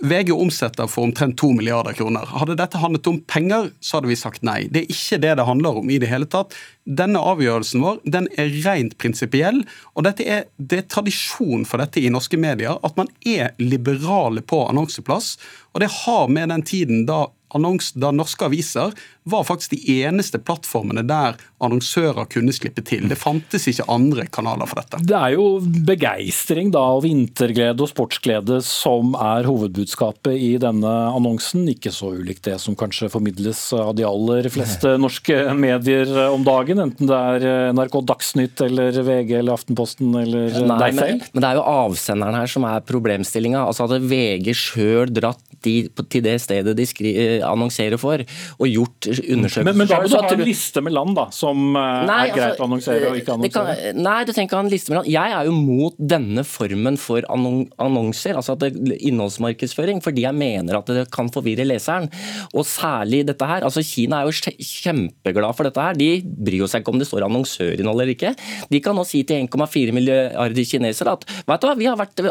VG 0.00 0.30
omsetter 0.32 0.88
for 0.88 1.04
omtrent 1.04 1.36
2 1.36 1.50
milliarder 1.58 1.92
kroner. 1.92 2.24
Hadde 2.40 2.56
dette 2.56 2.80
handlet 2.80 3.10
om 3.10 3.18
penger, 3.28 3.68
så 3.84 3.98
hadde 3.98 4.08
vi 4.08 4.16
sagt 4.16 4.46
nei. 4.48 4.62
Det 4.72 4.80
er 4.80 4.94
ikke 4.94 5.18
det 5.20 5.34
det 5.36 5.44
handler 5.44 5.82
om 5.82 5.92
i 5.92 5.98
det 6.00 6.08
hele 6.08 6.28
tatt. 6.30 6.56
Denne 6.88 7.20
avgjørelsen 7.20 7.84
vår 7.84 8.00
den 8.16 8.30
er 8.40 8.48
rent 8.64 8.96
prinsipiell, 8.96 9.60
og 9.92 10.08
er, 10.14 10.48
det 10.56 10.80
er 10.80 10.88
tradisjon 10.88 11.68
for 11.68 11.84
dette 11.84 12.00
i 12.00 12.12
norske 12.12 12.40
medier. 12.40 12.80
At 12.80 12.96
man 12.96 13.12
er 13.28 13.52
liberale 13.60 14.40
på 14.40 14.64
annonseplass. 14.64 15.34
Og 15.76 15.84
det 15.84 15.92
har 16.00 16.32
med 16.32 16.48
den 16.48 16.64
tiden 16.64 17.04
da 17.10 17.26
annons, 17.54 17.92
da 17.92 18.08
norske 18.14 18.48
aviser 18.48 18.96
var 19.24 19.44
faktisk 19.48 19.72
de 19.72 20.02
eneste 20.04 20.38
plattformene 20.38 21.04
der 21.08 21.38
annonsører 21.64 22.26
kunne 22.28 22.52
slippe 22.52 22.82
til. 22.84 23.06
Det 23.08 23.16
fantes 23.16 23.64
ikke 23.70 23.86
andre 23.92 24.26
kanaler 24.28 24.68
for 24.68 24.82
dette. 24.82 25.00
Det 25.08 25.16
er 25.16 25.36
jo 25.36 25.46
begeistring 25.88 26.72
da, 26.74 26.82
og 26.96 27.04
vinterglede 27.06 27.80
og 27.80 27.88
sportsglede 27.88 28.60
som 28.66 29.14
er 29.16 29.48
hovedbudskapet 29.48 30.36
i 30.36 30.50
denne 30.60 30.92
annonsen. 31.14 31.64
Ikke 31.72 31.92
så 31.94 32.12
ulikt 32.18 32.44
det 32.50 32.58
som 32.60 32.76
kanskje 32.76 33.08
formidles 33.12 33.62
av 33.76 33.94
de 33.96 34.04
aller 34.08 34.50
fleste 34.52 34.94
norske 35.00 35.38
medier 35.56 36.12
om 36.28 36.44
dagen. 36.44 36.82
Enten 36.84 37.08
det 37.08 37.22
er 37.38 37.72
NRK 37.76 37.98
Dagsnytt 38.04 38.60
eller 38.66 39.00
VG 39.08 39.38
eller 39.40 39.56
Aftenposten 39.56 40.12
eller 40.20 40.52
Nei, 40.68 40.78
deg 40.84 41.00
selv. 41.00 41.24
Men, 41.24 41.32
men 41.32 41.46
det 41.46 41.50
er 41.50 41.60
jo 41.62 41.66
avsenderen 41.72 42.38
her 42.42 42.54
som 42.58 42.68
er 42.68 42.84
problemstillinga. 42.92 43.64
Altså 43.64 43.88
hadde 43.88 44.04
VG 44.04 44.52
sjøl 44.58 45.12
dratt 45.14 45.40
de, 45.64 45.74
til 46.12 46.24
det 46.24 46.36
stedet 46.44 46.76
de 46.76 46.84
skri, 46.88 47.14
annonserer 47.40 47.96
for, 48.00 48.20
og 48.58 48.68
gjort 48.68 49.13
undersøkelser 49.22 49.64
Men, 49.68 49.76
men 49.78 49.88
da 49.90 49.98
må 50.02 50.08
du 50.10 50.16
ha 50.18 50.32
en 50.34 50.42
liste 50.48 50.82
med 50.84 50.92
land 50.96 51.14
da, 51.18 51.24
som 51.34 51.76
eh, 51.76 52.04
Nei, 52.08 52.18
er 52.28 52.32
greit 52.34 52.46
altså, 52.50 52.62
å 52.62 52.66
annonsere 52.68 53.10
og 53.12 53.18
ikke 53.20 53.36
annonsere? 53.36 53.76
kan- 53.92 54.02
nei, 54.02 54.16
du 54.24 54.32
trenger 54.32 54.48
ikke 54.50 54.58
ha 54.58 54.64
en 54.66 54.72
liste 54.72 54.90
med 54.92 54.98
land. 55.00 55.10
Jeg 55.14 55.36
er 55.38 55.48
jo 55.48 55.54
mot 55.56 55.94
denne 56.14 56.44
formen 56.48 56.98
for 57.00 57.26
annonser, 57.30 58.34
altså 58.38 58.56
at 58.56 58.64
det, 58.66 58.98
innholdsmarkedsføring, 59.08 60.02
fordi 60.04 60.24
jeg 60.26 60.34
mener 60.38 60.78
at 60.80 60.90
det 60.90 61.06
kan 61.14 61.30
forvirre 61.34 61.66
leseren. 61.68 62.10
Og 62.54 62.66
særlig 62.68 63.24
dette 63.28 63.46
her. 63.48 63.64
altså 63.66 63.82
Kina 63.84 64.22
er 64.22 64.30
jo 64.30 64.52
kjempeglad 64.58 65.54
for 65.56 65.68
dette 65.68 65.80
her. 65.84 65.94
De 65.98 66.10
bryr 66.24 66.66
seg 66.70 66.82
ikke 66.84 66.94
om 66.94 67.00
det 67.00 67.08
står 67.08 67.26
annonsørinnhold 67.28 68.02
eller 68.04 68.14
ikke. 68.14 68.34
De 68.70 68.80
kan 68.84 68.96
nå 68.98 69.04
si 69.08 69.22
til 69.28 69.46
1,4 69.46 69.94
milliarder 69.96 70.64
kinesere 70.68 71.14
at 71.18 71.26
vet 71.46 71.60
du 71.60 71.68
hva, 71.68 71.74
vi 71.78 71.88
har 71.90 71.98
vært, 72.00 72.22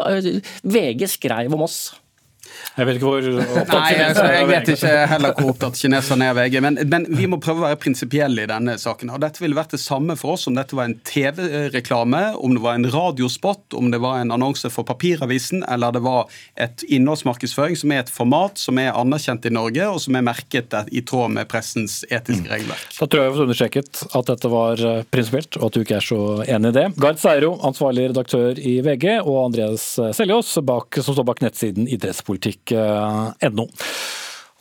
VG 0.64 1.08
skrev 1.16 1.52
om 1.54 1.64
oss. 1.66 1.78
Jeg 2.74 2.88
vet 2.88 2.98
ikke 2.98 3.10
hvor 3.10 3.26
opptatt 3.44 3.70
Nei, 3.74 3.90
altså, 4.02 4.24
er 4.26 4.34
jeg 4.34 4.48
vet 4.50 4.70
ikke 4.74 4.92
heller 5.10 5.34
hvor 5.38 5.52
opptatt 5.52 5.78
kineserne 5.78 6.26
er 6.26 6.32
av 6.32 6.40
VG. 6.40 6.56
Men, 6.64 6.78
men 6.90 7.06
vi 7.14 7.28
må 7.30 7.38
prøve 7.42 7.62
å 7.62 7.66
være 7.68 7.78
prinsipielle 7.82 8.44
i 8.44 8.50
denne 8.50 8.76
saken. 8.80 9.12
Og 9.14 9.20
Dette 9.22 9.42
ville 9.42 9.58
vært 9.58 9.76
det 9.76 9.82
samme 9.82 10.16
for 10.18 10.34
oss 10.34 10.48
om 10.50 10.56
dette 10.58 10.76
var 10.76 10.88
en 10.88 10.96
TV-reklame, 11.06 12.22
om 12.34 12.56
det 12.56 12.64
var 12.64 12.78
en 12.78 12.88
radiospot, 12.90 13.76
om 13.78 13.90
det 13.92 14.00
var 14.02 14.20
en 14.22 14.34
annonse 14.34 14.70
for 14.74 14.86
papiravisen, 14.88 15.64
eller 15.70 15.94
det 15.94 16.02
var 16.04 16.30
et 16.60 16.84
innholdsmarkedsføring 16.88 17.78
som 17.78 17.94
er 17.94 18.04
et 18.04 18.12
format 18.12 18.58
som 18.60 18.78
er 18.82 18.94
anerkjent 18.94 19.46
i 19.48 19.54
Norge, 19.54 19.88
og 19.90 20.02
som 20.02 20.18
er 20.18 20.26
merket 20.26 20.74
i 20.90 21.04
tråd 21.06 21.34
med 21.36 21.48
pressens 21.50 22.00
etiske 22.10 22.50
regelverk. 22.50 22.84
Da 22.98 23.06
tror 23.06 23.22
jeg 23.22 23.24
vi 23.24 23.30
har 23.30 23.36
fått 23.38 23.46
understreket 23.48 24.02
at 24.10 24.30
dette 24.32 24.50
var 24.52 24.82
eh, 24.82 25.02
prinsipielt, 25.14 25.60
og 25.60 25.68
at 25.68 25.76
du 25.76 25.84
ikke 25.84 25.98
er 26.00 26.08
så 26.08 26.20
enig 26.48 26.74
i 26.74 26.78
det. 26.80 26.86
Gard 27.00 27.20
Seiro, 27.22 27.54
ansvarlig 27.66 28.08
redaktør 28.10 28.58
i 28.58 28.78
VG, 28.84 29.08
og 29.22 29.40
Andreas 29.46 29.86
Seljås, 30.16 30.56
bak, 30.66 31.00
som 31.00 31.16
står 31.16 31.28
bak 31.28 31.44
nettsiden 31.44 31.88
idrettspolitikk.no. 32.54 33.66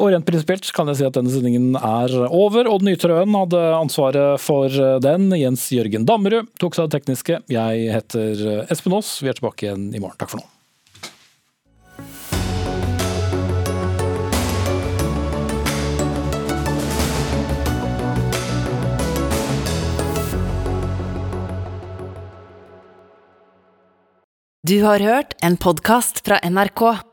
Og 0.02 0.10
rent 0.10 0.26
prinsipielt 0.26 0.66
kan 0.74 0.90
jeg 0.90 1.00
si 1.00 1.06
at 1.06 1.16
denne 1.16 1.32
sendingen 1.32 1.78
er 1.78 2.16
over. 2.26 2.68
Odd 2.68 2.84
Nytrøen 2.88 3.38
hadde 3.38 3.62
ansvaret 3.78 4.42
for 4.42 4.74
den. 5.04 5.30
Jens 5.38 5.68
Jørgen 5.72 6.08
Dammerud 6.10 6.50
tok 6.60 6.76
seg 6.76 6.88
av 6.88 6.90
det 6.90 6.98
tekniske. 6.98 7.40
Jeg 7.54 7.94
heter 7.94 8.66
Espen 8.74 8.98
Aas. 8.98 9.20
Vi 9.22 9.30
er 9.30 9.38
tilbake 9.38 9.70
igjen 9.70 9.94
i 9.94 10.02
morgen. 10.02 10.18
Takk 10.18 10.34
for 10.34 10.42
nå. 10.42 10.50
Du 24.64 24.78
har 24.82 25.04
hørt 25.04 25.34
en 25.44 25.58
podkast 25.60 26.24
fra 26.24 26.38
NRK. 26.40 27.13